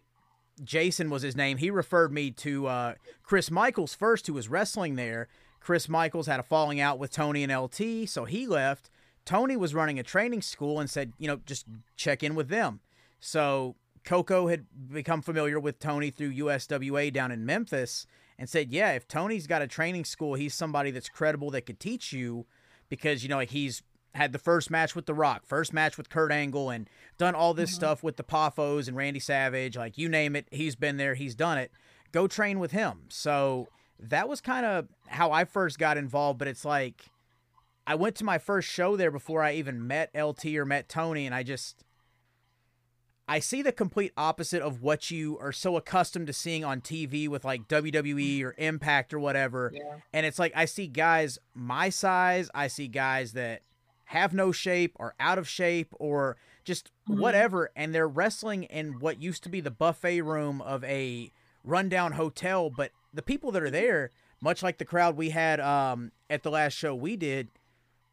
Jason 0.64 1.10
was 1.10 1.22
his 1.22 1.36
name. 1.36 1.58
He 1.58 1.70
referred 1.70 2.14
me 2.14 2.32
to 2.32 2.68
uh 2.68 2.94
Chris 3.24 3.52
Michaels 3.52 3.94
first 3.94 4.28
who 4.28 4.34
was 4.34 4.50
wrestling 4.50 4.96
there. 4.96 5.28
Chris 5.60 5.88
Michaels 5.88 6.28
had 6.28 6.40
a 6.40 6.44
falling 6.44 6.80
out 6.80 7.00
with 7.00 7.12
Tony 7.12 7.44
and 7.44 7.56
LT 7.56 8.10
so 8.10 8.26
he 8.26 8.48
left. 8.48 8.90
Tony 9.26 9.56
was 9.56 9.76
running 9.76 10.00
a 10.00 10.04
training 10.04 10.42
school 10.42 10.80
and 10.80 10.90
said, 10.90 11.14
you 11.20 11.28
know, 11.28 11.40
just 11.46 11.66
check 11.96 12.24
in 12.24 12.34
with 12.34 12.50
them. 12.50 12.80
So 13.20 13.76
Koko 14.04 14.48
had 14.48 14.66
become 14.92 15.22
familiar 15.22 15.60
with 15.60 15.80
Tony 15.80 16.10
through 16.10 16.34
USWA 16.34 17.14
down 17.14 17.32
in 17.32 17.46
Memphis 17.46 18.08
and 18.40 18.50
said, 18.50 18.72
yeah, 18.72 18.94
if 18.94 19.08
Tony's 19.08 19.46
got 19.46 19.62
a 19.62 19.68
training 19.68 20.06
school, 20.06 20.34
he's 20.34 20.54
somebody 20.54 20.90
that's 20.92 21.10
credible 21.10 21.52
that 21.52 21.66
could 21.68 21.80
teach 21.80 22.12
you 22.12 22.48
because, 22.90 23.22
you 23.24 23.30
know, 23.30 23.40
he's 23.40 23.84
had 24.14 24.34
the 24.34 24.40
first 24.40 24.70
match 24.70 24.96
with 24.96 25.06
The 25.06 25.14
Rock, 25.14 25.46
first 25.46 25.74
match 25.74 25.98
with 25.98 26.10
Kurt 26.10 26.32
Angle, 26.32 26.70
and 26.70 26.90
done 27.18 27.36
all 27.36 27.54
this 27.54 27.70
mm-hmm. 27.72 27.76
stuff 27.76 28.04
with 28.04 28.18
the 28.18 28.24
Poffos 28.24 28.88
and 28.88 28.98
Randy 28.98 29.20
Savage. 29.20 29.78
Like, 29.78 29.98
you 29.98 30.10
name 30.10 30.36
it, 30.36 30.48
he's 30.52 30.76
been 30.76 30.98
there, 30.98 31.16
he's 31.16 31.36
done 31.36 31.58
it. 31.58 31.72
Go 32.12 32.28
train 32.28 32.60
with 32.60 32.72
him. 32.72 33.04
So 33.10 33.68
that 34.00 34.28
was 34.28 34.42
kind 34.42 34.66
of 34.66 34.88
how 35.08 35.32
I 35.32 35.46
first 35.46 35.80
got 35.80 35.98
involved, 35.98 36.40
but 36.40 36.48
it's 36.48 36.66
like 36.66 37.06
I 37.86 37.96
went 37.96 38.16
to 38.18 38.24
my 38.24 38.38
first 38.38 38.70
show 38.70 38.96
there 38.96 39.12
before 39.12 39.44
I 39.44 39.54
even 39.54 39.88
met 39.88 40.10
LT 40.16 40.46
or 40.56 40.66
met 40.66 40.90
Tony, 40.90 41.26
and 41.26 41.34
I 41.34 41.44
just 41.44 41.84
I 43.28 43.40
see 43.40 43.62
the 43.62 43.72
complete 43.72 44.12
opposite 44.18 44.62
of 44.62 44.82
what 44.82 45.10
you 45.10 45.38
are 45.40 45.52
so 45.52 45.78
accustomed 45.78 46.28
to 46.28 46.34
seeing 46.34 46.66
on 46.66 46.82
TV 46.82 47.28
with 47.30 47.46
like 47.46 47.68
WWE 47.68 48.44
or 48.44 48.56
Impact 48.58 49.14
or 49.14 49.20
whatever. 49.20 49.72
Yeah. 49.74 50.00
And 50.12 50.26
it's 50.26 50.40
like 50.40 50.52
I 50.56 50.66
see 50.66 50.88
guys 50.88 51.40
my 51.54 51.90
size, 51.90 52.50
I 52.54 52.68
see 52.68 52.88
guys 52.88 53.34
that 53.34 53.62
have 54.12 54.34
no 54.34 54.52
shape 54.52 54.94
or 55.00 55.16
out 55.22 55.38
of 55.38 55.48
shape 55.48 55.94
or 56.00 56.36
just 56.66 56.92
mm-hmm. 57.10 57.20
whatever 57.20 57.72
and 57.78 57.96
they're 57.96 58.08
wrestling 58.08 58.64
in 58.64 59.00
what 59.00 59.22
used 59.22 59.42
to 59.44 59.50
be 59.50 59.62
the 59.62 59.72
buffet 59.72 60.22
room 60.22 60.62
of 60.62 60.84
a 60.84 61.32
rundown 61.64 62.14
hotel, 62.14 62.70
but 62.70 62.92
the 63.14 63.22
people 63.22 63.52
that 63.52 63.64
are 63.64 63.70
there, 63.70 64.12
much 64.42 64.62
like 64.62 64.80
the 64.80 64.86
crowd 64.86 65.16
we 65.16 65.30
had 65.30 65.62
um, 65.62 66.12
at 66.30 66.44
the 66.44 66.52
last 66.52 66.74
show 66.74 66.94
we 66.94 67.16
did, 67.16 67.48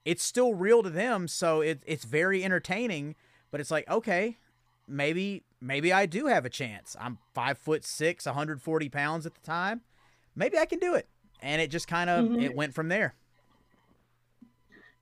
it's 0.04 0.22
still 0.22 0.54
real 0.54 0.84
to 0.84 0.90
them, 0.90 1.26
so 1.26 1.60
it, 1.60 1.82
it's 1.84 2.04
very 2.04 2.44
entertaining. 2.44 3.16
But 3.50 3.60
it's 3.60 3.70
like, 3.70 3.88
okay, 3.90 4.38
maybe 4.86 5.42
maybe 5.60 5.92
I 5.92 6.06
do 6.06 6.26
have 6.26 6.44
a 6.44 6.50
chance. 6.50 6.96
I'm 7.00 7.18
five 7.34 7.58
foot 7.58 7.84
six, 7.84 8.24
140 8.24 8.88
pounds 8.88 9.26
at 9.26 9.34
the 9.34 9.40
time. 9.40 9.80
Maybe 10.36 10.58
I 10.58 10.66
can 10.66 10.78
do 10.78 10.94
it. 10.94 11.08
And 11.40 11.60
it 11.60 11.70
just 11.70 11.88
kind 11.88 12.08
of 12.08 12.26
mm-hmm. 12.26 12.40
it 12.40 12.54
went 12.54 12.74
from 12.74 12.88
there. 12.88 13.14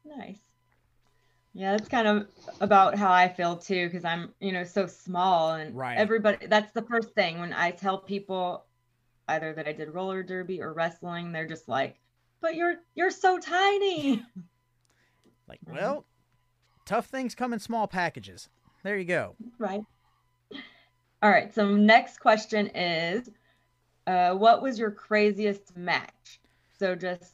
Nice. 0.05 0.46
Yeah, 1.57 1.71
that's 1.71 1.89
kind 1.89 2.07
of 2.07 2.27
about 2.61 2.97
how 2.97 3.11
I 3.11 3.31
feel 3.31 3.57
too, 3.57 3.87
because 3.87 4.05
I'm, 4.05 4.35
you 4.41 4.53
know, 4.53 4.63
so 4.63 4.87
small 4.87 5.55
and 5.55 5.75
right. 5.75 5.97
everybody 5.97 6.47
that's 6.49 6.71
the 6.73 6.83
first 6.83 7.15
thing 7.15 7.41
when 7.41 7.55
I 7.55 7.71
tell 7.71 7.97
people 7.97 8.67
either 9.27 9.55
that 9.55 9.67
I 9.67 9.73
did 9.73 9.95
roller 9.95 10.23
derby 10.23 10.61
or 10.61 10.75
wrestling, 10.75 11.33
they're 11.33 11.47
just 11.47 11.67
like, 11.67 11.99
But 12.43 12.57
you're 12.57 12.75
you're 12.95 13.11
so 13.11 13.39
tiny. 13.39 14.23
Like, 15.49 15.61
well, 15.65 16.05
tough 16.87 17.07
things 17.07 17.37
come 17.37 17.53
in 17.53 17.61
small 17.61 17.87
packages. 17.87 18.49
There 18.83 18.99
you 18.99 19.05
go. 19.05 19.37
Right. 19.61 19.81
All 21.23 21.31
right. 21.31 21.55
So 21.55 21.71
next 21.77 22.19
question 22.19 22.67
is, 22.75 23.31
uh, 24.09 24.35
what 24.35 24.61
was 24.61 24.77
your 24.77 24.91
craziest 24.91 25.77
match? 25.77 26.41
So 26.81 26.97
just 26.97 27.33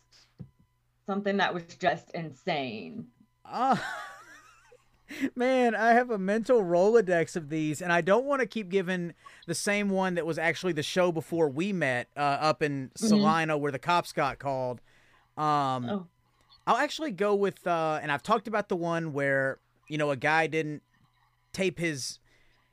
something 1.06 1.38
that 1.38 1.54
was 1.54 1.64
just 1.78 2.10
insane. 2.10 3.06
Uh, 3.46 3.76
man, 5.34 5.74
I 5.74 5.92
have 5.92 6.10
a 6.10 6.18
mental 6.18 6.62
Rolodex 6.62 7.36
of 7.36 7.48
these, 7.48 7.80
and 7.80 7.92
I 7.92 8.00
don't 8.00 8.24
want 8.24 8.40
to 8.40 8.46
keep 8.46 8.68
giving 8.68 9.14
the 9.46 9.54
same 9.54 9.90
one 9.90 10.14
that 10.14 10.26
was 10.26 10.38
actually 10.38 10.72
the 10.72 10.82
show 10.82 11.12
before 11.12 11.48
we 11.48 11.72
met 11.72 12.08
uh, 12.16 12.20
up 12.20 12.62
in 12.62 12.88
mm-hmm. 12.88 13.06
Salina 13.06 13.56
where 13.56 13.72
the 13.72 13.78
cops 13.78 14.12
got 14.12 14.38
called. 14.38 14.80
Um, 15.36 15.88
oh. 15.88 16.06
I'll 16.66 16.76
actually 16.76 17.10
go 17.10 17.34
with, 17.34 17.66
uh, 17.66 17.98
and 18.02 18.12
I've 18.12 18.22
talked 18.22 18.46
about 18.46 18.68
the 18.68 18.76
one 18.76 19.12
where 19.12 19.58
you 19.88 19.98
know 19.98 20.10
a 20.10 20.16
guy 20.16 20.46
didn't 20.46 20.82
tape 21.52 21.78
his 21.78 22.18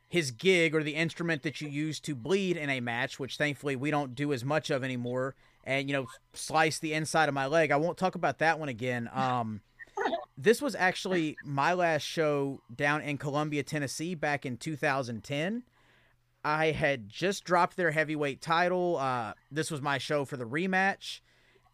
his 0.07 0.31
gig 0.31 0.73
or 0.73 0.81
the 0.81 0.95
instrument 0.95 1.43
that 1.43 1.61
you 1.61 1.69
use 1.69 1.99
to 1.99 2.15
bleed 2.15 2.57
in 2.57 2.69
a 2.69 2.79
match, 2.79 3.19
which 3.19 3.37
thankfully 3.37 3.75
we 3.75 3.91
don't 3.91 4.15
do 4.15 4.33
as 4.33 4.43
much 4.43 4.69
of 4.69 4.83
anymore, 4.83 5.35
and 5.63 5.89
you 5.89 5.93
know 5.93 6.07
slice 6.33 6.79
the 6.79 6.93
inside 6.93 7.29
of 7.29 7.35
my 7.35 7.45
leg. 7.45 7.71
I 7.71 7.77
won't 7.77 7.97
talk 7.97 8.15
about 8.15 8.39
that 8.39 8.59
one 8.59 8.69
again. 8.69 9.09
Um, 9.13 9.61
this 10.41 10.61
was 10.61 10.75
actually 10.75 11.37
my 11.43 11.73
last 11.73 12.03
show 12.03 12.61
down 12.73 13.01
in 13.01 13.17
Columbia, 13.17 13.63
Tennessee, 13.63 14.15
back 14.15 14.45
in 14.45 14.57
2010. 14.57 15.63
I 16.43 16.67
had 16.67 17.09
just 17.09 17.43
dropped 17.43 17.75
their 17.75 17.91
heavyweight 17.91 18.41
title. 18.41 18.97
Uh, 18.97 19.33
this 19.51 19.69
was 19.69 19.81
my 19.81 19.97
show 19.97 20.23
for 20.23 20.37
the 20.37 20.45
rematch 20.45 21.19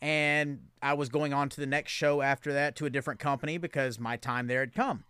and 0.01 0.59
I 0.83 0.93
was 0.93 1.09
going 1.09 1.33
on 1.33 1.49
to 1.49 1.59
the 1.59 1.65
next 1.65 1.91
show 1.91 2.21
after 2.21 2.53
that 2.53 2.75
to 2.75 2.85
a 2.85 2.89
different 2.89 3.19
company 3.19 3.57
because 3.57 3.99
my 3.99 4.17
time 4.17 4.45
there 4.47 4.59
had 4.59 4.75
come. 4.75 5.03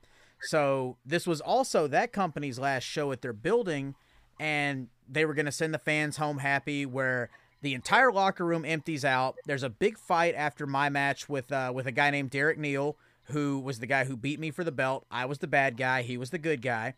So 0.43 0.95
this 1.05 1.25
was 1.25 1.41
also 1.41 1.87
that 1.87 2.13
company's 2.13 2.59
last 2.59 2.83
show 2.83 3.11
at 3.11 3.21
their 3.21 3.33
building, 3.33 3.95
and 4.39 4.87
they 5.09 5.25
were 5.25 5.33
going 5.33 5.47
to 5.47 5.51
send 5.51 5.73
the 5.73 5.79
fans 5.79 6.17
home 6.17 6.37
happy. 6.37 6.85
Where 6.85 7.29
the 7.61 7.73
entire 7.73 8.11
locker 8.11 8.45
room 8.45 8.63
empties 8.63 9.03
out. 9.03 9.35
There's 9.45 9.63
a 9.63 9.69
big 9.69 9.97
fight 9.97 10.35
after 10.35 10.67
my 10.67 10.89
match 10.89 11.27
with 11.27 11.51
uh, 11.51 11.71
with 11.73 11.87
a 11.87 11.91
guy 11.91 12.09
named 12.11 12.29
Derek 12.29 12.57
Neal, 12.57 12.95
who 13.25 13.59
was 13.59 13.79
the 13.79 13.87
guy 13.87 14.05
who 14.05 14.15
beat 14.15 14.39
me 14.39 14.51
for 14.51 14.63
the 14.63 14.71
belt. 14.71 15.05
I 15.09 15.25
was 15.25 15.39
the 15.39 15.47
bad 15.47 15.77
guy. 15.77 16.01
He 16.01 16.17
was 16.17 16.29
the 16.29 16.37
good 16.37 16.61
guy. 16.61 16.95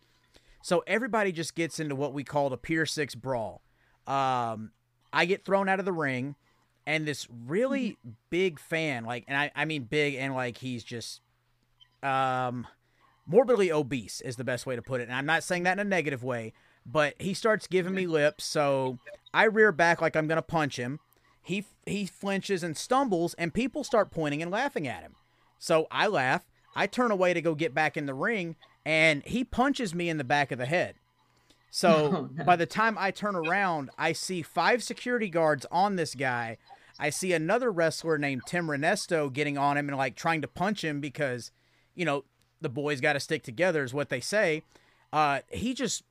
So 0.62 0.84
everybody 0.88 1.32
just 1.32 1.56
gets 1.56 1.80
into 1.80 1.96
what 1.96 2.14
we 2.14 2.24
called 2.24 2.54
a 2.54 2.58
Pier 2.58 2.86
Six 2.86 3.16
brawl. 3.16 3.62
Um, 4.06 4.72
I 5.14 5.26
get 5.26 5.46
thrown 5.46 5.70
out 5.70 5.80
of 5.80 5.86
the 5.86 5.94
ring 5.94 6.36
and 6.88 7.06
this 7.06 7.28
really 7.46 7.92
mm-hmm. 7.92 8.10
big 8.32 8.60
fan 8.60 9.06
like 9.06 9.26
and 9.28 9.38
I, 9.38 9.52
I 9.56 9.66
mean 9.66 9.84
big 9.84 10.16
and 10.16 10.34
like 10.34 10.58
he's 10.58 10.84
just 10.84 11.22
um 12.02 12.66
morbidly 13.28 13.72
obese 13.72 14.22
is 14.22 14.38
the 14.38 14.44
best 14.44 14.66
way 14.66 14.76
to 14.76 14.82
put 14.82 15.02
it 15.02 15.04
and 15.04 15.14
i'm 15.14 15.26
not 15.26 15.44
saying 15.44 15.64
that 15.64 15.74
in 15.74 15.80
a 15.80 15.90
negative 15.90 16.24
way 16.24 16.54
but 16.86 17.14
he 17.20 17.34
starts 17.34 17.68
giving 17.68 17.94
me 17.94 18.08
lips 18.08 18.46
so 18.46 18.98
i 19.34 19.44
rear 19.44 19.72
back 19.72 20.02
like 20.02 20.16
i'm 20.16 20.28
gonna 20.28 20.42
punch 20.42 20.78
him 20.78 21.00
he 21.42 21.66
he 21.86 22.06
flinches 22.06 22.64
and 22.64 22.78
stumbles 22.78 23.34
and 23.36 23.54
people 23.54 23.84
start 23.84 24.10
pointing 24.10 24.42
and 24.42 24.50
laughing 24.50 24.88
at 24.88 25.02
him 25.02 25.16
so 25.60 25.88
i 25.91 26.08
laugh 26.08 26.45
i 26.76 26.88
turn 26.88 27.12
away 27.12 27.34
to 27.34 27.41
go 27.41 27.55
get 27.55 27.74
back 27.74 27.97
in 27.97 28.05
the 28.05 28.14
ring 28.14 28.55
and 28.86 29.24
he 29.26 29.43
punches 29.43 29.93
me 29.93 30.10
in 30.10 30.18
the 30.18 30.24
back 30.24 30.51
of 30.51 30.58
the 30.58 30.66
head 30.66 30.95
so 31.70 31.89
oh, 32.16 32.30
no. 32.34 32.43
by 32.43 32.55
the 32.55 32.66
time 32.66 32.97
i 32.99 33.12
turn 33.12 33.36
around 33.36 33.89
i 33.97 34.12
see 34.12 34.41
five 34.41 34.84
security 34.84 35.30
guards 35.30 35.66
on 35.72 35.95
this 35.95 36.16
guy 36.16 36.58
I 36.99 37.10
see 37.10 37.34
another 37.34 37.72
wrestler 37.72 38.18
named 38.18 38.43
Tim 38.45 38.68
Renesto 38.68 39.32
getting 39.32 39.58
on 39.58 39.78
him 39.78 39.88
and 39.88 39.97
like 39.97 40.16
trying 40.16 40.41
to 40.41 40.47
punch 40.47 40.84
him 40.84 40.99
because, 40.99 41.51
you 41.95 42.05
know, 42.05 42.24
the 42.60 42.70
boys 42.70 43.01
got 43.01 43.14
to 43.14 43.20
stick 43.20 43.43
together, 43.43 43.84
is 43.84 43.93
what 43.93 44.10
they 44.10 44.20
say. 44.20 44.64
Uh, 45.14 45.41
he 45.49 45.74
just 45.74 46.03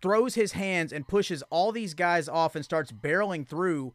throws 0.00 0.34
his 0.34 0.52
hands 0.52 0.92
and 0.92 1.08
pushes 1.08 1.42
all 1.50 1.72
these 1.72 1.94
guys 1.94 2.28
off 2.28 2.54
and 2.54 2.64
starts 2.64 2.92
barreling 2.92 3.46
through. 3.46 3.92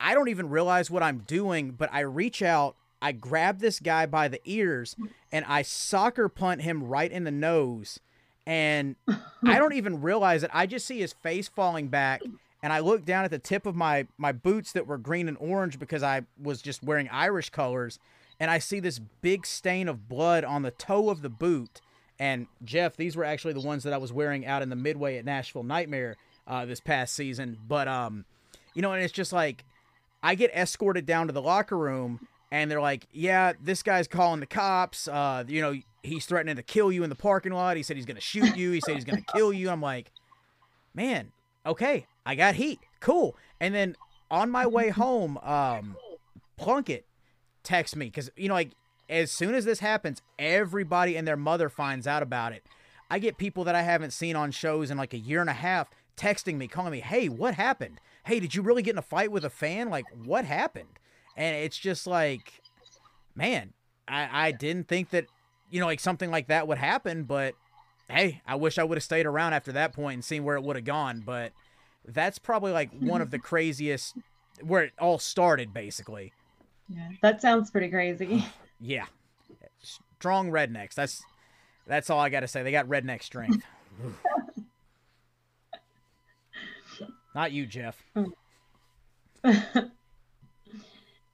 I 0.00 0.14
don't 0.14 0.28
even 0.28 0.48
realize 0.48 0.90
what 0.90 1.02
I'm 1.02 1.18
doing, 1.18 1.72
but 1.72 1.92
I 1.92 2.00
reach 2.00 2.42
out, 2.42 2.76
I 3.02 3.12
grab 3.12 3.58
this 3.58 3.80
guy 3.80 4.06
by 4.06 4.28
the 4.28 4.40
ears, 4.44 4.96
and 5.32 5.44
I 5.46 5.62
soccer 5.62 6.28
punt 6.28 6.62
him 6.62 6.84
right 6.84 7.10
in 7.10 7.24
the 7.24 7.32
nose. 7.32 7.98
And 8.46 8.94
I 9.44 9.58
don't 9.58 9.74
even 9.74 10.00
realize 10.00 10.42
it. 10.44 10.50
I 10.54 10.66
just 10.66 10.86
see 10.86 11.00
his 11.00 11.12
face 11.12 11.48
falling 11.48 11.88
back, 11.88 12.22
and 12.62 12.72
I 12.72 12.78
look 12.78 13.04
down 13.04 13.24
at 13.24 13.30
the 13.30 13.38
tip 13.38 13.66
of 13.66 13.74
my 13.74 14.06
my 14.18 14.32
boots 14.32 14.72
that 14.72 14.86
were 14.86 14.98
green 14.98 15.28
and 15.28 15.36
orange 15.40 15.78
because 15.78 16.02
I 16.02 16.22
was 16.40 16.62
just 16.62 16.82
wearing 16.82 17.08
Irish 17.10 17.50
colors, 17.50 17.98
and 18.38 18.50
I 18.50 18.58
see 18.58 18.80
this 18.80 18.98
big 18.98 19.46
stain 19.46 19.88
of 19.88 20.08
blood 20.08 20.44
on 20.44 20.62
the 20.62 20.70
toe 20.70 21.10
of 21.10 21.22
the 21.22 21.28
boot. 21.28 21.80
And 22.18 22.46
Jeff, 22.64 22.96
these 22.96 23.16
were 23.16 23.24
actually 23.24 23.54
the 23.54 23.60
ones 23.60 23.82
that 23.82 23.92
I 23.92 23.98
was 23.98 24.12
wearing 24.12 24.46
out 24.46 24.62
in 24.62 24.68
the 24.68 24.76
midway 24.76 25.18
at 25.18 25.24
Nashville 25.24 25.64
Nightmare 25.64 26.16
uh, 26.46 26.64
this 26.66 26.80
past 26.80 27.14
season. 27.14 27.58
But 27.66 27.88
um, 27.88 28.24
you 28.74 28.82
know, 28.82 28.92
and 28.92 29.02
it's 29.02 29.12
just 29.12 29.32
like 29.32 29.64
I 30.22 30.34
get 30.34 30.52
escorted 30.54 31.06
down 31.06 31.26
to 31.26 31.32
the 31.32 31.42
locker 31.42 31.76
room, 31.76 32.28
and 32.52 32.70
they're 32.70 32.82
like, 32.82 33.08
"Yeah, 33.10 33.54
this 33.60 33.82
guy's 33.82 34.06
calling 34.06 34.40
the 34.40 34.46
cops. 34.46 35.08
Uh, 35.08 35.42
you 35.48 35.62
know, 35.62 35.74
he's 36.02 36.26
threatening 36.26 36.56
to 36.56 36.62
kill 36.62 36.92
you 36.92 37.02
in 37.02 37.08
the 37.08 37.16
parking 37.16 37.52
lot. 37.52 37.78
He 37.78 37.82
said 37.82 37.96
he's 37.96 38.04
gonna 38.04 38.20
shoot 38.20 38.54
you. 38.56 38.70
He 38.72 38.80
said 38.82 38.94
he's 38.94 39.06
gonna 39.06 39.24
kill 39.34 39.54
you." 39.54 39.70
I'm 39.70 39.80
like, 39.80 40.12
"Man, 40.94 41.32
okay, 41.64 42.06
I 42.26 42.34
got 42.34 42.54
heat. 42.54 42.78
Cool." 43.00 43.34
And 43.58 43.74
then 43.74 43.96
on 44.30 44.50
my 44.50 44.66
way 44.66 44.88
home, 44.90 45.38
um, 45.38 45.96
Plunkett 46.58 47.06
texts 47.64 47.96
me 47.96 48.06
because 48.06 48.30
you 48.36 48.48
know, 48.48 48.54
like 48.54 48.72
as 49.08 49.32
soon 49.32 49.54
as 49.54 49.64
this 49.64 49.80
happens, 49.80 50.20
everybody 50.38 51.16
and 51.16 51.26
their 51.26 51.38
mother 51.38 51.70
finds 51.70 52.06
out 52.06 52.22
about 52.22 52.52
it. 52.52 52.64
I 53.10 53.18
get 53.18 53.38
people 53.38 53.64
that 53.64 53.74
I 53.74 53.82
haven't 53.82 54.12
seen 54.12 54.36
on 54.36 54.50
shows 54.50 54.90
in 54.90 54.98
like 54.98 55.14
a 55.14 55.18
year 55.18 55.40
and 55.40 55.50
a 55.50 55.54
half 55.54 55.88
texting 56.18 56.58
me, 56.58 56.68
calling 56.68 56.92
me, 56.92 57.00
"Hey, 57.00 57.30
what 57.30 57.54
happened? 57.54 57.98
Hey, 58.26 58.40
did 58.40 58.54
you 58.54 58.60
really 58.60 58.82
get 58.82 58.92
in 58.92 58.98
a 58.98 59.02
fight 59.02 59.32
with 59.32 59.42
a 59.46 59.50
fan? 59.50 59.88
Like, 59.88 60.04
what 60.22 60.44
happened?" 60.44 60.98
And 61.36 61.56
it's 61.56 61.78
just 61.78 62.06
like, 62.06 62.60
man, 63.34 63.72
I, 64.06 64.48
I 64.48 64.52
didn't 64.52 64.88
think 64.88 65.10
that, 65.10 65.26
you 65.70 65.80
know, 65.80 65.86
like 65.86 66.00
something 66.00 66.30
like 66.30 66.48
that 66.48 66.68
would 66.68 66.78
happen. 66.78 67.24
But 67.24 67.54
hey, 68.08 68.42
I 68.46 68.56
wish 68.56 68.78
I 68.78 68.84
would 68.84 68.96
have 68.96 69.02
stayed 69.02 69.26
around 69.26 69.54
after 69.54 69.72
that 69.72 69.92
point 69.92 70.14
and 70.14 70.24
seen 70.24 70.44
where 70.44 70.56
it 70.56 70.62
would 70.62 70.76
have 70.76 70.84
gone. 70.84 71.22
But 71.24 71.52
that's 72.06 72.38
probably 72.38 72.72
like 72.72 72.90
one 72.98 73.20
of 73.20 73.30
the 73.30 73.38
craziest 73.40 74.16
where 74.62 74.84
it 74.84 74.92
all 74.98 75.18
started, 75.18 75.72
basically. 75.72 76.32
Yeah, 76.88 77.08
that 77.22 77.40
sounds 77.40 77.70
pretty 77.70 77.88
crazy. 77.88 78.46
yeah, 78.80 79.06
strong 80.18 80.50
rednecks. 80.50 80.94
That's 80.94 81.22
that's 81.86 82.10
all 82.10 82.20
I 82.20 82.28
got 82.28 82.40
to 82.40 82.48
say. 82.48 82.62
They 82.62 82.72
got 82.72 82.86
redneck 82.86 83.22
strength. 83.22 83.64
Not 87.34 87.52
you, 87.52 87.64
Jeff. 87.66 88.02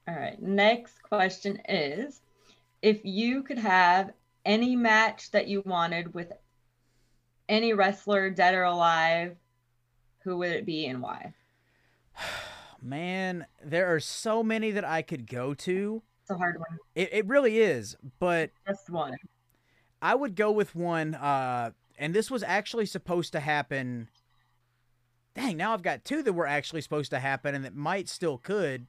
All 0.09 0.15
right. 0.15 0.41
Next 0.41 1.03
question 1.03 1.61
is 1.69 2.21
if 2.81 3.01
you 3.03 3.43
could 3.43 3.59
have 3.59 4.11
any 4.43 4.75
match 4.75 5.29
that 5.31 5.47
you 5.47 5.61
wanted 5.65 6.13
with 6.15 6.31
any 7.47 7.73
wrestler, 7.73 8.31
dead 8.31 8.55
or 8.55 8.63
alive, 8.63 9.35
who 10.23 10.37
would 10.37 10.49
it 10.51 10.65
be 10.65 10.87
and 10.87 11.01
why? 11.01 11.33
Man, 12.81 13.45
there 13.63 13.93
are 13.93 13.99
so 13.99 14.41
many 14.41 14.71
that 14.71 14.85
I 14.85 15.01
could 15.03 15.27
go 15.27 15.53
to. 15.53 16.01
It's 16.21 16.31
a 16.31 16.37
hard 16.37 16.57
one. 16.57 16.79
It, 16.95 17.09
it 17.11 17.27
really 17.27 17.59
is, 17.59 17.95
but 18.19 18.51
just 18.67 18.89
one. 18.89 19.15
I 20.01 20.15
would 20.15 20.35
go 20.35 20.49
with 20.49 20.75
one, 20.75 21.13
uh, 21.13 21.71
and 21.99 22.15
this 22.15 22.31
was 22.31 22.41
actually 22.41 22.85
supposed 22.85 23.33
to 23.33 23.41
happen 23.41 24.07
dang, 25.35 25.57
now 25.57 25.73
I've 25.73 25.81
got 25.81 26.03
two 26.03 26.23
that 26.23 26.33
were 26.33 26.47
actually 26.47 26.81
supposed 26.81 27.11
to 27.11 27.19
happen 27.19 27.55
and 27.55 27.63
that 27.63 27.75
might 27.75 28.09
still 28.09 28.37
could. 28.37 28.87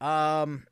Um, 0.00 0.66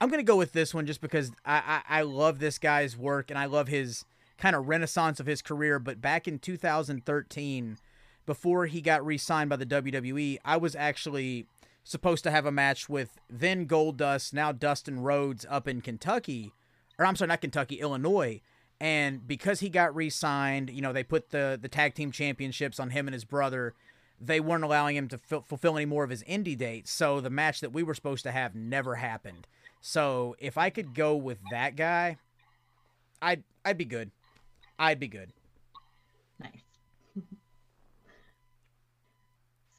I'm 0.00 0.08
gonna 0.08 0.22
go 0.22 0.36
with 0.36 0.52
this 0.52 0.74
one 0.74 0.86
just 0.86 1.00
because 1.00 1.30
I, 1.44 1.82
I, 1.88 1.98
I 2.00 2.02
love 2.02 2.38
this 2.38 2.58
guy's 2.58 2.96
work 2.96 3.30
and 3.30 3.38
I 3.38 3.46
love 3.46 3.68
his 3.68 4.04
kind 4.38 4.56
of 4.56 4.68
renaissance 4.68 5.20
of 5.20 5.26
his 5.26 5.42
career. 5.42 5.78
But 5.78 6.00
back 6.00 6.26
in 6.26 6.38
2013, 6.38 7.78
before 8.26 8.66
he 8.66 8.80
got 8.80 9.04
re-signed 9.04 9.50
by 9.50 9.56
the 9.56 9.66
WWE, 9.66 10.38
I 10.44 10.56
was 10.56 10.74
actually 10.74 11.46
supposed 11.84 12.24
to 12.24 12.30
have 12.30 12.46
a 12.46 12.52
match 12.52 12.88
with 12.88 13.18
then 13.28 13.66
Goldust, 13.66 14.32
now 14.32 14.52
Dustin 14.52 15.00
Rhodes 15.00 15.46
up 15.48 15.68
in 15.68 15.80
Kentucky, 15.80 16.52
or 16.98 17.06
I'm 17.06 17.16
sorry, 17.16 17.28
not 17.28 17.40
Kentucky, 17.40 17.76
Illinois. 17.76 18.40
And 18.80 19.26
because 19.26 19.60
he 19.60 19.68
got 19.68 19.94
re-signed, 19.94 20.70
you 20.70 20.80
know, 20.80 20.92
they 20.92 21.02
put 21.02 21.30
the 21.30 21.58
the 21.60 21.68
tag 21.68 21.94
team 21.94 22.10
championships 22.10 22.80
on 22.80 22.90
him 22.90 23.06
and 23.06 23.14
his 23.14 23.24
brother 23.24 23.74
they 24.20 24.40
weren't 24.40 24.64
allowing 24.64 24.96
him 24.96 25.08
to 25.08 25.18
f- 25.30 25.46
fulfill 25.46 25.76
any 25.76 25.86
more 25.86 26.04
of 26.04 26.10
his 26.10 26.22
indie 26.24 26.56
dates. 26.56 26.90
So 26.90 27.20
the 27.20 27.30
match 27.30 27.60
that 27.60 27.72
we 27.72 27.82
were 27.82 27.94
supposed 27.94 28.24
to 28.24 28.30
have 28.30 28.54
never 28.54 28.96
happened. 28.96 29.46
So 29.80 30.36
if 30.38 30.58
I 30.58 30.68
could 30.70 30.94
go 30.94 31.16
with 31.16 31.38
that 31.50 31.74
guy, 31.76 32.18
I'd 33.22 33.42
I'd 33.64 33.78
be 33.78 33.86
good. 33.86 34.10
I'd 34.78 35.00
be 35.00 35.08
good. 35.08 35.32
Nice. 36.38 36.64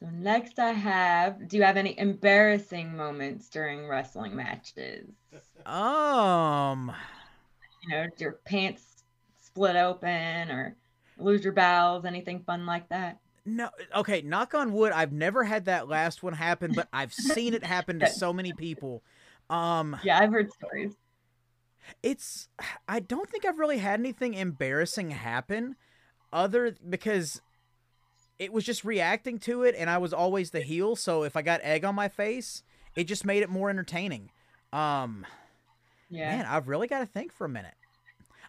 so 0.00 0.06
next 0.12 0.58
I 0.58 0.72
have, 0.72 1.48
do 1.48 1.56
you 1.56 1.62
have 1.62 1.76
any 1.76 1.98
embarrassing 1.98 2.96
moments 2.96 3.48
during 3.48 3.88
wrestling 3.88 4.34
matches? 4.36 5.10
Um, 5.66 6.92
you 7.82 7.90
know, 7.90 8.06
your 8.18 8.40
pants 8.44 9.04
split 9.40 9.76
open 9.76 10.50
or 10.50 10.76
lose 11.18 11.44
your 11.44 11.52
bowels, 11.52 12.04
anything 12.04 12.42
fun 12.44 12.66
like 12.66 12.88
that? 12.90 13.18
No, 13.44 13.70
okay, 13.94 14.22
knock 14.22 14.54
on 14.54 14.72
wood. 14.72 14.92
I've 14.92 15.12
never 15.12 15.42
had 15.42 15.64
that 15.64 15.88
last 15.88 16.22
one 16.22 16.32
happen, 16.32 16.72
but 16.74 16.88
I've 16.92 17.12
seen 17.12 17.54
it 17.54 17.64
happen 17.64 17.98
to 17.98 18.06
so 18.12 18.32
many 18.32 18.52
people. 18.52 19.02
Um 19.50 19.96
Yeah, 20.04 20.18
I've 20.18 20.30
heard 20.30 20.52
stories. 20.52 20.94
It's 22.02 22.48
I 22.86 23.00
don't 23.00 23.28
think 23.28 23.44
I've 23.44 23.58
really 23.58 23.78
had 23.78 23.98
anything 23.98 24.34
embarrassing 24.34 25.10
happen 25.10 25.74
other 26.32 26.76
because 26.88 27.42
it 28.38 28.52
was 28.52 28.64
just 28.64 28.84
reacting 28.84 29.38
to 29.40 29.64
it 29.64 29.74
and 29.76 29.90
I 29.90 29.98
was 29.98 30.12
always 30.12 30.50
the 30.50 30.60
heel, 30.60 30.94
so 30.96 31.24
if 31.24 31.36
I 31.36 31.42
got 31.42 31.60
egg 31.62 31.84
on 31.84 31.94
my 31.94 32.08
face, 32.08 32.62
it 32.96 33.04
just 33.04 33.24
made 33.24 33.42
it 33.42 33.50
more 33.50 33.70
entertaining. 33.70 34.30
Um 34.72 35.26
Yeah. 36.08 36.36
Man, 36.36 36.46
I've 36.46 36.68
really 36.68 36.86
got 36.86 37.00
to 37.00 37.06
think 37.06 37.32
for 37.32 37.44
a 37.44 37.48
minute. 37.50 37.74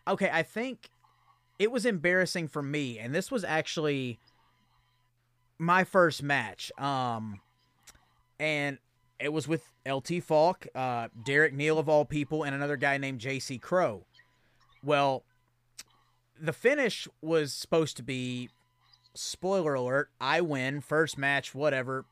Okay, 0.08 0.30
I 0.32 0.44
think 0.44 0.90
it 1.58 1.72
was 1.72 1.86
embarrassing 1.88 2.48
for 2.48 2.62
me 2.62 3.00
and 3.00 3.16
this 3.16 3.32
was 3.32 3.44
actually 3.44 4.20
my 5.64 5.84
first 5.84 6.24
match. 6.24 6.72
Um, 6.78 7.40
and 8.40 8.78
it 9.20 9.32
was 9.32 9.48
with 9.48 9.64
LT 9.88 10.24
Falk, 10.24 10.68
uh, 10.76 11.08
Derek 11.24 11.54
Neal 11.54 11.80
of 11.80 11.88
all 11.88 12.06
people, 12.06 12.44
and 12.44 12.54
another 12.54 12.78
guy 12.78 12.98
named 12.98 13.20
JC 13.20 13.62
Crow. 13.62 14.06
Well, 14.84 15.24
the 16.40 16.54
finish 16.54 17.08
was 17.22 17.54
supposed 17.54 17.96
to 17.98 18.04
be 18.04 18.50
spoiler 19.14 19.76
alert, 19.76 20.10
I 20.20 20.42
win 20.42 20.82
first 20.82 21.18
match, 21.18 21.54
whatever, 21.54 22.06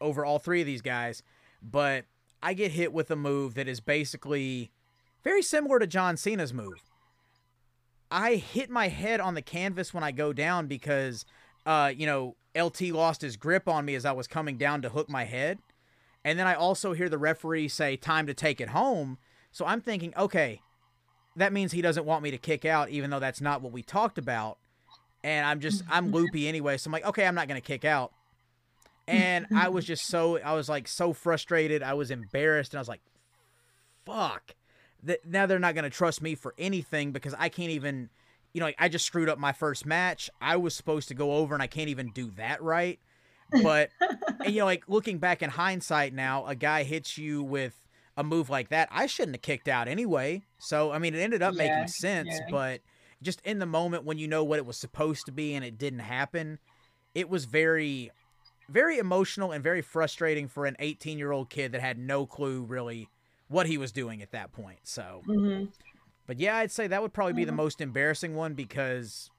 over 0.00 0.24
all 0.24 0.38
three 0.38 0.60
of 0.60 0.66
these 0.66 0.82
guys, 0.82 1.22
but 1.62 2.04
I 2.42 2.54
get 2.54 2.72
hit 2.72 2.92
with 2.92 3.10
a 3.10 3.16
move 3.16 3.54
that 3.54 3.68
is 3.68 3.80
basically 3.80 4.70
very 5.22 5.42
similar 5.42 5.78
to 5.78 5.86
John 5.86 6.16
Cena's 6.16 6.52
move. 6.54 6.82
I 8.10 8.36
hit 8.36 8.70
my 8.70 8.88
head 8.88 9.20
on 9.20 9.34
the 9.34 9.42
canvas 9.42 9.94
when 9.94 10.02
I 10.02 10.10
go 10.10 10.32
down 10.32 10.66
because 10.66 11.24
uh, 11.66 11.92
you 11.94 12.06
know, 12.06 12.36
LT 12.56 12.82
lost 12.90 13.22
his 13.22 13.36
grip 13.36 13.68
on 13.68 13.84
me 13.84 13.94
as 13.94 14.04
I 14.04 14.12
was 14.12 14.26
coming 14.26 14.56
down 14.56 14.82
to 14.82 14.88
hook 14.88 15.08
my 15.08 15.24
head. 15.24 15.58
And 16.24 16.38
then 16.38 16.46
I 16.46 16.54
also 16.54 16.92
hear 16.92 17.08
the 17.08 17.18
referee 17.18 17.68
say, 17.68 17.96
time 17.96 18.26
to 18.26 18.34
take 18.34 18.60
it 18.60 18.70
home. 18.70 19.18
So 19.52 19.64
I'm 19.64 19.80
thinking, 19.80 20.12
okay, 20.16 20.60
that 21.36 21.52
means 21.52 21.72
he 21.72 21.82
doesn't 21.82 22.04
want 22.04 22.22
me 22.22 22.30
to 22.30 22.38
kick 22.38 22.64
out, 22.64 22.90
even 22.90 23.10
though 23.10 23.18
that's 23.18 23.40
not 23.40 23.62
what 23.62 23.72
we 23.72 23.82
talked 23.82 24.18
about. 24.18 24.58
And 25.22 25.46
I'm 25.46 25.60
just, 25.60 25.82
I'm 25.90 26.12
loopy 26.12 26.48
anyway. 26.48 26.76
So 26.76 26.88
I'm 26.88 26.92
like, 26.92 27.06
okay, 27.06 27.26
I'm 27.26 27.34
not 27.34 27.48
going 27.48 27.60
to 27.60 27.66
kick 27.66 27.84
out. 27.84 28.12
And 29.06 29.46
I 29.54 29.68
was 29.68 29.84
just 29.84 30.06
so, 30.06 30.38
I 30.38 30.54
was 30.54 30.68
like 30.68 30.86
so 30.86 31.12
frustrated. 31.12 31.82
I 31.82 31.94
was 31.94 32.10
embarrassed. 32.10 32.72
And 32.72 32.78
I 32.78 32.80
was 32.80 32.88
like, 32.88 33.02
fuck. 34.04 34.54
That 35.02 35.26
now 35.26 35.46
they're 35.46 35.58
not 35.58 35.74
going 35.74 35.84
to 35.84 35.90
trust 35.90 36.22
me 36.22 36.34
for 36.34 36.54
anything 36.58 37.10
because 37.12 37.34
I 37.38 37.48
can't 37.48 37.70
even 37.70 38.10
you 38.52 38.60
know, 38.60 38.66
like, 38.66 38.76
I 38.78 38.88
just 38.88 39.04
screwed 39.04 39.28
up 39.28 39.38
my 39.38 39.52
first 39.52 39.86
match. 39.86 40.30
I 40.40 40.56
was 40.56 40.74
supposed 40.74 41.08
to 41.08 41.14
go 41.14 41.34
over 41.34 41.54
and 41.54 41.62
I 41.62 41.66
can't 41.66 41.88
even 41.88 42.10
do 42.10 42.30
that 42.36 42.62
right. 42.62 42.98
But 43.62 43.90
and, 44.44 44.52
you 44.52 44.60
know, 44.60 44.64
like 44.64 44.88
looking 44.88 45.18
back 45.18 45.42
in 45.42 45.50
hindsight 45.50 46.14
now, 46.14 46.46
a 46.46 46.54
guy 46.54 46.82
hits 46.82 47.18
you 47.18 47.42
with 47.42 47.74
a 48.16 48.24
move 48.24 48.50
like 48.50 48.68
that, 48.68 48.88
I 48.90 49.06
shouldn't 49.06 49.36
have 49.36 49.42
kicked 49.42 49.68
out 49.68 49.88
anyway. 49.88 50.42
So 50.58 50.92
I 50.92 50.98
mean, 50.98 51.14
it 51.14 51.20
ended 51.20 51.42
up 51.42 51.54
yeah, 51.54 51.68
making 51.68 51.88
sense, 51.88 52.28
yeah. 52.30 52.46
but 52.50 52.80
just 53.22 53.40
in 53.42 53.58
the 53.58 53.66
moment 53.66 54.04
when 54.04 54.18
you 54.18 54.28
know 54.28 54.44
what 54.44 54.58
it 54.58 54.66
was 54.66 54.76
supposed 54.76 55.26
to 55.26 55.32
be 55.32 55.54
and 55.54 55.64
it 55.64 55.78
didn't 55.78 56.00
happen, 56.00 56.58
it 57.14 57.28
was 57.28 57.44
very 57.44 58.10
very 58.68 58.98
emotional 58.98 59.50
and 59.50 59.64
very 59.64 59.82
frustrating 59.82 60.46
for 60.46 60.64
an 60.64 60.76
18-year-old 60.78 61.50
kid 61.50 61.72
that 61.72 61.80
had 61.80 61.98
no 61.98 62.24
clue 62.24 62.62
really 62.62 63.08
what 63.48 63.66
he 63.66 63.76
was 63.76 63.90
doing 63.90 64.22
at 64.22 64.30
that 64.30 64.52
point. 64.52 64.78
So 64.84 65.22
mm-hmm. 65.26 65.64
But 66.30 66.38
yeah, 66.38 66.58
I'd 66.58 66.70
say 66.70 66.86
that 66.86 67.02
would 67.02 67.12
probably 67.12 67.32
be 67.32 67.44
the 67.44 67.50
Mhm. 67.50 67.56
most 67.56 67.80
embarrassing 67.80 68.36
one 68.36 68.54
because 68.54 69.32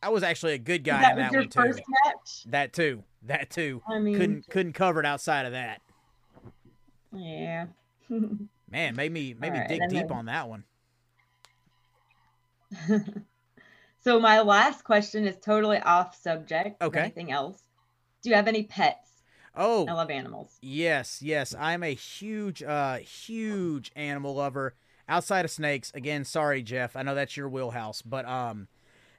I 0.00 0.10
was 0.10 0.22
actually 0.22 0.52
a 0.52 0.58
good 0.58 0.84
guy 0.84 1.00
that 1.00 1.10
in 1.14 1.18
that 1.18 1.32
your 1.32 1.40
one 1.42 1.72
too. 1.72 1.80
That 2.46 2.72
too. 2.72 3.02
That 3.22 3.50
too. 3.50 3.82
I 3.88 3.98
mean, 3.98 4.16
Couldn't 4.16 4.46
couldn't 4.48 4.74
cover 4.74 5.00
it 5.00 5.06
outside 5.06 5.44
of 5.44 5.50
that. 5.50 5.82
yeah. 7.12 7.66
Man, 8.08 8.94
made 8.94 9.10
me 9.10 9.34
made 9.34 9.50
me 9.52 9.58
Alright, 9.58 9.68
dig 9.68 9.80
deep 9.88 10.06
then- 10.06 10.12
on 10.12 10.26
that 10.26 10.48
one. 10.48 10.62
so 13.98 14.20
my 14.20 14.40
last 14.40 14.84
question 14.84 15.24
is 15.26 15.36
totally 15.36 15.80
off 15.80 16.14
subject. 16.14 16.80
Okay. 16.80 17.00
Anything 17.00 17.32
else? 17.32 17.60
Do 18.22 18.30
you 18.30 18.36
have 18.36 18.46
any 18.46 18.62
pets? 18.62 19.24
Oh, 19.56 19.84
I 19.88 19.94
love 19.94 20.10
animals. 20.12 20.56
Yes, 20.60 21.20
yes. 21.22 21.56
I'm 21.58 21.82
a 21.82 21.92
huge, 21.92 22.62
uh, 22.62 22.98
huge 22.98 23.90
animal 23.96 24.36
lover. 24.36 24.76
Outside 25.10 25.44
of 25.44 25.50
snakes, 25.50 25.92
again, 25.94 26.24
sorry, 26.24 26.62
Jeff. 26.62 26.96
I 26.96 27.02
know 27.02 27.14
that's 27.14 27.36
your 27.36 27.48
wheelhouse, 27.48 28.02
but 28.02 28.24
um, 28.26 28.68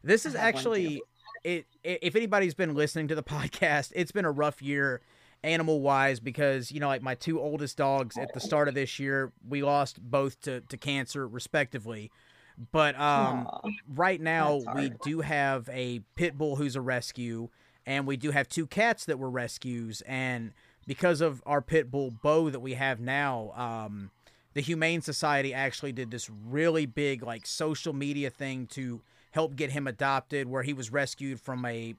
this 0.03 0.25
is 0.25 0.35
I 0.35 0.39
have 0.39 0.45
one 0.45 0.49
actually 0.55 1.03
it. 1.43 1.65
i- 1.85 1.99
If 2.01 2.15
anybody's 2.15 2.55
been 2.55 2.73
listening 2.75 3.07
to 3.09 3.15
the 3.15 3.23
podcast, 3.35 3.91
it's 3.95 4.11
been 4.11 4.25
a 4.25 4.31
rough 4.31 4.61
year, 4.61 5.01
animal 5.43 5.81
wise, 5.81 6.19
because 6.19 6.71
you 6.71 6.79
know, 6.79 6.87
like 6.87 7.03
my 7.03 7.15
two 7.15 7.39
oldest 7.39 7.77
dogs 7.77 8.17
at 8.17 8.33
the 8.33 8.39
start 8.39 8.67
of 8.69 8.73
this 8.75 8.99
year, 8.99 9.33
we 9.47 9.63
lost 9.63 10.01
both 10.01 10.41
to 10.41 10.61
to 10.61 10.77
cancer, 10.77 11.27
respectively. 11.27 12.11
But 12.71 12.99
um, 12.99 13.47
Aw. 13.51 13.69
right 13.93 14.21
now 14.21 14.61
we 14.73 14.89
do 14.89 15.21
have 15.21 15.69
a 15.69 16.01
pit 16.15 16.37
bull 16.37 16.55
who's 16.57 16.75
a 16.75 16.81
rescue 16.81 17.49
and 17.85 18.05
we 18.07 18.17
do 18.17 18.31
have 18.31 18.47
two 18.47 18.67
cats 18.67 19.05
that 19.05 19.17
were 19.19 19.29
rescues 19.29 20.01
and 20.05 20.51
because 20.85 21.21
of 21.21 21.41
our 21.45 21.61
pit 21.61 21.89
bull 21.89 22.11
bo 22.11 22.49
that 22.49 22.59
we 22.59 22.73
have 22.75 22.99
now 22.99 23.51
um, 23.55 24.11
the 24.53 24.61
humane 24.61 25.01
society 25.01 25.53
actually 25.53 25.91
did 25.91 26.11
this 26.11 26.29
really 26.29 26.85
big 26.85 27.23
like 27.23 27.45
social 27.45 27.93
media 27.93 28.29
thing 28.29 28.67
to 28.67 29.01
help 29.31 29.55
get 29.55 29.71
him 29.71 29.87
adopted 29.87 30.47
where 30.47 30.63
he 30.63 30.73
was 30.73 30.91
rescued 30.91 31.39
from 31.39 31.65
a 31.65 31.95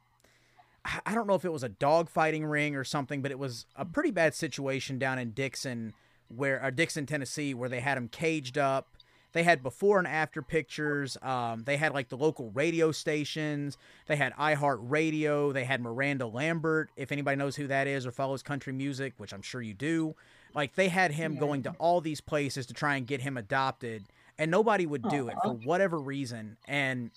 I 1.07 1.15
don't 1.15 1.29
know 1.29 1.35
if 1.35 1.45
it 1.45 1.53
was 1.53 1.63
a 1.63 1.69
dog 1.69 2.09
fighting 2.09 2.45
ring 2.45 2.75
or 2.75 2.83
something, 2.83 3.23
but 3.23 3.31
it 3.31 3.39
was 3.39 3.67
a 3.77 3.85
pretty 3.85 4.11
bad 4.11 4.35
situation 4.35 4.99
down 4.99 5.19
in 5.19 5.31
Dickson, 5.31 5.95
where 6.29 6.61
or 6.63 6.73
Dickson, 6.73 7.07
Tennessee, 7.07 7.55
where 7.55 7.69
they 7.69 7.79
had 7.79 7.97
him 7.97 8.09
caged 8.09 8.59
up. 8.59 8.89
They 9.33 9.45
had 9.45 9.63
before 9.63 9.99
and 9.99 10.09
after 10.09 10.43
pictures. 10.43 11.17
Um, 11.23 11.63
they 11.65 11.77
had 11.77 11.95
like 11.95 12.09
the 12.09 12.17
local 12.17 12.51
radio 12.51 12.91
stations. 12.91 13.79
They 14.07 14.17
had 14.17 14.35
iHeart 14.35 14.79
Radio. 14.81 15.53
They 15.53 15.65
had 15.65 15.81
Miranda 15.81 16.27
Lambert, 16.27 16.91
if 16.97 17.13
anybody 17.13 17.37
knows 17.37 17.57
who 17.57 17.69
that 17.69 17.87
is 17.87 18.05
or 18.05 18.11
follows 18.11 18.43
country 18.43 18.73
music, 18.73 19.15
which 19.19 19.33
I'm 19.33 19.41
sure 19.41 19.63
you 19.63 19.75
do. 19.75 20.17
Like 20.55 20.75
they 20.75 20.89
had 20.89 21.13
him 21.13 21.35
Yeah. 21.35 21.41
going 21.41 21.63
to 21.65 21.71
all 21.79 22.01
these 22.01 22.21
places 22.21 22.67
to 22.67 22.75
try 22.75 22.97
and 22.97 23.07
get 23.07 23.21
him 23.23 23.37
adopted, 23.37 24.05
and 24.39 24.51
nobody 24.51 24.87
would 24.87 25.03
do 25.09 25.29
it 25.29 25.37
for 25.43 25.53
whatever 25.53 25.99
reason. 25.99 26.57
And 26.69 27.11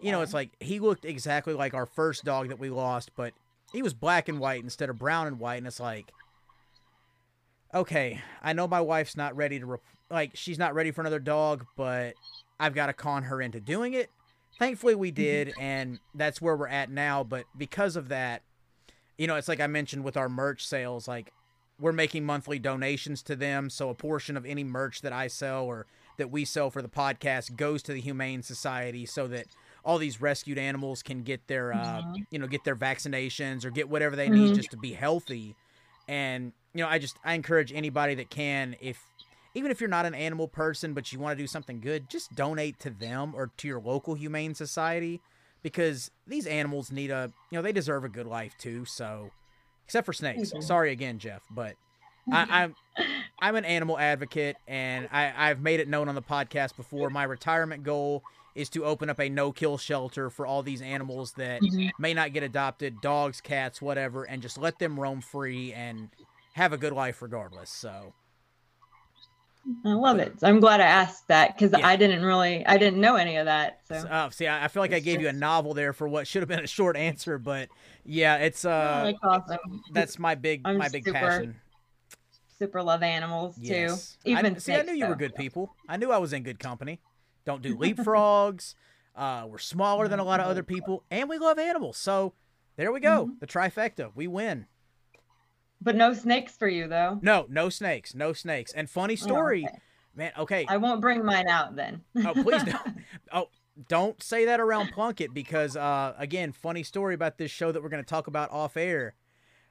you 0.00 0.12
know, 0.12 0.22
it's 0.22 0.34
like 0.34 0.50
he 0.60 0.78
looked 0.78 1.04
exactly 1.04 1.54
like 1.54 1.74
our 1.74 1.86
first 1.86 2.24
dog 2.24 2.48
that 2.48 2.58
we 2.58 2.70
lost, 2.70 3.10
but 3.16 3.32
he 3.72 3.82
was 3.82 3.94
black 3.94 4.28
and 4.28 4.38
white 4.38 4.62
instead 4.62 4.88
of 4.90 4.98
brown 4.98 5.26
and 5.26 5.38
white, 5.40 5.56
and 5.56 5.66
it's 5.66 5.80
like, 5.80 6.12
okay, 7.74 8.20
I 8.42 8.52
know 8.52 8.68
my 8.68 8.80
wife's 8.80 9.16
not 9.16 9.34
ready 9.36 9.58
to, 9.58 9.66
rep- 9.66 9.80
like, 10.10 10.32
she's 10.34 10.58
not 10.58 10.74
ready 10.74 10.90
for 10.90 11.00
another 11.00 11.18
dog, 11.18 11.64
but 11.76 12.14
I've 12.60 12.74
got 12.74 12.86
to 12.86 12.92
con 12.92 13.24
her 13.24 13.40
into 13.40 13.60
doing 13.60 13.94
it. 13.94 14.10
Thankfully, 14.58 14.94
we 14.94 15.10
did, 15.10 15.54
and 15.58 15.98
that's 16.14 16.40
where 16.40 16.54
we're 16.54 16.68
at 16.68 16.90
now. 16.90 17.24
But 17.24 17.46
because 17.56 17.96
of 17.96 18.08
that, 18.08 18.42
you 19.16 19.26
know, 19.26 19.36
it's 19.36 19.48
like 19.48 19.60
I 19.60 19.66
mentioned 19.66 20.04
with 20.04 20.16
our 20.16 20.28
merch 20.28 20.66
sales, 20.66 21.08
like 21.08 21.32
we're 21.82 21.92
making 21.92 22.24
monthly 22.24 22.58
donations 22.58 23.22
to 23.24 23.36
them, 23.36 23.68
so 23.68 23.90
a 23.90 23.94
portion 23.94 24.36
of 24.36 24.46
any 24.46 24.64
merch 24.64 25.00
that 25.02 25.12
I 25.12 25.26
sell 25.26 25.64
or 25.64 25.86
that 26.16 26.30
we 26.30 26.44
sell 26.44 26.70
for 26.70 26.80
the 26.80 26.88
podcast 26.88 27.56
goes 27.56 27.82
to 27.82 27.92
the 27.92 28.00
Humane 28.00 28.42
Society, 28.42 29.04
so 29.04 29.26
that 29.28 29.46
all 29.84 29.98
these 29.98 30.20
rescued 30.20 30.58
animals 30.58 31.02
can 31.02 31.22
get 31.24 31.48
their, 31.48 31.72
uh, 31.72 32.02
you 32.30 32.38
know, 32.38 32.46
get 32.46 32.64
their 32.64 32.76
vaccinations 32.76 33.64
or 33.64 33.70
get 33.70 33.88
whatever 33.88 34.14
they 34.14 34.30
need 34.30 34.52
Mhm. 34.52 34.54
just 34.54 34.70
to 34.70 34.76
be 34.76 34.92
healthy. 34.92 35.56
And 36.08 36.52
you 36.74 36.82
know, 36.82 36.88
I 36.88 36.98
just 36.98 37.18
I 37.24 37.34
encourage 37.34 37.72
anybody 37.72 38.14
that 38.14 38.30
can, 38.30 38.76
if 38.80 39.06
even 39.54 39.70
if 39.70 39.80
you're 39.80 39.90
not 39.90 40.06
an 40.06 40.14
animal 40.14 40.48
person 40.48 40.94
but 40.94 41.12
you 41.12 41.18
want 41.18 41.36
to 41.36 41.42
do 41.42 41.46
something 41.46 41.80
good, 41.80 42.08
just 42.08 42.34
donate 42.34 42.78
to 42.80 42.90
them 42.90 43.34
or 43.34 43.50
to 43.58 43.68
your 43.68 43.80
local 43.80 44.14
humane 44.14 44.54
society 44.54 45.20
because 45.62 46.10
these 46.26 46.46
animals 46.46 46.90
need 46.92 47.10
a 47.10 47.32
you 47.50 47.58
know 47.58 47.62
they 47.62 47.72
deserve 47.72 48.04
a 48.04 48.08
good 48.08 48.26
life 48.26 48.56
too. 48.56 48.84
So, 48.84 49.32
except 49.92 50.06
for 50.06 50.14
snakes. 50.14 50.52
Sorry 50.60 50.90
again, 50.90 51.18
Jeff, 51.18 51.42
but 51.50 51.76
I, 52.32 52.46
I'm 52.62 52.74
I'm 53.42 53.56
an 53.56 53.66
animal 53.66 53.98
advocate 53.98 54.56
and 54.66 55.06
I, 55.12 55.50
I've 55.50 55.60
made 55.60 55.80
it 55.80 55.88
known 55.88 56.08
on 56.08 56.14
the 56.14 56.22
podcast 56.22 56.76
before. 56.76 57.10
My 57.10 57.24
retirement 57.24 57.82
goal 57.82 58.22
is 58.54 58.70
to 58.70 58.84
open 58.86 59.10
up 59.10 59.18
a 59.20 59.28
no-kill 59.28 59.76
shelter 59.78 60.30
for 60.30 60.46
all 60.46 60.62
these 60.62 60.80
animals 60.80 61.32
that 61.32 61.60
Mhm. 61.62 61.90
may 61.98 62.14
not 62.14 62.32
get 62.32 62.42
adopted, 62.42 63.00
dogs, 63.02 63.40
cats, 63.42 63.82
whatever, 63.82 64.24
and 64.24 64.40
just 64.40 64.56
let 64.56 64.78
them 64.78 64.98
roam 64.98 65.20
free 65.20 65.72
and 65.74 66.08
have 66.54 66.72
a 66.72 66.78
good 66.78 66.92
life 66.94 67.20
regardless. 67.20 67.68
So. 67.70 68.14
I 69.84 69.92
love 69.92 70.18
it. 70.18 70.34
I'm 70.42 70.58
glad 70.60 70.80
I 70.80 70.86
asked 70.86 71.28
that 71.28 71.54
because 71.56 71.70
Yeah. 71.78 71.86
I 71.86 71.94
didn't 71.96 72.24
really, 72.24 72.66
I 72.66 72.76
didn't 72.78 73.00
know 73.00 73.14
any 73.16 73.36
of 73.36 73.46
that. 73.46 73.80
So 73.86 73.94
Uh, 73.94 74.28
see, 74.30 74.46
I 74.48 74.64
I 74.64 74.68
feel 74.68 74.82
like 74.82 74.92
I 74.92 74.96
It's 74.96 75.04
gave 75.04 75.20
you 75.20 75.28
a 75.28 75.32
novel 75.32 75.72
there 75.74 75.92
for 75.92 76.08
what 76.08 76.26
should 76.26 76.42
have 76.42 76.48
been 76.48 76.64
a 76.64 76.66
short 76.66 76.96
answer, 76.96 77.38
but 77.38 77.68
yeah, 78.04 78.36
it's 78.38 78.64
uh, 78.64 79.02
that's 79.04 79.18
awesome. 79.22 79.82
that's 79.92 80.18
my 80.18 80.34
big 80.34 80.62
I'm 80.64 80.78
my 80.78 80.88
big 80.88 81.04
super 81.04 81.18
passion. 81.18 81.60
super 82.58 82.82
love 82.82 83.02
animals 83.02 83.56
Yes, 83.58 84.16
too. 84.24 84.30
Even 84.32 84.56
I, 84.56 84.58
see, 84.58 84.74
I 84.74 84.82
knew 84.82 84.94
you 84.94 85.06
were 85.06 85.14
good 85.16 85.34
people. 85.34 85.74
I 85.88 85.96
knew 85.96 86.10
I 86.10 86.18
was 86.18 86.32
in 86.32 86.42
good 86.42 86.58
company. 86.58 87.00
Don't 87.44 87.62
do 87.62 87.76
leapfrogs. 87.78 88.74
uh, 89.14 89.46
we're 89.48 89.58
smaller 89.58 90.08
than 90.08 90.18
a 90.18 90.24
lot 90.24 90.40
of 90.40 90.46
other 90.46 90.62
people, 90.62 91.04
and 91.10 91.28
we 91.28 91.38
love 91.38 91.58
animals. 91.58 91.98
So 91.98 92.34
there 92.76 92.90
we 92.92 93.00
go, 93.00 93.26
Mm-hmm. 93.26 93.34
the 93.40 93.46
trifecta. 93.46 94.10
We 94.14 94.26
win. 94.26 94.66
But 95.82 95.96
no 95.96 96.14
snakes 96.14 96.56
for 96.56 96.68
you 96.68 96.86
though. 96.88 97.18
No, 97.22 97.46
no 97.48 97.68
snakes, 97.68 98.14
no 98.14 98.32
snakes. 98.32 98.72
And 98.72 98.88
funny 98.88 99.14
Oh, 99.14 99.24
story, 99.24 99.64
okay. 99.66 99.78
man. 100.14 100.32
Okay, 100.38 100.64
I 100.68 100.76
won't 100.76 101.00
bring 101.00 101.24
mine 101.24 101.48
out 101.48 101.74
then. 101.76 102.02
Oh, 102.24 102.34
please 102.34 102.62
don't. 102.62 102.96
Oh, 103.32 103.48
don't 103.88 104.22
say 104.22 104.44
that 104.44 104.60
around 104.60 104.92
Plunkett 104.92 105.32
because, 105.32 105.76
uh, 105.76 106.14
again, 106.18 106.52
funny 106.52 106.82
story 106.82 107.14
about 107.14 107.38
this 107.38 107.50
show 107.50 107.72
that 107.72 107.82
we're 107.82 107.88
going 107.88 108.02
to 108.04 108.08
talk 108.08 108.26
about 108.26 108.50
off 108.50 108.76
air. 108.76 109.14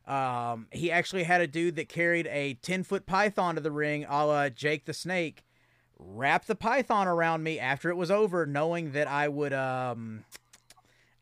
Um, 0.07 0.68
he 0.72 0.91
actually 0.91 1.24
had 1.24 1.41
a 1.41 1.47
dude 1.47 1.76
that 1.76 1.88
carried 1.88 2.26
a 2.28 2.55
10 2.55 2.84
foot 2.84 3.05
python 3.05 3.55
to 3.55 3.62
the 3.62 3.72
ring, 3.72 4.03
a 4.09 4.26
la 4.26 4.49
Jake 4.49 4.86
the 4.86 4.93
Snake, 4.93 5.43
wrap 5.99 6.45
the 6.45 6.55
python 6.55 7.07
around 7.07 7.43
me 7.43 7.59
after 7.59 7.91
it 7.91 7.95
was 7.95 8.09
over, 8.09 8.47
knowing 8.47 8.93
that 8.93 9.07
I 9.07 9.28
would, 9.28 9.53
um, 9.53 10.26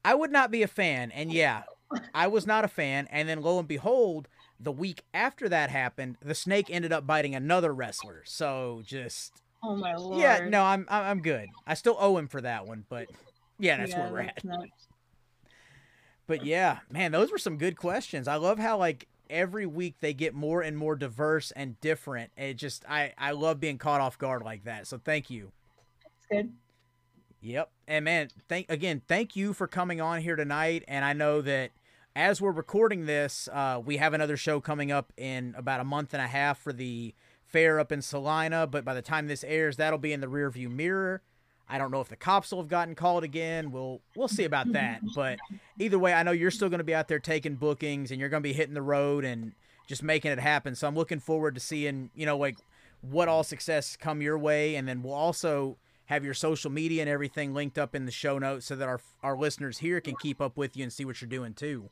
I 0.06 0.16
would 0.16 0.32
not 0.32 0.50
be 0.50 0.64
a 0.64 0.68
fan. 0.68 1.12
And 1.12 1.34
yeah, 1.34 1.64
I 2.16 2.28
was 2.28 2.48
not 2.48 2.64
a 2.64 2.70
fan. 2.70 3.08
And 3.12 3.28
then 3.28 3.42
lo 3.42 3.60
and 3.60 3.68
behold, 3.68 4.30
the 4.60 4.72
week 4.72 5.04
after 5.14 5.50
that 5.50 5.70
happened, 5.70 6.18
the 6.22 6.36
snake 6.36 6.70
ended 6.70 6.92
up 6.92 7.06
biting 7.08 7.36
another 7.36 7.74
wrestler. 7.74 8.24
So 8.26 8.82
just 8.86 9.42
oh 9.64 9.76
my 9.76 9.96
lord. 9.96 10.20
yeah, 10.22 10.40
no, 10.40 10.64
I'm 10.64 10.86
I'm 10.90 11.22
good. 11.22 11.54
I 11.68 11.74
still 11.76 11.98
owe 12.00 12.18
him 12.18 12.28
for 12.28 12.42
that 12.42 12.66
one, 12.66 12.86
but 12.90 13.10
yeah, 13.60 13.78
that's 13.78 13.92
Yeah, 13.92 14.00
where 14.00 14.10
we're 14.10 14.20
at. 14.22 14.44
nuts. 14.44 14.88
But 16.28 16.44
yeah, 16.44 16.80
man, 16.90 17.12
those 17.12 17.32
were 17.32 17.38
some 17.38 17.58
good 17.58 17.76
questions. 17.78 18.28
I 18.28 18.36
love 18.36 18.60
how 18.60 18.78
like 18.78 19.08
every 19.30 19.66
week 19.66 19.96
they 20.00 20.14
get 20.14 20.34
more 20.34 20.62
and 20.62 20.78
more 20.78 20.96
diverse 20.96 21.52
and 21.52 21.80
different. 21.82 22.32
It 22.38 22.56
just 22.56 22.86
I 22.88 23.14
I 23.18 23.32
love 23.32 23.60
being 23.60 23.78
caught 23.78 24.02
off 24.02 24.18
guard 24.18 24.44
like 24.44 24.64
that. 24.66 24.88
So 24.88 24.98
thank 24.98 25.30
you. 25.30 25.52
It's 26.18 26.26
good. 26.30 26.54
Yep. 27.42 27.72
And 27.88 28.06
man, 28.06 28.30
thank 28.48 28.70
again, 28.70 29.02
thank 29.08 29.36
you 29.36 29.54
for 29.54 29.68
coming 29.68 30.02
on 30.02 30.22
here 30.22 30.36
tonight. 30.36 30.84
And 30.88 31.06
I 31.06 31.14
know 31.14 31.42
that 31.42 31.72
as 32.20 32.42
we're 32.42 32.52
recording 32.52 33.06
this, 33.06 33.48
uh, 33.54 33.82
we 33.84 33.96
have 33.96 34.14
another 34.14 34.36
show 34.36 34.60
coming 34.60 34.92
up 34.92 35.14
in 35.16 35.56
about 35.58 35.80
a 35.80 35.86
month 35.86 36.14
and 36.14 36.22
a 36.22 36.28
half 36.28 36.60
for 36.60 36.74
the 36.74 37.16
fair 37.46 37.80
up 37.80 37.94
in 37.94 38.02
Salina. 38.02 38.68
But 38.68 38.84
by 38.84 38.94
the 38.94 39.02
time 39.02 39.28
this 39.28 39.42
airs, 39.46 39.78
that'll 39.78 40.00
be 40.00 40.12
in 40.12 40.20
the 40.20 40.28
rearview 40.28 40.70
mirror. 40.70 41.22
I 41.70 41.78
don't 41.78 41.92
know 41.92 42.02
if 42.02 42.10
the 42.10 42.18
cops 42.18 42.52
will 42.52 42.60
have 42.60 42.68
gotten 42.68 42.94
called 42.94 43.24
again. 43.24 43.72
We'll 43.72 44.02
we'll 44.18 44.28
see 44.28 44.44
about 44.44 44.74
that. 44.74 45.00
But 45.16 45.40
either 45.80 45.98
way, 45.98 46.12
I 46.12 46.24
know 46.24 46.32
you're 46.32 46.52
still 46.52 46.68
going 46.68 46.80
to 46.80 46.84
be 46.84 46.94
out 46.94 47.08
there 47.08 47.20
taking 47.20 47.56
bookings 47.56 48.12
and 48.12 48.20
you're 48.20 48.28
going 48.28 48.44
to 48.44 48.50
be 48.50 48.54
hitting 48.54 48.74
the 48.74 48.82
road 48.82 49.24
and 49.24 49.54
just 49.88 50.04
making 50.04 50.32
it 50.34 50.40
happen. 50.40 50.76
So 50.76 50.90
I'm 50.90 50.96
looking 50.96 51.22
forward 51.22 51.56
to 51.56 51.62
seeing 51.62 52.10
you 52.16 52.26
know 52.26 52.38
like 52.38 52.58
what 53.00 53.30
all 53.30 53.46
success 53.46 53.96
come 53.96 54.22
your 54.22 54.38
way, 54.38 54.76
and 54.76 54.90
then 54.90 55.04
we'll 55.04 55.14
also 55.14 55.78
have 56.08 56.26
your 56.26 56.34
social 56.34 56.70
media 56.70 57.02
and 57.02 57.10
everything 57.10 57.54
linked 57.54 57.78
up 57.78 57.96
in 57.96 58.06
the 58.06 58.12
show 58.12 58.38
notes 58.40 58.66
so 58.66 58.76
that 58.76 58.90
our 58.90 59.00
our 59.24 59.38
listeners 59.38 59.78
here 59.78 60.02
can 60.02 60.18
keep 60.18 60.42
up 60.42 60.58
with 60.58 60.76
you 60.76 60.84
and 60.84 60.92
see 60.92 61.06
what 61.06 61.22
you're 61.22 61.30
doing 61.30 61.54
too. 61.54 61.88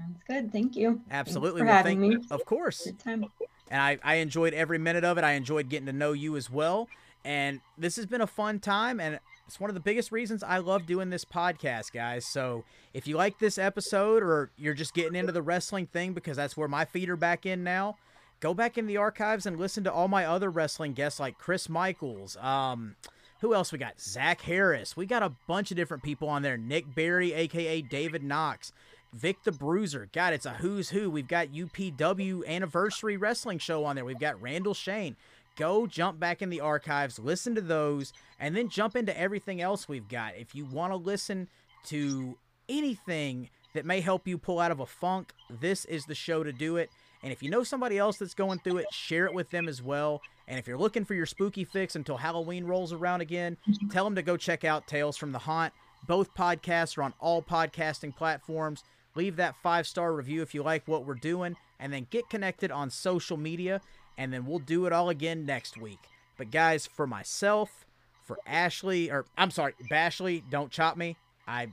Sounds 0.00 0.20
good. 0.26 0.52
Thank 0.52 0.76
you. 0.76 1.00
Absolutely. 1.10 1.60
for 1.60 1.66
Well, 1.66 1.74
having 1.76 2.00
thank- 2.00 2.20
me. 2.22 2.26
Of 2.30 2.44
course. 2.44 2.84
Good 2.84 2.98
time. 2.98 3.26
And 3.70 3.80
I, 3.80 3.98
I 4.02 4.14
enjoyed 4.16 4.54
every 4.54 4.78
minute 4.78 5.04
of 5.04 5.18
it. 5.18 5.24
I 5.24 5.32
enjoyed 5.32 5.68
getting 5.68 5.86
to 5.86 5.92
know 5.92 6.12
you 6.12 6.36
as 6.36 6.50
well. 6.50 6.88
And 7.24 7.60
this 7.78 7.96
has 7.96 8.06
been 8.06 8.20
a 8.20 8.26
fun 8.26 8.58
time. 8.60 8.98
And 8.98 9.20
it's 9.46 9.60
one 9.60 9.68
of 9.70 9.74
the 9.74 9.80
biggest 9.80 10.10
reasons 10.10 10.42
I 10.42 10.58
love 10.58 10.86
doing 10.86 11.10
this 11.10 11.24
podcast, 11.24 11.92
guys. 11.92 12.24
So 12.24 12.64
if 12.94 13.06
you 13.06 13.16
like 13.16 13.38
this 13.38 13.58
episode 13.58 14.22
or 14.22 14.50
you're 14.56 14.74
just 14.74 14.94
getting 14.94 15.14
into 15.14 15.32
the 15.32 15.42
wrestling 15.42 15.86
thing 15.86 16.12
because 16.14 16.36
that's 16.36 16.56
where 16.56 16.68
my 16.68 16.84
feet 16.84 17.08
are 17.10 17.16
back 17.16 17.44
in 17.46 17.62
now, 17.62 17.96
go 18.40 18.54
back 18.54 18.78
in 18.78 18.86
the 18.86 18.96
archives 18.96 19.44
and 19.46 19.58
listen 19.58 19.84
to 19.84 19.92
all 19.92 20.08
my 20.08 20.24
other 20.24 20.50
wrestling 20.50 20.92
guests 20.94 21.20
like 21.20 21.36
Chris 21.38 21.68
Michaels. 21.68 22.36
Um, 22.38 22.96
who 23.40 23.54
else 23.54 23.72
we 23.72 23.78
got? 23.78 24.00
Zach 24.00 24.40
Harris. 24.42 24.96
We 24.96 25.06
got 25.06 25.22
a 25.22 25.32
bunch 25.46 25.70
of 25.70 25.76
different 25.76 26.02
people 26.02 26.28
on 26.28 26.42
there. 26.42 26.56
Nick 26.58 26.94
Berry, 26.94 27.32
aka 27.32 27.80
David 27.82 28.22
Knox. 28.22 28.72
Vic 29.12 29.42
the 29.44 29.52
Bruiser. 29.52 30.08
God, 30.12 30.32
it's 30.32 30.46
a 30.46 30.50
who's 30.50 30.90
who. 30.90 31.10
We've 31.10 31.28
got 31.28 31.48
UPW 31.48 32.46
Anniversary 32.46 33.16
Wrestling 33.16 33.58
Show 33.58 33.84
on 33.84 33.96
there. 33.96 34.04
We've 34.04 34.18
got 34.18 34.40
Randall 34.40 34.74
Shane. 34.74 35.16
Go 35.56 35.86
jump 35.86 36.20
back 36.20 36.42
in 36.42 36.48
the 36.48 36.60
archives, 36.60 37.18
listen 37.18 37.54
to 37.56 37.60
those, 37.60 38.12
and 38.38 38.56
then 38.56 38.68
jump 38.68 38.96
into 38.96 39.18
everything 39.18 39.60
else 39.60 39.88
we've 39.88 40.08
got. 40.08 40.36
If 40.36 40.54
you 40.54 40.64
want 40.64 40.92
to 40.92 40.96
listen 40.96 41.48
to 41.86 42.38
anything 42.68 43.50
that 43.74 43.84
may 43.84 44.00
help 44.00 44.26
you 44.26 44.38
pull 44.38 44.60
out 44.60 44.70
of 44.70 44.80
a 44.80 44.86
funk, 44.86 45.32
this 45.60 45.84
is 45.84 46.06
the 46.06 46.14
show 46.14 46.42
to 46.44 46.52
do 46.52 46.76
it. 46.76 46.88
And 47.22 47.32
if 47.32 47.42
you 47.42 47.50
know 47.50 47.64
somebody 47.64 47.98
else 47.98 48.16
that's 48.16 48.32
going 48.32 48.60
through 48.60 48.78
it, 48.78 48.86
share 48.92 49.26
it 49.26 49.34
with 49.34 49.50
them 49.50 49.68
as 49.68 49.82
well. 49.82 50.22
And 50.48 50.58
if 50.58 50.66
you're 50.66 50.78
looking 50.78 51.04
for 51.04 51.14
your 51.14 51.26
spooky 51.26 51.64
fix 51.64 51.94
until 51.94 52.16
Halloween 52.16 52.64
rolls 52.64 52.92
around 52.92 53.20
again, 53.20 53.56
tell 53.90 54.04
them 54.04 54.14
to 54.14 54.22
go 54.22 54.36
check 54.36 54.64
out 54.64 54.86
Tales 54.86 55.16
from 55.16 55.32
the 55.32 55.38
Haunt. 55.38 55.74
Both 56.06 56.34
podcasts 56.34 56.96
are 56.96 57.02
on 57.02 57.12
all 57.20 57.42
podcasting 57.42 58.16
platforms. 58.16 58.82
Leave 59.20 59.36
that 59.36 59.54
five 59.62 59.86
star 59.86 60.14
review 60.14 60.40
if 60.40 60.54
you 60.54 60.62
like 60.62 60.88
what 60.88 61.04
we're 61.04 61.12
doing, 61.12 61.54
and 61.78 61.92
then 61.92 62.06
get 62.08 62.30
connected 62.30 62.70
on 62.70 62.88
social 62.88 63.36
media, 63.36 63.82
and 64.16 64.32
then 64.32 64.46
we'll 64.46 64.58
do 64.58 64.86
it 64.86 64.94
all 64.94 65.10
again 65.10 65.44
next 65.44 65.76
week. 65.76 65.98
But, 66.38 66.50
guys, 66.50 66.86
for 66.86 67.06
myself, 67.06 67.84
for 68.24 68.38
Ashley, 68.46 69.10
or 69.10 69.26
I'm 69.36 69.50
sorry, 69.50 69.74
Bashley, 69.90 70.42
don't 70.48 70.72
chop 70.72 70.96
me. 70.96 71.18
I 71.46 71.68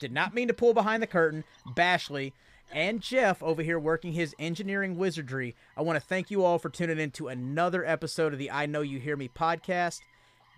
did 0.00 0.10
not 0.10 0.34
mean 0.34 0.48
to 0.48 0.54
pull 0.54 0.74
behind 0.74 1.00
the 1.00 1.06
curtain. 1.06 1.44
Bashley 1.76 2.32
and 2.72 3.00
Jeff 3.00 3.44
over 3.44 3.62
here 3.62 3.78
working 3.78 4.12
his 4.12 4.34
engineering 4.40 4.96
wizardry. 4.96 5.54
I 5.76 5.82
want 5.82 6.00
to 6.00 6.04
thank 6.04 6.32
you 6.32 6.42
all 6.42 6.58
for 6.58 6.68
tuning 6.68 6.98
in 6.98 7.12
to 7.12 7.28
another 7.28 7.84
episode 7.84 8.32
of 8.32 8.40
the 8.40 8.50
I 8.50 8.66
Know 8.66 8.80
You 8.80 8.98
Hear 8.98 9.16
Me 9.16 9.30
podcast. 9.32 10.00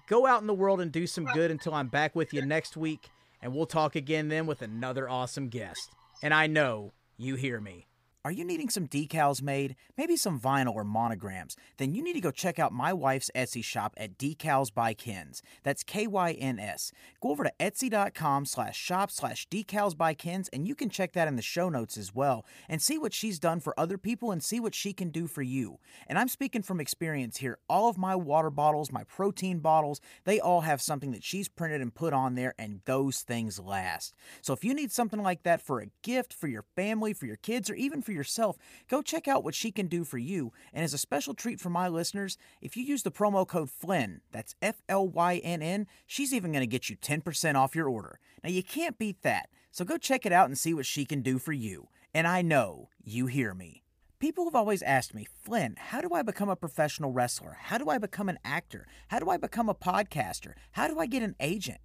Go 0.06 0.24
out 0.24 0.40
in 0.40 0.46
the 0.46 0.54
world 0.54 0.80
and 0.80 0.90
do 0.90 1.06
some 1.06 1.26
good 1.26 1.50
until 1.50 1.74
I'm 1.74 1.88
back 1.88 2.16
with 2.16 2.32
you 2.32 2.40
next 2.46 2.78
week, 2.78 3.10
and 3.42 3.54
we'll 3.54 3.66
talk 3.66 3.94
again 3.94 4.28
then 4.28 4.46
with 4.46 4.62
another 4.62 5.06
awesome 5.06 5.50
guest. 5.50 5.90
And 6.22 6.34
I 6.34 6.46
know 6.46 6.92
you 7.16 7.34
hear 7.34 7.60
me. 7.60 7.86
Are 8.22 8.30
you 8.30 8.44
needing 8.44 8.68
some 8.68 8.86
decals 8.86 9.40
made? 9.40 9.76
Maybe 9.96 10.14
some 10.14 10.38
vinyl 10.38 10.74
or 10.74 10.84
monograms? 10.84 11.56
Then 11.78 11.94
you 11.94 12.04
need 12.04 12.12
to 12.12 12.20
go 12.20 12.30
check 12.30 12.58
out 12.58 12.70
my 12.70 12.92
wife's 12.92 13.30
Etsy 13.34 13.64
shop 13.64 13.94
at 13.96 14.18
Decals 14.18 14.74
by 14.74 14.92
Kyns. 14.92 15.40
That's 15.62 15.82
K-Y-N-S. 15.82 16.92
Go 17.22 17.30
over 17.30 17.44
to 17.44 17.52
etsy.com 17.58 18.44
slash 18.44 18.76
shop 18.76 19.10
slash 19.10 19.48
decals 19.48 19.96
by 19.96 20.12
Kyns 20.12 20.50
and 20.52 20.68
you 20.68 20.74
can 20.74 20.90
check 20.90 21.12
that 21.12 21.28
in 21.28 21.36
the 21.36 21.42
show 21.42 21.70
notes 21.70 21.96
as 21.96 22.14
well 22.14 22.44
and 22.68 22.82
see 22.82 22.98
what 22.98 23.14
she's 23.14 23.38
done 23.38 23.58
for 23.58 23.72
other 23.80 23.96
people 23.96 24.30
and 24.30 24.42
see 24.42 24.60
what 24.60 24.74
she 24.74 24.92
can 24.92 25.08
do 25.08 25.26
for 25.26 25.40
you. 25.40 25.78
And 26.06 26.18
I'm 26.18 26.28
speaking 26.28 26.60
from 26.60 26.78
experience 26.78 27.38
here. 27.38 27.56
All 27.70 27.88
of 27.88 27.96
my 27.96 28.16
water 28.16 28.50
bottles, 28.50 28.92
my 28.92 29.04
protein 29.04 29.60
bottles, 29.60 29.98
they 30.24 30.38
all 30.38 30.60
have 30.60 30.82
something 30.82 31.12
that 31.12 31.24
she's 31.24 31.48
printed 31.48 31.80
and 31.80 31.94
put 31.94 32.12
on 32.12 32.34
there 32.34 32.52
and 32.58 32.82
those 32.84 33.20
things 33.22 33.58
last. 33.58 34.12
So 34.42 34.52
if 34.52 34.62
you 34.62 34.74
need 34.74 34.92
something 34.92 35.22
like 35.22 35.42
that 35.44 35.62
for 35.62 35.80
a 35.80 35.86
gift, 36.02 36.34
for 36.34 36.48
your 36.48 36.66
family, 36.76 37.14
for 37.14 37.24
your 37.24 37.36
kids, 37.36 37.70
or 37.70 37.74
even 37.76 38.02
for 38.02 38.09
for 38.10 38.16
yourself, 38.16 38.58
go 38.88 39.02
check 39.02 39.28
out 39.28 39.44
what 39.44 39.54
she 39.54 39.70
can 39.70 39.86
do 39.86 40.02
for 40.02 40.18
you. 40.18 40.52
And 40.72 40.82
as 40.84 40.92
a 40.92 40.98
special 40.98 41.32
treat 41.32 41.60
for 41.60 41.70
my 41.70 41.86
listeners, 41.86 42.36
if 42.60 42.76
you 42.76 42.82
use 42.82 43.04
the 43.04 43.12
promo 43.12 43.46
code 43.46 43.70
Flynn, 43.70 44.20
that's 44.32 44.56
F 44.60 44.82
L 44.88 45.06
Y 45.06 45.40
N 45.44 45.62
N, 45.62 45.86
she's 46.08 46.34
even 46.34 46.50
going 46.50 46.62
to 46.62 46.66
get 46.66 46.90
you 46.90 46.96
10% 46.96 47.54
off 47.54 47.76
your 47.76 47.88
order. 47.88 48.18
Now, 48.42 48.50
you 48.50 48.64
can't 48.64 48.98
beat 48.98 49.22
that. 49.22 49.48
So 49.70 49.84
go 49.84 49.96
check 49.96 50.26
it 50.26 50.32
out 50.32 50.48
and 50.48 50.58
see 50.58 50.74
what 50.74 50.86
she 50.86 51.04
can 51.04 51.22
do 51.22 51.38
for 51.38 51.52
you. 51.52 51.88
And 52.12 52.26
I 52.26 52.42
know 52.42 52.88
you 53.00 53.26
hear 53.26 53.54
me. 53.54 53.84
People 54.18 54.44
have 54.44 54.56
always 54.56 54.82
asked 54.82 55.14
me, 55.14 55.24
Flynn, 55.44 55.76
how 55.78 56.00
do 56.00 56.10
I 56.12 56.22
become 56.22 56.48
a 56.48 56.56
professional 56.56 57.12
wrestler? 57.12 57.56
How 57.60 57.78
do 57.78 57.88
I 57.88 57.98
become 57.98 58.28
an 58.28 58.40
actor? 58.44 58.88
How 59.06 59.20
do 59.20 59.30
I 59.30 59.36
become 59.36 59.68
a 59.68 59.74
podcaster? 59.74 60.54
How 60.72 60.88
do 60.88 60.98
I 60.98 61.06
get 61.06 61.22
an 61.22 61.36
agent? 61.38 61.78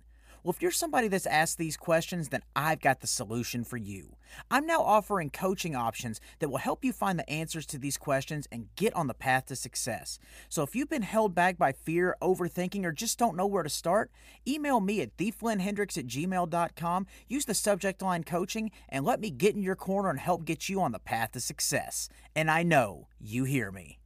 Well, 0.45 0.53
if 0.55 0.61
you're 0.61 0.69
somebody 0.69 1.07
that's 1.07 1.25
asked 1.25 1.57
these 1.57 1.75
questions, 1.75 2.29
then 2.29 2.43
I've 2.55 2.79
got 2.79 3.01
the 3.01 3.07
solution 3.07 3.63
for 3.63 3.77
you. 3.77 4.15
I'm 4.51 4.67
now 4.67 4.79
offering 4.83 5.31
coaching 5.31 5.75
options 5.75 6.21
that 6.37 6.49
will 6.49 6.59
help 6.59 6.85
you 6.85 6.93
find 6.93 7.17
the 7.17 7.27
answers 7.27 7.65
to 7.65 7.79
these 7.79 7.97
questions 7.97 8.47
and 8.51 8.67
get 8.75 8.95
on 8.95 9.07
the 9.07 9.15
path 9.15 9.47
to 9.47 9.55
success. 9.55 10.19
So 10.47 10.61
if 10.61 10.75
you've 10.75 10.87
been 10.87 11.01
held 11.01 11.33
back 11.33 11.57
by 11.57 11.71
fear, 11.71 12.15
overthinking, 12.21 12.85
or 12.85 12.91
just 12.91 13.17
don't 13.17 13.35
know 13.35 13.47
where 13.47 13.63
to 13.63 13.69
start, 13.69 14.11
email 14.47 14.79
me 14.81 15.01
at 15.01 15.17
theflynnhendrix 15.17 15.97
at 15.97 16.05
gmail.com, 16.05 17.07
use 17.27 17.45
the 17.45 17.55
subject 17.55 18.03
line 18.03 18.23
coaching, 18.23 18.69
and 18.87 19.03
let 19.03 19.19
me 19.19 19.31
get 19.31 19.55
in 19.55 19.63
your 19.63 19.75
corner 19.75 20.11
and 20.11 20.19
help 20.19 20.45
get 20.45 20.69
you 20.69 20.79
on 20.79 20.91
the 20.91 20.99
path 20.99 21.31
to 21.31 21.39
success. 21.39 22.07
And 22.35 22.51
I 22.51 22.61
know 22.61 23.07
you 23.19 23.45
hear 23.45 23.71
me. 23.71 23.97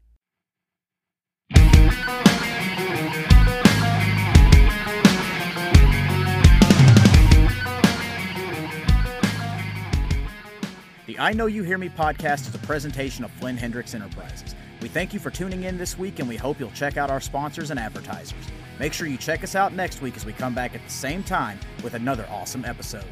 I 11.20 11.34
Know 11.34 11.48
You 11.48 11.64
Hear 11.64 11.78
Me 11.78 11.90
podcast 11.90 12.48
is 12.48 12.56
a 12.56 12.60
presentation 12.60 13.26
of 13.26 13.32
Flynn 13.32 13.58
Hendrix 13.58 13.94
Enterprises. 13.94 14.56
We 14.82 14.88
thank 14.88 15.14
you 15.14 15.20
for 15.20 15.30
tuning 15.30 15.66
in 15.66 15.78
this 15.78 15.98
week 15.98 16.20
and 16.20 16.30
we 16.30 16.38
hope 16.38 16.62
you'll 16.62 16.72
check 16.72 16.96
out 16.96 17.12
our 17.12 17.20
sponsors 17.20 17.72
and 17.72 17.80
advertisers. 17.80 18.40
Make 18.80 18.94
sure 18.94 19.06
you 19.06 19.18
check 19.18 19.44
us 19.44 19.54
out 19.54 19.74
next 19.74 20.02
week 20.02 20.16
as 20.16 20.26
we 20.26 20.32
come 20.32 20.56
back 20.56 20.76
at 20.76 20.82
the 20.82 20.90
same 20.90 21.22
time 21.22 21.60
with 21.84 21.94
another 21.94 22.26
awesome 22.32 22.64
episode. 22.64 23.04